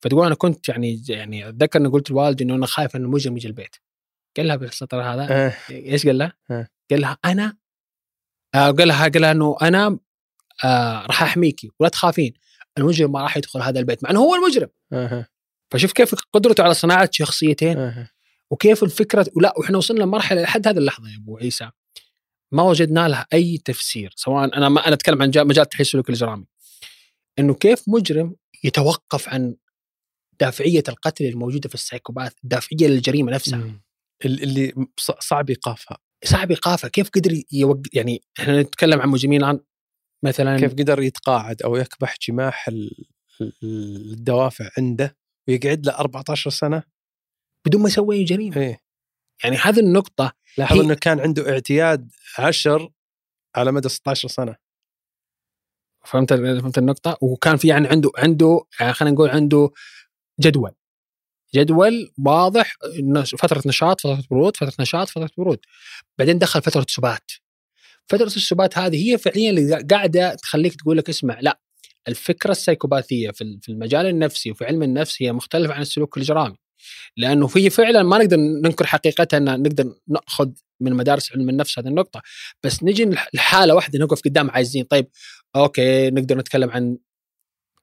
فتقول 0.00 0.26
أنا 0.26 0.34
كنت 0.34 0.68
يعني 0.68 1.02
يعني 1.08 1.48
أتذكر 1.48 1.78
إني 1.78 1.88
قلت 1.88 2.10
لوالدي 2.10 2.44
إنه 2.44 2.54
أنا 2.54 2.66
خايف 2.66 2.96
ان 2.96 3.04
المجرم 3.04 3.36
يجي 3.36 3.48
البيت 3.48 3.76
قال 4.36 4.48
لها 4.48 4.56
بالسطر 4.56 5.02
هذا 5.02 5.26
أه. 5.30 5.54
إيش 5.70 6.06
قال 6.06 6.18
لها؟ 6.18 6.32
أه. 6.50 6.68
قال 6.90 7.00
لها 7.00 7.18
أنا 7.24 7.56
آه 8.54 8.70
قال 8.70 8.88
لها 8.88 9.08
قال 9.08 9.22
لها 9.22 9.30
إنه 9.30 9.56
أنا 9.62 9.98
آه 10.64 11.06
راح 11.06 11.22
احميكي 11.22 11.70
ولا 11.80 11.88
تخافين 11.88 12.34
المجرم 12.78 13.12
ما 13.12 13.22
راح 13.22 13.36
يدخل 13.36 13.62
هذا 13.62 13.80
البيت 13.80 14.04
مع 14.04 14.10
إنه 14.10 14.20
هو 14.20 14.34
المجرم 14.34 14.68
أه. 14.92 15.26
فشوف 15.72 15.92
كيف 15.92 16.14
قدرته 16.32 16.64
على 16.64 16.74
صناعة 16.74 17.08
شخصيتين 17.12 17.78
أه. 17.78 18.08
وكيف 18.50 18.82
الفكرة 18.82 19.26
ولا 19.36 19.54
وإحنا 19.58 19.78
وصلنا 19.78 20.02
لمرحلة 20.02 20.42
لحد 20.42 20.68
هذه 20.68 20.78
اللحظة 20.78 21.10
يا 21.10 21.16
أبو 21.16 21.38
عيسى 21.38 21.70
ما 22.52 22.62
وجدنا 22.62 23.08
لها 23.08 23.26
أي 23.32 23.58
تفسير 23.58 24.12
سواء 24.16 24.56
أنا 24.56 24.68
ما 24.68 24.86
أنا 24.86 24.94
أتكلم 24.94 25.22
عن 25.22 25.28
مجال 25.28 25.66
تحليل 25.66 25.80
السلوك 25.80 26.08
الإجرامي 26.08 26.46
إنه 27.38 27.54
كيف 27.54 27.84
مجرم 27.88 28.36
يتوقف 28.64 29.28
عن 29.28 29.56
دافعية 30.40 30.82
القتل 30.88 31.24
الموجودة 31.24 31.68
في 31.68 31.74
السايكوباث 31.74 32.32
دافعيه 32.42 32.88
للجريمة 32.88 33.32
نفسها 33.32 33.58
مم. 33.58 33.82
اللي 34.24 34.86
صعب 34.98 35.50
إيقافها 35.50 35.98
صعب 36.24 36.50
إيقافها 36.50 36.90
كيف 36.90 37.10
قدر 37.10 37.42
يوق... 37.52 37.82
يعني 37.92 38.22
إحنا 38.38 38.62
نتكلم 38.62 39.00
عن 39.00 39.08
مجرمين 39.08 39.44
الآن 39.44 39.60
مثلا 40.22 40.58
كيف 40.58 40.72
قدر 40.72 41.02
يتقاعد 41.02 41.62
أو 41.62 41.76
يكبح 41.76 42.16
جماح 42.28 42.70
الدوافع 43.62 44.70
عنده 44.78 45.16
ويقعد 45.48 45.86
له 45.86 45.92
14 45.92 46.50
سنة؟ 46.50 46.82
بدون 47.66 47.82
ما 47.82 47.88
يسوي 47.88 48.16
أي 48.16 48.24
جريمة. 48.24 48.56
إيه. 48.56 48.80
يعني 49.44 49.56
هذه 49.56 49.80
النقطة 49.80 50.32
لاحظ 50.58 50.80
إنه 50.80 50.94
كان 50.94 51.20
عنده 51.20 51.52
اعتياد 51.52 52.10
عشر 52.38 52.90
على 53.56 53.72
مدى 53.72 53.88
16 53.88 54.28
سنة. 54.28 54.56
فهمت 56.04 56.32
فهمت 56.32 56.78
النقطة؟ 56.78 57.18
وكان 57.20 57.56
في 57.56 57.68
يعني 57.68 57.88
عنده 57.88 58.10
عنده 58.16 58.60
يعني 58.80 58.92
خلينا 58.92 59.14
نقول 59.14 59.30
عنده 59.30 59.70
جدول. 60.40 60.72
جدول 61.54 62.12
واضح 62.18 62.76
فترة 63.38 63.62
نشاط 63.66 64.00
فترة 64.00 64.24
برود 64.30 64.56
فترة 64.56 64.74
نشاط 64.80 65.08
فترة 65.08 65.30
برود 65.38 65.58
بعدين 66.18 66.38
دخل 66.38 66.62
فترة 66.62 66.86
سبات. 66.88 67.30
فترة 68.12 68.26
السبات 68.26 68.78
هذه 68.78 69.10
هي 69.10 69.18
فعليا 69.18 69.50
اللي 69.50 69.86
قاعدة 69.90 70.34
تخليك 70.34 70.74
تقول 70.74 70.98
لك 70.98 71.08
اسمع 71.08 71.40
لا 71.40 71.60
الفكرة 72.08 72.50
السيكوباثيه 72.50 73.30
في 73.30 73.68
المجال 73.68 74.06
النفسي 74.06 74.50
وفي 74.50 74.64
علم 74.64 74.82
النفس 74.82 75.22
هي 75.22 75.32
مختلفة 75.32 75.74
عن 75.74 75.82
السلوك 75.82 76.16
الاجرامي 76.16 76.56
لأنه 77.16 77.46
في 77.46 77.70
فعلا 77.70 78.02
ما 78.02 78.18
نقدر 78.18 78.36
ننكر 78.36 78.86
حقيقتها 78.86 79.36
إن 79.36 79.62
نقدر 79.62 79.94
نأخذ 80.08 80.50
من 80.80 80.92
مدارس 80.94 81.32
علم 81.32 81.48
النفس 81.48 81.78
هذه 81.78 81.86
النقطة. 81.88 82.22
بس 82.62 82.84
نجي 82.84 83.10
لحالة 83.34 83.74
واحدة 83.74 83.98
نوقف 83.98 84.20
قدام 84.20 84.50
عايزين 84.50 84.84
طيب 84.84 85.06
okay 85.56 86.10
نقدر 86.10 86.38
نتكلم 86.38 86.70
عن 86.70 86.98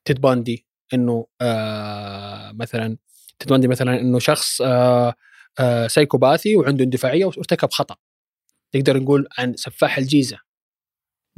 تيد 0.05 0.21
باندي 0.21 0.67
إنه 0.93 1.27
آه 1.41 2.51
مثلا 2.51 2.97
تيد 3.39 3.49
باندي 3.49 3.67
مثلا 3.67 3.99
إنه 3.99 4.19
شخص 4.19 4.61
آه 4.61 5.13
آه 5.59 5.87
سايكوباثي 5.87 6.55
وعنده 6.55 6.83
اندفاعية 6.83 7.25
وارتكب 7.25 7.71
خطأ. 7.71 7.95
نقدر 8.75 8.97
نقول 8.97 9.27
عن 9.37 9.55
سفاح 9.55 9.97
الجيزة 9.97 10.37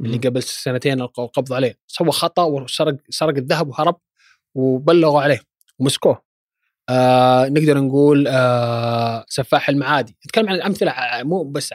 اللي 0.00 0.16
قبل 0.16 0.42
سنتين 0.42 1.00
القبض 1.00 1.52
عليه. 1.52 1.78
سوى 1.86 2.12
خطأ 2.12 2.42
وسرق 2.42 2.96
سرق 3.10 3.36
الذهب 3.36 3.68
وهرب 3.68 4.00
وبلغوا 4.54 5.22
عليه 5.22 5.40
ومسكوه. 5.78 6.22
آه 6.88 7.48
نقدر 7.48 7.78
نقول 7.78 8.28
آه 8.28 9.24
سفاح 9.28 9.68
المعادي. 9.68 10.16
نتكلم 10.26 10.48
عن 10.48 10.54
الامثله 10.54 10.94
مو 11.22 11.44
بس 11.44 11.74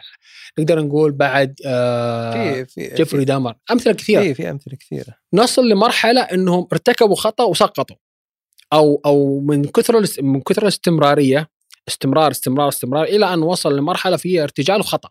نقدر 0.59 0.81
نقول 0.81 1.11
بعد 1.11 1.55
آه 1.65 2.31
في 2.31 2.65
في 2.65 2.95
جيفري 2.95 3.25
دامر. 3.25 3.55
أمثلة 3.71 3.93
كثيرة. 3.93 4.21
في 4.21 4.33
في 4.33 4.49
أمثلة 4.49 4.75
كثيرة. 4.75 5.13
نصل 5.33 5.69
لمرحلة 5.69 6.21
إنهم 6.21 6.67
ارتكبوا 6.71 7.15
خطأ 7.15 7.43
وسقطوا. 7.43 7.95
أو 8.73 9.01
أو 9.05 9.39
من 9.39 9.65
كثر 9.65 10.03
من 10.21 10.41
كثر 10.41 10.61
الاستمرارية 10.61 11.49
استمرار 11.87 12.31
استمرار 12.31 12.67
استمرار 12.67 13.03
إلى 13.03 13.33
أن 13.33 13.43
وصل 13.43 13.77
لمرحلة 13.77 14.17
فيها 14.17 14.43
ارتجال 14.43 14.79
وخطأ. 14.79 15.09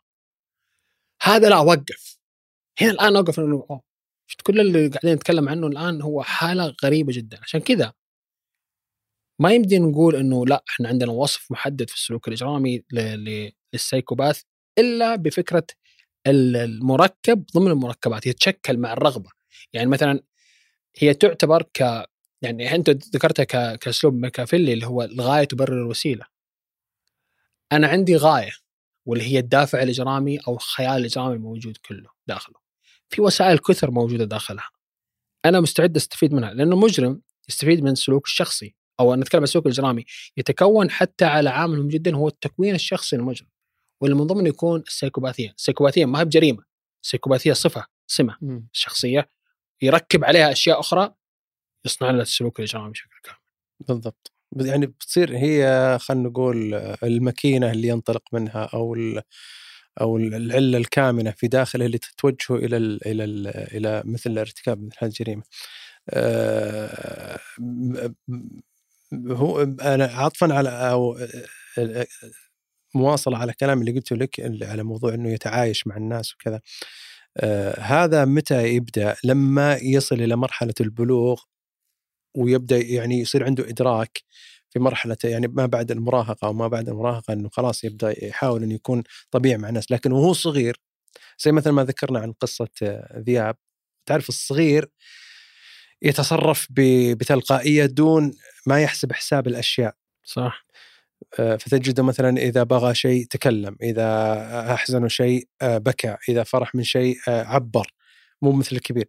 هذا 1.22 1.48
لا 1.48 1.58
وقف 1.58 2.18
هنا 2.80 2.90
الآن 2.90 3.16
أوقف 3.16 3.40
إنه 3.40 3.80
كل 4.46 4.60
اللي 4.60 4.88
قاعدين 4.88 5.12
نتكلم 5.14 5.48
عنه 5.48 5.66
الآن 5.66 6.02
هو 6.02 6.22
حالة 6.22 6.74
غريبة 6.84 7.12
جدا. 7.12 7.38
عشان 7.42 7.60
كذا 7.60 7.92
ما 9.40 9.52
يمدي 9.52 9.78
نقول 9.78 10.16
إنه 10.16 10.46
لا 10.46 10.64
إحنا 10.70 10.88
عندنا 10.88 11.12
وصف 11.12 11.52
محدد 11.52 11.90
في 11.90 11.96
السلوك 11.96 12.28
الإجرامي 12.28 12.82
للسايكوباث 13.74 14.42
إلا 14.78 15.16
بفكرة 15.16 15.66
ال- 16.26 16.56
المركب 16.56 17.44
ضمن 17.54 17.70
المركبات 17.70 18.26
يتشكل 18.26 18.78
مع 18.78 18.92
الرغبة. 18.92 19.30
يعني 19.72 19.90
مثلا 19.90 20.20
هي 20.98 21.14
تعتبر 21.14 21.62
ك 21.62 21.80
يعني 22.42 22.74
أنت 22.74 22.90
ذكرتها 22.90 23.44
ك... 23.44 23.78
كأسلوب 23.78 24.14
ميكافيلي 24.14 24.72
اللي 24.72 24.86
هو 24.86 25.02
الغاية 25.02 25.44
تبرر 25.44 25.72
الوسيلة. 25.82 26.26
أنا 27.72 27.88
عندي 27.88 28.16
غاية. 28.16 28.52
واللي 29.06 29.24
هي 29.24 29.38
الدافع 29.38 29.82
الإجرامي 29.82 30.38
أو 30.38 30.54
الخيال 30.54 31.00
الإجرامي 31.00 31.34
الموجود 31.34 31.76
كله 31.76 32.10
داخله 32.26 32.56
في 33.08 33.20
وسائل 33.20 33.58
كثر 33.58 33.90
موجودة 33.90 34.24
داخلها 34.24 34.70
أنا 35.44 35.60
مستعد 35.60 35.96
أستفيد 35.96 36.34
منها 36.34 36.54
لأنه 36.54 36.74
المجرم 36.74 37.22
يستفيد 37.48 37.82
من 37.82 37.90
السلوك 37.90 38.26
الشخصي 38.26 38.74
أو 39.00 39.14
نتكلم 39.14 39.38
عن 39.38 39.44
السلوك 39.44 39.66
الإجرامي 39.66 40.04
يتكون 40.36 40.90
حتى 40.90 41.24
على 41.24 41.50
عامل 41.50 41.78
مهم 41.78 41.88
جدا 41.88 42.16
هو 42.16 42.28
التكوين 42.28 42.74
الشخصي 42.74 43.16
للمجرم 43.16 43.48
واللي 44.00 44.16
من 44.16 44.26
ضمنه 44.26 44.48
يكون 44.48 44.80
السيكوباثيه، 44.80 45.54
السيكوباثيه 45.58 46.04
ما 46.04 46.20
هي 46.20 46.24
بجريمة، 46.24 46.64
السيكوباثيه 47.02 47.52
صفة 47.52 47.86
سمة. 48.06 48.36
شخصية 48.72 49.30
يركب 49.82 50.24
عليها 50.24 50.52
أشياء 50.52 50.80
أخرى 50.80 51.14
يصنع 51.84 52.10
لها 52.10 52.22
السلوك 52.22 52.58
الإجرامي 52.58 52.90
بشكل 52.90 53.20
كامل. 53.24 53.38
بالضبط 53.80 54.32
يعني 54.52 54.86
بتصير 54.86 55.36
هي 55.36 55.98
خلينا 56.00 56.28
نقول 56.28 56.74
الماكينة 57.02 57.70
اللي 57.70 57.88
ينطلق 57.88 58.22
منها 58.32 58.64
أو 58.74 58.94
ال 58.94 59.22
أو 60.00 60.16
العلة 60.18 60.78
الكامنة 60.78 61.30
في 61.30 61.48
داخله 61.48 61.86
اللي 61.86 61.98
توجهه 62.18 62.56
إلى 62.66 62.76
ال 62.76 63.06
إلى 63.08 63.24
ال 63.24 63.48
إلى 63.48 64.02
مثل 64.06 64.38
ارتكاب 64.38 64.82
مثل 64.82 64.96
هذه 65.00 65.08
الجريمة. 65.10 65.42
آه، 66.10 67.38
هو 69.28 69.62
أنا 69.62 70.04
عطفا 70.04 70.54
على 70.54 70.68
أو 70.70 71.18
مواصلة 72.94 73.38
على 73.38 73.52
كلام 73.52 73.80
اللي 73.80 73.92
قلته 73.92 74.16
لك 74.16 74.40
على 74.62 74.82
موضوع 74.82 75.14
إنه 75.14 75.30
يتعايش 75.30 75.86
مع 75.86 75.96
الناس 75.96 76.34
وكذا. 76.34 76.60
آه، 77.38 77.80
هذا 77.80 78.24
متى 78.24 78.68
يبدأ؟ 78.68 79.16
لما 79.24 79.76
يصل 79.82 80.16
إلى 80.16 80.36
مرحلة 80.36 80.74
البلوغ 80.80 81.42
ويبدأ 82.36 82.78
يعني 82.78 83.20
يصير 83.20 83.44
عنده 83.44 83.68
إدراك 83.68 84.22
في 84.70 84.78
مرحلة 84.78 85.16
يعني 85.24 85.48
ما 85.48 85.66
بعد 85.66 85.90
المراهقة 85.90 86.46
أو 86.46 86.52
ما 86.52 86.68
بعد 86.68 86.88
المراهقة 86.88 87.32
إنه 87.32 87.48
خلاص 87.52 87.84
يبدأ 87.84 88.24
يحاول 88.26 88.62
إنه 88.62 88.74
يكون 88.74 89.02
طبيعي 89.30 89.56
مع 89.58 89.68
الناس، 89.68 89.90
لكن 89.92 90.12
وهو 90.12 90.32
صغير 90.32 90.80
زي 91.38 91.52
مثل 91.52 91.70
ما 91.70 91.84
ذكرنا 91.84 92.18
عن 92.20 92.32
قصة 92.32 92.68
آه، 92.82 93.20
ذياب 93.26 93.56
تعرف 94.06 94.28
الصغير 94.28 94.90
يتصرف 96.02 96.66
ب- 96.70 97.12
بتلقائية 97.18 97.86
دون 97.86 98.32
ما 98.66 98.82
يحسب 98.82 99.12
حساب 99.12 99.46
الأشياء. 99.46 99.94
صح. 100.24 100.66
آه، 101.40 101.56
فتجده 101.56 102.02
مثلا 102.02 102.38
إذا 102.38 102.62
بغى 102.62 102.94
شيء 102.94 103.26
تكلم، 103.30 103.76
إذا 103.82 104.04
أحزنه 104.74 105.08
شيء 105.08 105.48
آه، 105.62 105.78
بكى، 105.78 106.16
إذا 106.28 106.42
فرح 106.42 106.74
من 106.74 106.84
شيء 106.84 107.16
عبر 107.28 107.92
مو 108.42 108.52
مثل 108.52 108.76
الكبير. 108.76 109.08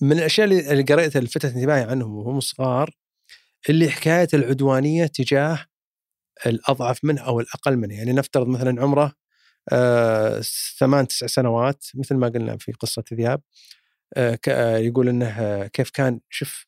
فمن 0.00 0.12
الأشياء 0.12 0.46
اللي 0.46 0.82
قريتها 0.82 1.18
اللي 1.18 1.28
لفتت 1.28 1.44
انتباهي 1.44 1.82
عنهم 1.82 2.16
وهم 2.16 2.40
صغار 2.40 2.90
اللي 3.68 3.90
حكايه 3.90 4.28
العدوانية 4.34 5.06
تجاه 5.06 5.66
الأضعف 6.46 7.04
منه 7.04 7.22
أو 7.22 7.40
الأقل 7.40 7.76
منه، 7.76 7.94
يعني 7.94 8.12
نفترض 8.12 8.46
مثلا 8.46 8.82
عمره 8.82 9.14
آه، 9.72 10.40
ثمان 10.78 11.08
تسع 11.08 11.26
سنوات 11.26 11.84
مثل 11.94 12.14
ما 12.14 12.28
قلنا 12.28 12.56
في 12.56 12.72
قصة 12.72 13.04
ذياب 13.14 13.42
آه، 14.16 14.38
آه، 14.48 14.76
يقول 14.76 15.08
إنه 15.08 15.66
كيف 15.66 15.90
كان 15.90 16.20
شوف 16.30 16.66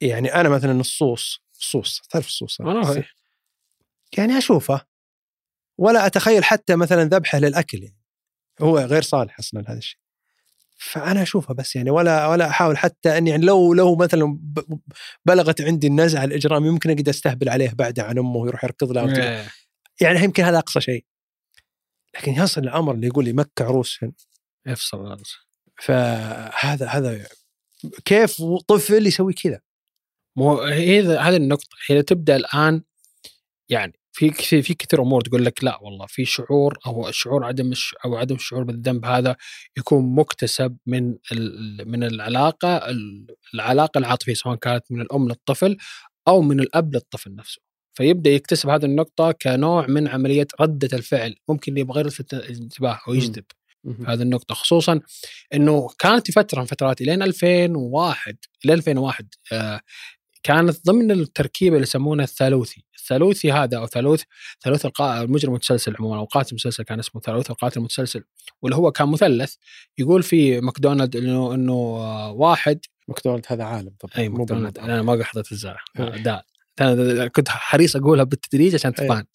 يعني 0.00 0.34
أنا 0.34 0.48
مثلا 0.48 0.80
الصوص 0.80 1.42
الصوص 1.60 2.00
تعرف 2.10 2.26
الصوص. 2.26 2.60
يعني 4.18 4.38
أشوفه 4.38 4.86
ولا 5.78 6.06
أتخيل 6.06 6.44
حتى 6.44 6.76
مثلا 6.76 7.04
ذبحه 7.04 7.38
للأكل 7.38 7.82
يعني. 7.82 8.02
هو 8.60 8.78
غير 8.78 9.02
صالح 9.02 9.38
أصلا 9.38 9.64
هذا 9.68 9.78
الشيء. 9.78 10.01
فأنا 10.90 11.22
اشوفه 11.22 11.54
بس 11.54 11.76
يعني 11.76 11.90
ولا 11.90 12.26
ولا 12.26 12.48
أحاول 12.48 12.78
حتى 12.78 13.18
اني 13.18 13.30
يعني 13.30 13.46
لو 13.46 13.74
لو 13.74 13.96
مثلا 13.96 14.38
بلغت 15.24 15.60
عندي 15.60 15.86
النزعة 15.86 16.24
الإجرام 16.24 16.66
يمكن 16.66 16.90
أقدر 16.90 17.10
أستهبل 17.10 17.48
عليه 17.48 17.72
بعده 17.74 18.02
عن 18.02 18.18
أمه 18.18 18.36
ويروح 18.36 18.64
يركض 18.64 18.92
لها 18.92 19.16
إيه. 19.16 19.48
يعني 20.00 20.24
يمكن 20.24 20.42
هذا 20.42 20.58
أقصى 20.58 20.80
شيء 20.80 21.04
لكن 22.14 22.32
يصل 22.32 22.60
الأمر 22.60 22.94
اللي 22.94 23.06
يقول 23.06 23.24
لي 23.24 23.32
مكة 23.32 23.64
عروسهن 23.64 24.12
يفصل. 24.66 25.22
فهذا 25.82 26.86
هذا 26.86 27.26
كيف 28.04 28.42
طفل 28.68 29.06
يسوي 29.06 29.32
كذا 29.32 29.60
مو 30.36 30.60
هذه 30.60 31.36
النقطة 31.36 31.76
هي 31.86 32.02
تبدأ 32.02 32.36
الآن 32.36 32.82
يعني 33.68 34.01
في 34.12 34.30
في 34.30 34.62
في 34.62 34.74
كثير 34.74 35.02
أمور 35.02 35.20
تقول 35.20 35.44
لك 35.44 35.64
لا 35.64 35.78
والله 35.82 36.06
في 36.06 36.24
شعور 36.24 36.78
أو 36.86 37.10
شعور 37.10 37.44
عدم 37.44 37.72
أو 38.04 38.16
عدم 38.16 38.34
الشعور 38.34 38.64
بالذنب 38.64 39.04
هذا 39.04 39.36
يكون 39.78 40.14
مكتسب 40.14 40.76
من 40.86 41.14
ال- 41.32 41.88
من 41.88 42.04
العلاقة 42.04 42.76
ال- 42.76 43.26
العلاقة 43.54 43.98
العاطفية 43.98 44.34
سواء 44.34 44.56
كانت 44.56 44.84
من 44.90 45.00
الأم 45.00 45.28
للطفل 45.28 45.76
أو 46.28 46.42
من 46.42 46.60
الأب 46.60 46.94
للطفل 46.94 47.34
نفسه. 47.34 47.60
فيبدأ 47.94 48.30
يكتسب 48.30 48.68
هذه 48.68 48.84
النقطة 48.84 49.32
كنوع 49.32 49.86
من 49.86 50.08
عملية 50.08 50.46
ردة 50.60 50.88
الفعل. 50.98 51.34
ممكن 51.48 51.78
يبغى 51.78 52.00
يلفت 52.00 52.34
الانتباه 52.34 53.00
ويجذب 53.08 53.44
هذه 54.08 54.22
النقطة 54.22 54.54
خصوصا 54.54 55.00
إنه 55.54 55.88
كانت 55.98 56.30
فترة 56.30 56.60
من 56.60 56.66
فترات 56.66 57.00
الين 57.00 57.22
2001 57.22 58.36
إلى 58.64 58.74
2001 58.74 59.28
آه 59.52 59.80
كانت 60.42 60.86
ضمن 60.86 61.10
التركيبة 61.10 61.76
اللي 61.76 61.82
يسمونها 61.82 62.24
الثالوثي، 62.24 62.84
الثالوثي 62.98 63.52
هذا 63.52 63.78
أو 63.78 63.86
ثالوث 63.86 64.22
ثالوث. 64.64 64.86
المجرم 65.00 65.50
المتسلسل 65.50 65.94
عموما 65.98 66.18
أو 66.18 66.24
قاتل 66.24 66.50
المسلسل 66.50 66.84
كان 66.84 66.98
اسمه 66.98 67.20
ثالوث 67.20 67.50
القاتل 67.50 67.78
المتسلسل 67.80 68.24
واللي 68.62 68.76
هو 68.76 68.92
كان 68.92 69.08
مثلث 69.08 69.54
يقول 69.98 70.22
في 70.22 70.60
ماكدونالد 70.60 71.16
إنه 71.16 71.54
إنه 71.54 71.74
واحد 72.30 72.80
ماكدونالد 73.08 73.44
هذا 73.48 73.64
عالم 73.64 73.94
طبعا 74.00 74.12
أي 74.18 74.28
ماكدونالد. 74.28 74.78
أنا 74.78 75.02
ما 75.02 75.24
حضرت 75.24 75.52
الزاع 75.52 75.76
إيه. 76.00 76.16
دا 76.16 76.42
كنت 77.28 77.48
حريص 77.48 77.96
أقولها 77.96 78.24
بالتدريج 78.24 78.74
عشان. 78.74 78.94
تبان 78.94 79.24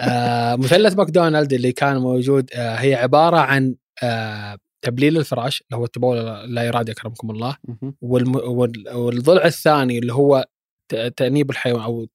آه 0.00 0.56
مثلث 0.56 0.96
ماكدونالد 0.96 1.52
اللي 1.52 1.72
كان 1.72 1.96
موجود 1.96 2.50
آه 2.54 2.74
هي 2.74 2.94
عبارة 2.94 3.36
عن 3.36 3.74
آه 4.02 4.58
تبليل 4.82 5.16
الفراش 5.16 5.62
اللي 5.62 5.76
هو 5.80 5.84
التبول 5.84 6.16
لا 6.54 6.68
ارادي 6.68 6.92
اكرمكم 6.92 7.30
الله. 7.30 7.56
والم... 8.00 8.36
والضلع 8.94 9.44
الثاني 9.44 9.98
اللي 9.98 10.12
هو 10.12 10.46
تأنيب 11.16 11.50
الحيوان 11.50 11.82
أو 11.82 12.06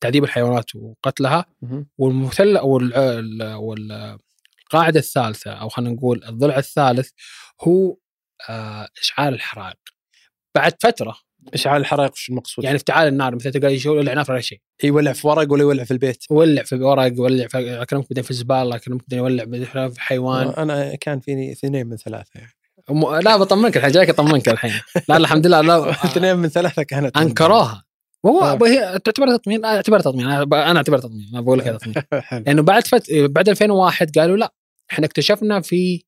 تعذيب 0.00 0.24
الحيوانات 0.24 0.74
وقتلها. 0.74 1.46
والمثلث 1.98 2.56
أو 2.56 2.78
ال- 2.78 2.94
ال- 2.94 3.54
وال- 3.54 4.18
القاعده 4.64 5.00
الثالثة 5.00 5.50
أو 5.50 5.68
خلينا 5.68 5.94
نقول 5.94 6.24
الضلع 6.24 6.58
الثالث 6.58 7.10
هو 7.60 7.96
آه 8.48 8.88
إشعال 9.02 9.34
الحرائق 9.34 9.78
بعد 10.54 10.72
فترة 10.82 11.16
اشعال 11.54 11.80
الحرائق 11.80 12.12
وش 12.12 12.28
المقصود؟ 12.30 12.64
يعني 12.64 12.76
افتعال 12.76 13.08
النار 13.08 13.34
مثلا 13.34 13.52
تلقى 13.52 13.78
يولع 13.84 14.14
نار 14.14 14.26
ولا 14.28 14.40
شيء 14.40 14.60
يولع 14.84 15.12
في 15.12 15.26
ورق 15.26 15.52
ولا 15.52 15.62
يولع 15.62 15.84
في 15.84 15.90
البيت؟ 15.90 16.24
ولع 16.30 16.62
في 16.62 16.74
ورق 16.74 17.20
ولع 17.20 17.46
في 17.46 17.82
أكرمك 17.82 18.06
بعدين 18.10 18.24
في 18.24 18.30
الزباله 18.30 18.76
أكرمك 18.76 19.00
بعدين 19.00 19.18
يولع 19.18 19.88
في 19.88 20.00
حيوان. 20.00 20.48
أنا 20.48 20.94
كان 20.94 21.20
فيني 21.20 21.52
اثنين 21.52 21.86
من 21.86 21.96
ثلاثة 21.96 22.30
يعني. 22.34 22.52
م... 22.90 23.14
لا 23.14 23.36
بطمنك 23.36 23.76
الحين 23.76 23.90
جايك 23.90 24.08
اطمنك 24.08 24.48
الحين. 24.48 24.72
لا 25.08 25.16
الحمد 25.16 25.46
لله 25.46 25.60
لا. 25.60 25.90
اثنين 26.04 26.36
من 26.36 26.48
ثلاثة 26.48 26.82
كانت 26.82 27.16
أنكروها. 27.16 27.84
وهو 28.22 28.42
آه. 28.42 28.68
هي 28.68 28.98
تعتبر 28.98 29.36
تطمين؟ 29.36 29.64
اعتبر 29.64 30.00
تطمين. 30.00 30.26
أنا 30.26 30.76
اعتبر 30.76 30.98
تطمين. 30.98 31.30
ما 31.32 31.40
بقول 31.40 31.58
لك 31.58 31.66
تطمين. 31.66 31.94
لأنه 32.46 32.62
بعد 32.62 32.86
فت... 32.86 33.12
بعد 33.12 33.48
2001 33.48 34.18
قالوا 34.18 34.36
لا 34.36 34.54
إحنا 34.92 35.06
اكتشفنا 35.06 35.60
في 35.60 36.04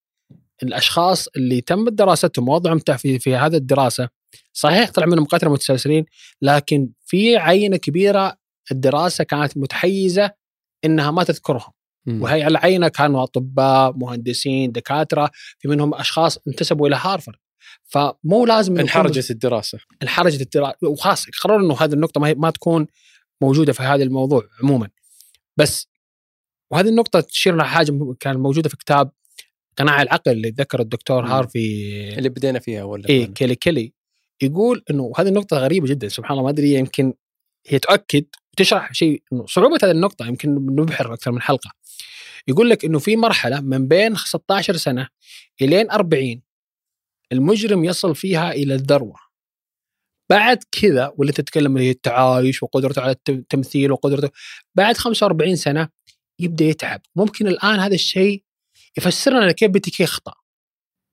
الأشخاص 0.62 1.28
اللي 1.28 1.60
تم 1.60 1.88
دراستهم 1.88 2.48
ووضعهم 2.48 2.78
في 2.78 3.18
في 3.18 3.36
هذه 3.36 3.56
الدراسة 3.56 4.08
صحيح 4.52 4.90
طلع 4.90 5.06
منهم 5.06 5.24
قتله 5.24 5.52
متسلسلين 5.52 6.04
لكن 6.42 6.88
في 7.06 7.36
عينة 7.36 7.76
كبيرة 7.76 8.36
الدراسة 8.70 9.24
كانت 9.24 9.56
متحيزة 9.56 10.30
إنها 10.84 11.10
ما 11.10 11.24
تذكرهم. 11.24 11.72
مم. 12.06 12.22
وهي 12.22 12.46
العينة 12.46 12.88
كانوا 12.88 13.22
أطباء 13.22 13.92
مهندسين 13.96 14.72
دكاترة 14.72 15.30
في 15.58 15.68
منهم 15.68 15.94
أشخاص 15.94 16.38
انتسبوا 16.48 16.88
إلى 16.88 16.96
هارفرد. 17.00 17.34
فمو 17.84 18.46
لازم 18.46 18.78
انحرجت 18.78 19.30
الدراسة. 19.30 19.78
انحرجت 20.02 20.40
الدراسه 20.40 20.76
وخلاص 20.82 21.26
قرروا 21.42 21.60
إنه 21.60 21.76
هذه 21.80 21.92
النقطة 21.92 22.20
ما, 22.20 22.28
هي 22.28 22.34
ما 22.34 22.50
تكون 22.50 22.86
موجودة 23.42 23.72
في 23.72 23.82
هذا 23.82 24.02
الموضوع 24.02 24.48
عموما. 24.62 24.88
بس 25.56 25.88
وهذه 26.70 26.88
النقطة 26.88 27.20
تشير 27.20 27.56
لحاجه 27.56 27.90
م- 27.92 28.14
كان 28.20 28.36
موجودة 28.36 28.68
في 28.68 28.76
كتاب 28.76 29.10
قناع 29.76 30.02
العقل 30.02 30.32
اللي 30.32 30.50
ذكر 30.50 30.80
الدكتور 30.80 31.22
مم. 31.24 31.32
هارفي 31.32 31.58
اللي 32.18 32.28
بدينا 32.28 32.58
فيها 32.58 32.84
ولا 32.84 33.08
اي 33.08 33.26
كيلي 33.26 33.54
كيلي. 33.54 33.92
يقول 34.42 34.84
إنه 34.90 35.12
هذه 35.18 35.28
النقطة 35.28 35.56
غريبة 35.58 35.86
جدا 35.86 36.08
سبحان 36.08 36.32
الله 36.32 36.42
ما 36.44 36.50
أدري 36.50 36.74
يمكن 36.74 37.14
هي 37.66 37.78
تؤكد 37.78 38.24
وتشرح 38.52 38.92
شيء 38.92 39.22
إنه 39.32 39.46
صعوبه 39.46 39.78
هذه 39.82 39.90
النقطة 39.90 40.26
يمكن 40.26 40.54
نبحر 40.54 41.14
أكثر 41.14 41.32
من 41.32 41.42
حلقة. 41.42 41.70
يقول 42.48 42.70
لك 42.70 42.84
إنه 42.84 42.98
في 42.98 43.16
مرحلة 43.16 43.60
من 43.60 43.88
بين 43.88 44.16
16 44.16 44.76
سنة 44.76 45.08
إلين 45.62 45.90
40 45.90 46.42
المجرم 47.32 47.84
يصل 47.84 48.14
فيها 48.14 48.52
إلى 48.52 48.74
الذروة. 48.74 49.16
بعد 50.30 50.58
كذا 50.72 51.12
واللي 51.16 51.32
تتكلم 51.32 51.76
اللي 51.76 51.86
هي 51.86 51.90
التعايش 51.90 52.62
وقدرته 52.62 53.02
على 53.02 53.10
الت- 53.12 53.30
التمثيل 53.30 53.92
وقدرته 53.92 54.30
بعد 54.74 54.96
45 54.96 55.56
سنة 55.56 55.88
يبدأ 56.38 56.64
يتعب. 56.64 57.00
ممكن 57.16 57.46
الآن 57.48 57.80
هذا 57.80 57.94
الشيء 57.94 58.42
يفسر 58.98 59.30
لنا 59.30 59.52
كيف 59.52 59.70
BTK 59.70 60.02
يعني 60.02 60.39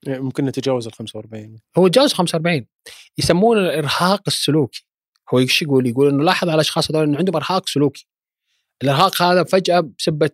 ممكن 0.08 0.46
نتجاوز 0.46 0.88
ال 0.88 0.94
45 0.94 1.58
هو 1.78 1.88
تجاوز 1.88 2.14
45 2.14 2.66
يسمونه 3.18 3.62
الإرهاق 3.62 4.22
السلوكي. 4.28 4.88
هو 5.34 5.40
إيش 5.40 5.62
يقول؟ 5.62 5.88
يقول 5.88 6.10
إنه 6.10 6.24
لاحظ 6.24 6.48
على 6.48 6.56
الاشخاص 6.56 6.92
هذول 6.92 7.04
إنه 7.04 7.18
عندهم 7.18 7.36
إرهاق 7.36 7.70
سلوكي. 7.70 8.08
الإرهاق 8.84 9.22
هذا 9.22 9.44
فجأة 9.44 9.80
بسبة 10.00 10.32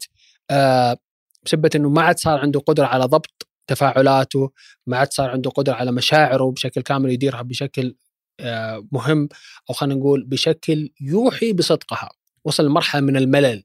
آه 0.52 0.98
بسبة 1.46 1.70
إنه 1.76 1.90
ما 1.90 2.02
عاد 2.02 2.20
صار 2.20 2.40
عنده 2.40 2.60
قدرة 2.60 2.86
على 2.86 3.06
ضبط 3.06 3.48
تفاعلاته 3.68 4.52
ما 4.88 4.98
عاد 4.98 5.14
صار 5.14 5.30
عنده 5.30 5.50
قدرة 5.50 5.74
على 5.74 5.92
مشاعره 5.92 6.52
بشكل 6.52 6.82
كامل 6.82 7.12
يديرها 7.12 7.42
بشكل 7.42 7.96
آه 8.40 8.88
مهم 8.92 9.30
أو 9.70 9.74
خلينا 9.74 9.96
نقول 9.96 10.24
بشكل 10.24 10.90
يوحي 11.02 11.54
بصدقها. 11.54 12.10
وصل 12.46 12.66
لمرحلة 12.66 13.02
من 13.02 13.18
الملل 13.18 13.64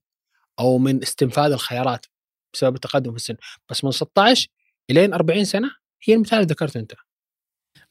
أو 0.59 0.79
من 0.79 1.03
استنفاذ 1.03 1.53
الخيارات 1.53 2.07
بسبب 2.55 2.75
التقدم 2.75 3.11
في 3.11 3.17
السن. 3.17 3.37
بس 3.71 3.85
من 3.85 3.91
16 3.91 4.49
إلين 4.91 5.15
40 5.15 5.45
سنة 5.45 5.71
هي 6.03 6.15
المثال 6.15 6.39
اللي 6.39 6.47
ذكرته 6.47 6.81
أنت 6.81 6.93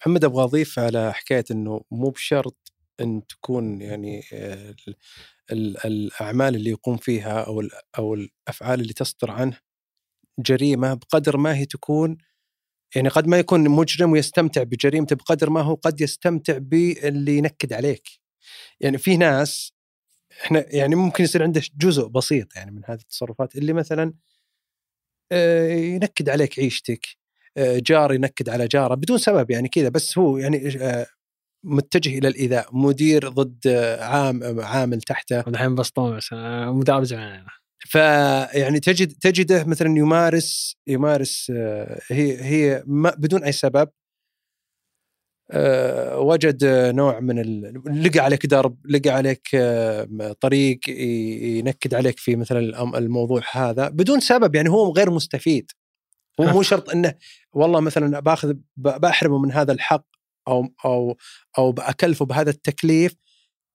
محمد 0.01 0.23
أبغى 0.25 0.43
أضيف 0.43 0.79
على 0.79 1.13
حكاية 1.13 1.45
إنه 1.51 1.81
مو 1.91 2.09
بشرط 2.09 2.73
إن 3.01 3.27
تكون 3.27 3.81
يعني 3.81 4.23
آه، 4.33 4.75
ال- 4.87 4.95
ال- 5.51 5.85
الأعمال 5.85 6.55
اللي 6.55 6.69
يقوم 6.69 6.97
فيها 6.97 7.41
أو 7.41 7.63
أو 7.97 8.13
الأفعال 8.13 8.81
اللي 8.81 8.93
تصدر 8.93 9.31
عنه 9.31 9.59
جريمة 10.39 10.93
بقدر 10.93 11.37
ما 11.37 11.55
هي 11.55 11.65
تكون 11.65 12.17
يعني 12.95 13.09
قد 13.09 13.27
ما 13.27 13.39
يكون 13.39 13.69
مجرم 13.69 14.11
ويستمتع 14.11 14.63
بجريمته 14.63 15.15
بقدر 15.15 15.49
ما 15.49 15.61
هو 15.61 15.75
قد 15.75 16.01
يستمتع 16.01 16.57
باللي 16.57 17.37
ينكد 17.37 17.73
عليك. 17.73 18.09
يعني 18.81 18.97
في 18.97 19.17
ناس 19.17 19.73
إحنا 20.43 20.75
يعني 20.75 20.95
ممكن 20.95 21.23
يصير 21.23 21.43
عنده 21.43 21.61
جزء 21.77 22.07
بسيط 22.07 22.55
يعني 22.55 22.71
من 22.71 22.81
هذه 22.85 22.99
التصرفات 22.99 23.55
اللي 23.55 23.73
مثلا 23.73 24.13
آه، 25.31 25.67
ينكد 25.69 26.29
عليك 26.29 26.59
عيشتك 26.59 27.07
جار 27.57 28.13
ينكد 28.13 28.49
على 28.49 28.67
جاره 28.67 28.95
بدون 28.95 29.17
سبب 29.17 29.51
يعني 29.51 29.67
كذا 29.69 29.89
بس 29.89 30.17
هو 30.17 30.37
يعني 30.37 30.77
آه، 30.81 31.05
متجه 31.63 32.17
إلى 32.17 32.27
الإيذاء 32.27 32.67
مدير 32.71 33.29
ضد 33.29 33.67
آه، 33.67 34.03
عام 34.03 34.59
عامل 34.59 35.01
تحته. 35.01 35.39
الحين 35.39 35.75
بسطون 35.75 36.17
بس 36.17 36.33
مدرب 36.33 37.03
زمان 37.03 37.45
فيعني 37.79 38.79
تجد 38.79 39.13
تجده 39.21 39.63
مثلا 39.63 39.97
يمارس 39.97 40.77
يمارس 40.87 41.51
آه، 41.55 41.99
هي 42.11 42.41
هي 42.41 42.83
ما 42.85 43.13
بدون 43.17 43.43
أي 43.43 43.51
سبب 43.51 43.89
وجد 46.15 46.65
نوع 46.95 47.19
من 47.19 47.39
ال... 47.39 47.81
لقى 48.03 48.19
عليك 48.19 48.45
درب 48.45 48.77
لقى 48.85 49.09
عليك 49.09 49.47
طريق 50.41 50.89
ينكد 50.89 51.93
عليك 51.93 52.19
في 52.19 52.35
مثلا 52.35 52.59
الموضوع 52.97 53.41
هذا 53.51 53.89
بدون 53.89 54.19
سبب 54.19 54.55
يعني 54.55 54.69
هو 54.69 54.91
غير 54.91 55.11
مستفيد. 55.11 55.71
هو 56.39 56.45
مو 56.45 56.61
شرط 56.61 56.89
إنه 56.89 57.13
والله 57.53 57.79
مثلا 57.79 58.19
باخذ 58.19 58.53
بحرمه 58.77 59.37
من 59.37 59.51
هذا 59.51 59.71
الحق 59.71 60.05
أو 60.47 60.73
أو 60.85 61.17
أو 61.57 61.71
بأكلفه 61.71 62.25
بهذا 62.25 62.49
التكليف 62.49 63.15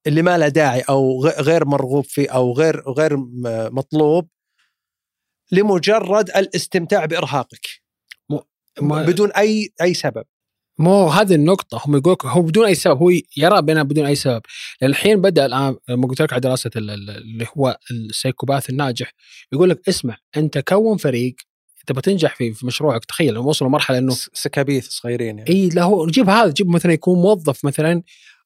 اللي 0.07 0.23
ما 0.23 0.39
له 0.39 0.49
داعي 0.49 0.81
أو 0.81 1.25
غير 1.27 1.65
مرغوب 1.65 2.05
فيه 2.05 2.29
أو 2.31 2.53
غير 2.53 2.83
غير 2.91 3.17
مطلوب 3.73 4.29
لمجرد 5.53 6.31
الاستمتاع 6.31 7.05
بإرهاقك. 7.05 7.67
بدون 9.07 9.33
أي 9.33 9.73
أي 9.83 9.95
سبب. 9.95 10.25
مو 10.79 11.09
هذه 11.09 11.35
النقطة 11.35 11.81
هم 11.87 11.97
يقول 11.97 12.17
هو 12.25 12.43
بدون 12.43 12.67
أي 12.67 12.75
سبب 12.75 12.99
هو 12.99 13.11
يرى 13.37 13.63
بأنها 13.63 13.83
بدون 13.83 14.07
أي 14.07 14.15
سبب. 14.15 14.43
الحين 14.83 15.21
بدأ 15.21 15.47
الآن 15.47 15.77
لما 15.89 16.09
قلت 16.09 16.23
لك 16.23 16.33
على 16.33 16.41
دراسة 16.41 16.71
ال- 16.77 16.91
ال- 16.91 17.11
اللي 17.11 17.47
هو 17.57 17.79
السيكوباث 17.91 18.71
الناجح 18.71 19.13
يقول 19.53 19.71
لك 19.71 19.89
اسمع 19.89 20.17
أنت 20.37 20.59
كون 20.59 20.97
فريق 20.97 21.35
تبغى 21.87 22.03
تنجح 22.03 22.37
في 22.37 22.53
في 22.53 22.67
مشروعك 22.67 23.05
تخيل 23.05 23.35
لما 23.35 23.45
وصلوا 23.45 23.71
مرحلة 23.71 23.99
أنه 23.99 24.13
س- 24.15 24.31
سكابيث 24.35 24.89
صغيرين 24.89 25.39
يعني 25.39 25.51
إي 25.51 25.69
لا 25.69 25.83
هو 25.83 26.07
جيب 26.07 26.29
هذا 26.31 26.51
جيب 26.53 26.69
مثلا 26.69 26.93
يكون 26.93 27.19
موظف 27.19 27.65
مثلا 27.65 28.03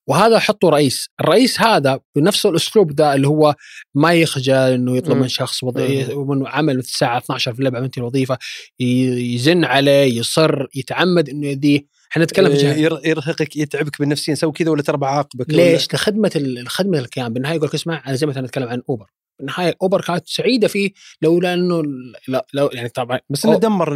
وهذا 0.09 0.39
حطه 0.39 0.68
رئيس، 0.68 1.09
الرئيس 1.20 1.61
هذا 1.61 2.01
بنفس 2.16 2.47
الأسلوب 2.47 2.93
ذا 2.93 3.14
اللي 3.14 3.28
هو 3.28 3.55
ما 3.95 4.14
يخجل 4.14 4.55
إنه 4.55 4.97
يطلب. 4.97 5.16
من 5.16 5.28
شخص 5.28 5.62
وظي... 5.64 6.14
ومن 6.14 6.47
عمل 6.47 6.78
الساعة 6.78 7.18
12 7.18 7.53
في 7.53 7.59
الليل 7.59 7.72
بنتي 7.72 8.01
الوظيفه 8.01 8.39
يزن 8.80 9.64
عليه 9.64 10.18
يصر 10.18 10.66
يتعمد 10.74 11.28
إنه 11.28 11.47
يأذيه، 11.46 11.80
إحنا 12.12 12.24
نتكلم 12.24 12.55
في. 12.57 12.66
ير- 12.82 13.01
يرهقك 13.05 13.57
يتعبك 13.57 13.99
بالنفسية 13.99 14.34
سوي 14.34 14.53
كذا 14.53 14.70
ولا 14.70 14.82
ترى 14.82 14.97
بعاقبك 14.97 15.51
ليش؟ 15.51 15.95
لخدمة 15.95 16.30
ال- 16.37 16.59
الخدمة 16.59 16.99
الكيان 16.99 17.32
بالنهاية 17.32 17.57
يقول 17.57 17.68
لك 17.68 17.74
اسمع 17.74 18.03
أنا 18.07 18.14
زي 18.16 18.26
مثلا 18.26 18.43
نتكلم 18.43 18.68
عن 18.68 18.82
اوبر 18.89 19.07
بالنهايه 19.39 19.74
اوبر 19.82 20.01
كانت 20.01 20.28
سعيدة 20.28 20.68
فيه 20.68 20.91
لولا 21.22 21.55
إنه 21.55 21.82
لا 22.28 22.47
لو 22.55 22.66
يعني 22.72 22.89
طبعا 22.89 23.20
بس 23.30 23.47
إنه 23.47 23.59
دمر 23.59 23.93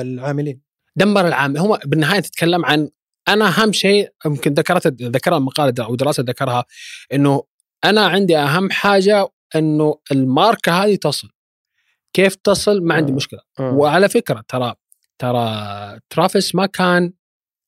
العاملين. 0.00 0.60
دمر 0.96 1.28
العام 1.28 1.56
هو 1.56 1.80
بالنهاية 1.86 2.20
تتكلم 2.20 2.64
عن 2.64 2.90
أنا 3.28 3.48
أهم 3.48 3.72
شيء 3.72 4.08
يمكن 4.26 4.54
ذكرت 4.54 4.86
ذكرها 4.86 5.38
مقاله 5.38 5.84
أو 5.84 5.94
دراسة 5.94 6.22
ذكرها 6.22 6.64
إنه 7.12 7.42
أنا 7.84 8.06
عندي 8.06 8.38
أهم 8.38 8.70
حاجة 8.70 9.28
إنه 9.56 9.98
الماركة 10.12 10.84
هذه 10.84 10.94
تصل. 10.96 11.28
كيف 12.12 12.34
تصل؟ 12.34 12.82
ما 12.82 12.94
عندي 12.94 13.12
آه. 13.12 13.16
مشكلة. 13.16 13.40
آه. 13.58 13.74
وعلى 13.74 14.08
فكرة 14.08 14.44
ترى 14.48 14.74
ترى 15.18 16.00
ترافيس 16.10 16.54
ما 16.54 16.66
كان 16.66 17.12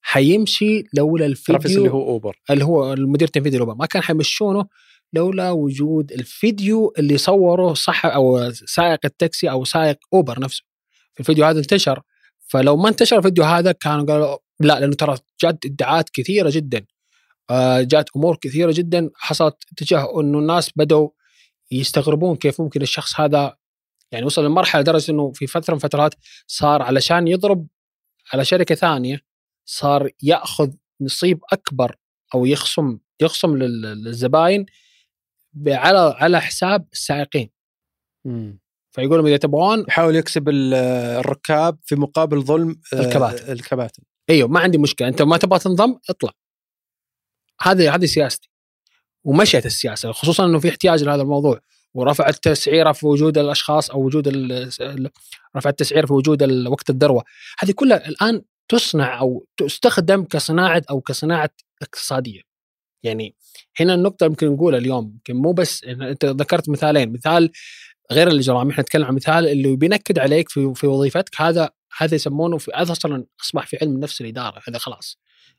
حيمشي 0.04 0.84
لولا 0.94 1.26
الفيديو 1.26 1.58
ترافيس 1.60 1.76
اللي 1.76 1.90
هو 1.90 2.08
أوبر. 2.08 2.40
اللي 2.50 2.64
هو 2.64 2.92
المدير 2.92 3.28
التنفيذي 3.28 3.58
لأوبر 3.58 3.74
ما 3.74 3.86
كان 3.86 4.02
حيمشونه 4.02 4.66
لولا 5.12 5.50
وجود 5.50 6.12
الفيديو 6.12 6.92
اللي 6.98 7.18
صوره 7.18 7.74
صح 7.74 8.06
أو 8.06 8.50
سائق 8.52 9.00
التاكسي 9.04 9.50
أو 9.50 9.64
سائق 9.64 9.98
أوبر 10.12 10.40
نفسه. 10.40 10.62
الفيديو 11.20 11.44
هذا 11.44 11.58
انتشر. 11.58 12.02
فلو 12.48 12.76
ما 12.76 12.88
انتشر 12.88 13.18
الفيديو 13.18 13.44
هذا 13.44 13.72
كانوا 13.72 14.06
قالوا 14.06 14.36
لا 14.60 14.80
لأنه 14.80 14.94
ترى 14.94 15.16
جات 15.42 15.58
إدعاءات 15.66 16.10
كثيرة 16.10 16.50
جدا. 16.52 16.86
آه، 17.50 17.80
جات 17.82 18.10
أمور 18.16 18.36
كثيرة 18.36 18.72
جدا 18.72 19.10
حصلت 19.14 19.56
تجاه 19.76 20.20
إنه 20.20 20.38
الناس 20.38 20.70
بدوا 20.76 21.08
يستغربون 21.70 22.36
كيف 22.36 22.60
ممكن 22.60 22.82
الشخص 22.82 23.20
هذا 23.20 23.56
يعني 24.12 24.26
وصل 24.26 24.44
لمرحلة 24.44 24.80
لدرجه 24.82 25.12
إنه 25.12 25.32
في 25.32 25.46
فترة 25.46 25.74
من 25.74 25.80
فترات 25.80 26.14
صار 26.46 26.82
علشان 26.82 27.28
يضرب 27.28 27.66
على 28.32 28.44
شركة 28.44 28.74
ثانية 28.74 29.20
صار 29.64 30.10
يأخذ 30.22 30.70
نصيب 31.00 31.40
أكبر 31.52 31.96
أو 32.34 32.46
يخصم 32.46 32.98
يخصم 33.22 33.56
لل- 33.56 33.82
للزباين 34.04 34.66
على 35.68 36.14
على 36.18 36.40
حساب 36.40 36.86
السائقين. 36.92 37.50
فيقول 38.94 39.18
لهم 39.18 39.26
إذا 39.26 39.36
تبغون 39.36 39.84
يحاول 39.88 40.16
يكسب 40.16 40.48
ال- 40.48 40.74
الركاب 41.18 41.78
في 41.82 41.94
مقابل 41.96 42.42
ظلم 42.42 42.80
آه، 42.94 43.00
الكباتن. 43.00 43.52
الكباتن. 43.52 44.02
أيوه 44.30 44.48
ما 44.48 44.60
عندي 44.60 44.78
مشكلة. 44.78 45.08
أنت 45.08 45.22
ما 45.22 45.36
تبغى 45.36 45.58
تنضم 45.58 45.98
اطلع. 46.10 46.30
هذه 47.62 47.94
هذه 47.94 48.04
سياستي. 48.04 48.50
ومشيت 49.24 49.66
السياسة 49.66 50.12
خصوصا 50.12 50.46
إنه 50.46 50.58
في 50.58 50.68
احتياج 50.68 51.04
لهذا 51.04 51.22
الموضوع. 51.22 51.60
ورفع 51.94 52.28
التسعيره 52.28 52.92
في 52.92 53.06
وجود 53.06 53.38
الأشخاص 53.38 53.90
أو 53.90 54.04
وجود 54.04 54.28
رفع 55.56 55.70
التسعير 55.70 56.06
في 56.06 56.12
وجود 56.12 56.42
وقت 56.66 56.90
الذروة. 56.90 57.24
هذه 57.58 57.72
كلها 57.72 58.08
الآن 58.08 58.42
تصنع 58.68 59.20
أو 59.20 59.46
تستخدم 59.56 60.24
كصناعة 60.24 60.82
أو 60.90 61.00
كصناعة 61.00 61.50
اقتصادية. 61.82 62.51
يعني 63.02 63.34
هنا 63.80 63.94
النقطة 63.94 64.26
يمكن 64.26 64.52
نقولها 64.52 64.78
اليوم 64.78 65.04
يمكن 65.04 65.36
مو 65.36 65.52
بس 65.52 65.84
أنت 65.84 66.24
ذكرت 66.24 66.68
مثالين 66.68 67.12
مثال 67.12 67.50
غير 68.12 68.28
الاجرام 68.28 68.70
إحنا 68.70 68.82
نتكلم 68.82 69.04
عن 69.04 69.14
مثال 69.14 69.48
اللي 69.48 69.76
بينكد 69.76 70.18
عليك 70.18 70.48
في 70.48 70.72
في 70.74 70.86
وظيفتك 70.86 71.40
هذا 71.40 71.70
هذا 71.98 72.14
يسمونه 72.14 72.58
في 72.58 72.70
هذا 72.74 72.92
أصلا 72.92 73.24
أصبح 73.40 73.66
في 73.66 73.76
علم 73.82 74.00
نفس 74.00 74.20
الإدارة 74.20 74.62
هذا 74.68 74.78
خلاص. 74.78 75.18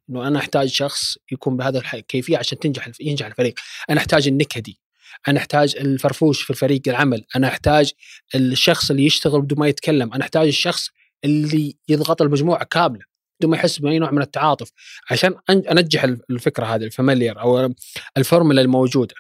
إنه 0.10 0.28
أنا 0.28 0.40
أحتاج 0.40 0.68
شخص 0.68 1.18
يكون 1.32 1.58
بهذا 1.58 1.82
الكيفيه 1.94 2.38
عشان 2.38 2.60
تنجح 2.60 2.90
ينجح 3.02 3.26
الفريق. 3.26 3.54
أنا 3.90 4.00
أحتاج 4.00 4.28
النكدي 4.28 4.80
أنا 5.28 5.40
أحتاج 5.40 5.76
الفرفوش 5.76 6.42
في 6.42 6.50
الفريق 6.50 6.82
العمل. 6.88 7.26
أنا 7.36 7.48
أحتاج 7.48 7.92
الشخص 8.36 8.92
اللي 8.92 9.06
يشتغل 9.06 9.42
بدون 9.42 9.60
ما 9.60 9.68
يتكلم. 9.68 10.14
أنا 10.14 10.24
أحتاج 10.24 10.48
الشخص 10.48 10.90
اللي 11.26 11.76
يضغط 11.90 12.22
المجموعة 12.22 12.64
كاملة. 12.64 13.13
بدون 13.40 13.52
ما 13.52 13.58
يحس 13.58 13.80
باي 13.80 14.00
نوع 14.00 14.12
من 14.12 14.22
التعاطف 14.22 14.72
عشان 15.12 15.36
أنجح 15.50 16.04
الف- 16.04 16.22
الفكرة 16.30 16.66
هذه 16.66 16.84
ال 16.84 16.90
familiar 16.90 17.42
أو 17.42 17.74
الفورمولا 18.18 18.62
الموجودة. 18.62 19.16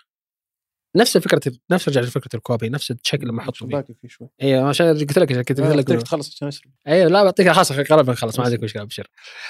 نفس 0.95 1.15
الفكرة 1.17 1.41
نفس 1.71 1.89
رجع 1.89 2.01
لفكرة 2.01 2.29
ال 2.35 2.42
copy 2.42 2.69
نفس 2.69 2.91
الشكل 2.91 3.21
اللي 3.21 3.33
محطوط 3.33 3.57
فيه. 3.57 3.65
باقي 3.65 3.93
في 4.01 4.07
شوي. 4.09 4.29
أيوه 4.41 4.69
عشان 4.69 4.87
قلت 4.87 5.19
لك 5.19 5.49
قلت 5.49 5.59
آه، 5.59 5.73
لك 5.75 5.87
تخلص 6.01 6.33
عشان 6.35 6.47
أشرب. 6.47 6.71
أيوه 6.87 7.09
لا 7.09 7.23
بعطيك 7.23 7.49
خلاص 7.49 7.71
قربنا 7.71 8.11
نخلص 8.13 8.39
ما 8.39 8.45
عندك 8.45 8.63
مشكلة 8.63 8.81
أبشر. 8.83 9.07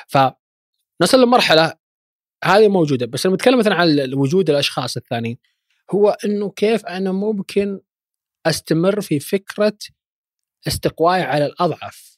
فنصل 0.08 1.22
لمرحلة 1.24 1.74
هذه 2.44 2.68
موجودة 2.68 3.06
بس 3.06 3.26
لما 3.26 3.36
نتكلم 3.36 3.60
مثلا 3.60 3.76
عن 3.76 4.14
وجود 4.14 4.50
الأشخاص 4.50 4.98
الثانيين 4.98 5.38
هو 5.92 6.18
إنه 6.26 6.50
كيف 6.50 6.86
أنا 6.86 7.12
ممكن 7.12 7.80
أستمر 8.46 9.02
في 9.02 9.20
فكرة 9.20 9.78
استقواي 10.68 11.22
على 11.22 11.46
الأضعف. 11.46 12.13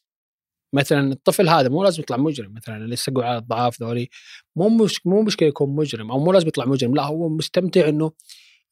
مثلا 0.76 1.12
الطفل 1.12 1.50
هذا 1.50 1.70
مو 1.70 1.84
لازم 1.84 2.02
يطلع 2.02 2.18
مجرم 2.18 2.54
مثلا 2.54 2.78
اللي 2.78 2.94
يستقوي 2.94 3.26
على 3.26 3.38
الضعاف 3.38 3.82
ذولي. 3.82 4.10
مو 4.56 4.70
مش 4.70 5.08
مو 5.08 5.22
مشكلة 5.22 5.50
يكون 5.50 5.76
مجرم 5.76 6.12
أو 6.12 6.20
مو 6.20 6.32
لازم 6.32 6.48
يطلع 6.48 6.66
مجرم 6.66 6.96
لا 6.96 7.04
هو 7.04 7.30
مستمتع 7.30 7.90
إنه 7.90 8.12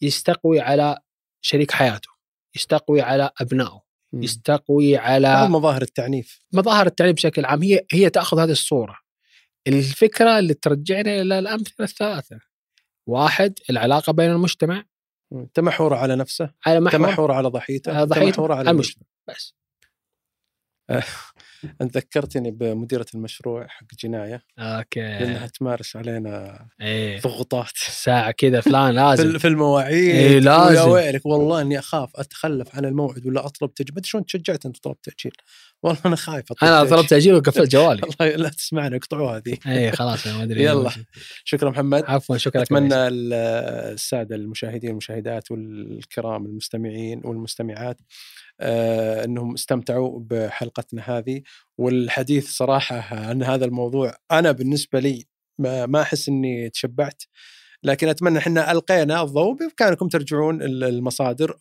يستقوي 0.02 0.60
على 0.60 0.98
شريك 1.42 1.72
حياته 1.72 2.10
يستقوي 2.56 3.02
على 3.02 3.30
أبنائه. 3.42 3.82
يستقوي 4.14 4.98
على 4.98 5.48
مظاهر 5.48 5.82
التعنيف. 5.82 6.40
مظاهر 6.54 6.86
التعليم 6.86 7.14
بشكل 7.14 7.46
عام. 7.46 7.64
هي 7.64 7.86
هي 7.92 8.10
تأخذ 8.10 8.40
هذه 8.40 8.52
الصورة. 8.52 8.98
الفكرة 9.68 10.40
اللي 10.40 10.54
ترجعنا 10.54 11.22
إلى 11.22 11.40
الأمثلة 11.40 11.86
الثلاثة. 11.86 12.40
واحد 13.08 13.60
العلاقة 13.70 14.14
بين 14.14 14.32
المجتمع. 14.32 14.84
مم. 15.32 15.48
تمحور 15.54 15.94
على 15.94 16.16
نفسه 16.16 16.54
على 16.66 16.80
محور 16.80 17.00
تمحور 17.00 17.32
على 17.32 17.48
ضحيته 17.48 17.96
على 17.96 18.06
ضحيته، 18.06 18.32
تمحور 18.32 18.52
على 18.52 18.60
على 18.60 18.72
المجتمع. 18.72 19.08
بس. 19.30 19.56
أنت 21.82 21.98
ذكرتني 21.98 22.52
بمديرة 22.52 23.06
المشروع 23.16 23.68
حق 23.68 23.86
جناية 24.04 24.44
أوكي. 24.60 25.00
لأنها 25.00 25.48
تمارس 25.48 25.96
علينا 25.96 26.66
إيه. 26.82 27.20
ضغوطات. 27.22 27.72
ساعة 27.76 28.32
كذا 28.32 28.62
فلان 28.62 28.96
لازم. 28.96 29.38
في 29.38 29.48
المواعيد. 29.48 30.16
إيه، 30.16 30.40
لازم. 30.40 30.74
ويا 30.76 30.82
ويلك 30.82 31.26
والله 31.26 31.62
إني 31.62 31.80
أخاف 31.80 32.10
أتخلف 32.16 32.76
عن 32.76 32.86
الموعد 32.86 33.26
ولا 33.28 33.46
أطلب 33.46 33.74
تاجيل 33.74 33.96
ما 33.96 34.02
شلون 34.06 34.26
تشجعت 34.26 34.66
أنت 34.66 34.78
طلبت 34.84 35.04
تأجيل. 35.10 35.34
والله 35.84 36.00
أنا 36.06 36.16
خايف 36.16 36.52
أطلب 36.52 36.70
أنا. 36.70 36.84
طلبت 36.84 37.10
تأجيل. 37.10 37.34
وقفلت 37.36 37.72
جوالي. 37.72 38.02
الله 38.22 38.36
لا 38.36 38.50
تسمعنا 38.50 38.96
اقطعوا 38.98 39.38
هذه. 39.38 39.58
اي 39.68 39.92
خلاص 39.92 40.28
ما 40.28 40.44
أدري. 40.44 40.64
يلا. 40.64 40.92
شكرا 41.44 41.70
محمد. 41.70 42.04
عفوا 42.08 42.38
شكرا 42.38 42.62
أتمنى 42.62 42.96
ال- 43.08 43.34
السادة 43.94 44.36
المشاهدين 44.36 44.90
والمشاهدات 44.90 45.52
والكرام 45.52 46.46
المستمعين 46.46 47.22
والمستمعات 47.24 47.98
إنهم 48.62 49.54
استمتعوا 49.54 50.20
بحلقتنا 50.20 51.02
هذه. 51.18 51.42
والحديث 51.78 52.50
صراحة 52.52 53.16
عن 53.16 53.44
هذا 53.44 53.66
الموضوع 53.66 54.16
أنا 54.32 54.52
بالنسبة 54.52 55.00
لي 55.00 55.26
ما 55.60 56.02
أحس 56.02 56.30
إني 56.30 56.70
تشبعت. 56.70 57.24
لكن 57.84 58.08
أتمنى 58.08 58.38
إحنا 58.40 58.72
ألقينا 58.72 59.22
الضوء 59.24 59.54
بإمكانكم 59.56 60.08
ترجعون 60.08 60.62
ال- 60.62 60.84
المصادر 60.84 61.58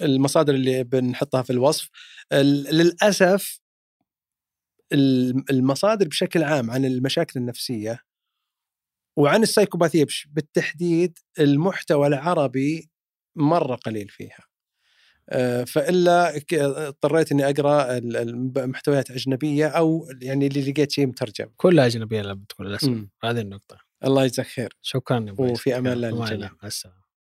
والمصادر 0.00 0.54
اللي 0.54 0.84
بنحطها 0.84 1.42
في 1.42 1.50
الوصف. 1.50 1.90
ال- 2.32 2.76
للأسف 2.76 3.60
ال- 4.92 5.44
المصادر 5.50 6.08
بشكل 6.08 6.42
عام 6.42 6.70
عن 6.70 6.84
المشاكل 6.84 7.40
النفسية 7.40 8.00
وعن 9.18 9.42
السايكوباثية 9.42 10.06
بالتحديد 10.28 11.18
المحتوى 11.40 12.06
العربي 12.06 12.90
مرة 13.38 13.74
قليل 13.74 14.08
فيها. 14.08 14.44
آه، 15.30 15.64
فإلا 15.64 16.36
اضطريت 16.52 17.32
إني 17.32 17.44
أقرأ 17.50 17.98
ال- 17.98 18.16
المحتويات 18.58 19.10
أجنبية 19.10 19.66
أو 19.66 20.08
يعني 20.22 20.46
اللي 20.46 20.70
لقيت 20.72 20.90
شيء 20.90 21.06
مترجم. 21.06 21.46
كلها 21.56 21.86
اجنبيه 21.86 22.22
لما 22.22 22.44
تكون 22.48 22.66
للأسف. 22.66 22.88
مم. 22.88 23.10
هذه 23.24 23.40
النقطة. 23.40 23.78
الله 24.04 24.24
يجزاك 24.24 24.46
خير. 24.46 24.76
شكرا 24.82 25.26
وفي. 25.38 25.78
أمان 25.78 25.92
الله. 25.92 26.10
للجميع. 26.10 26.50
مع 26.62 26.68
السلامة. 26.68 27.07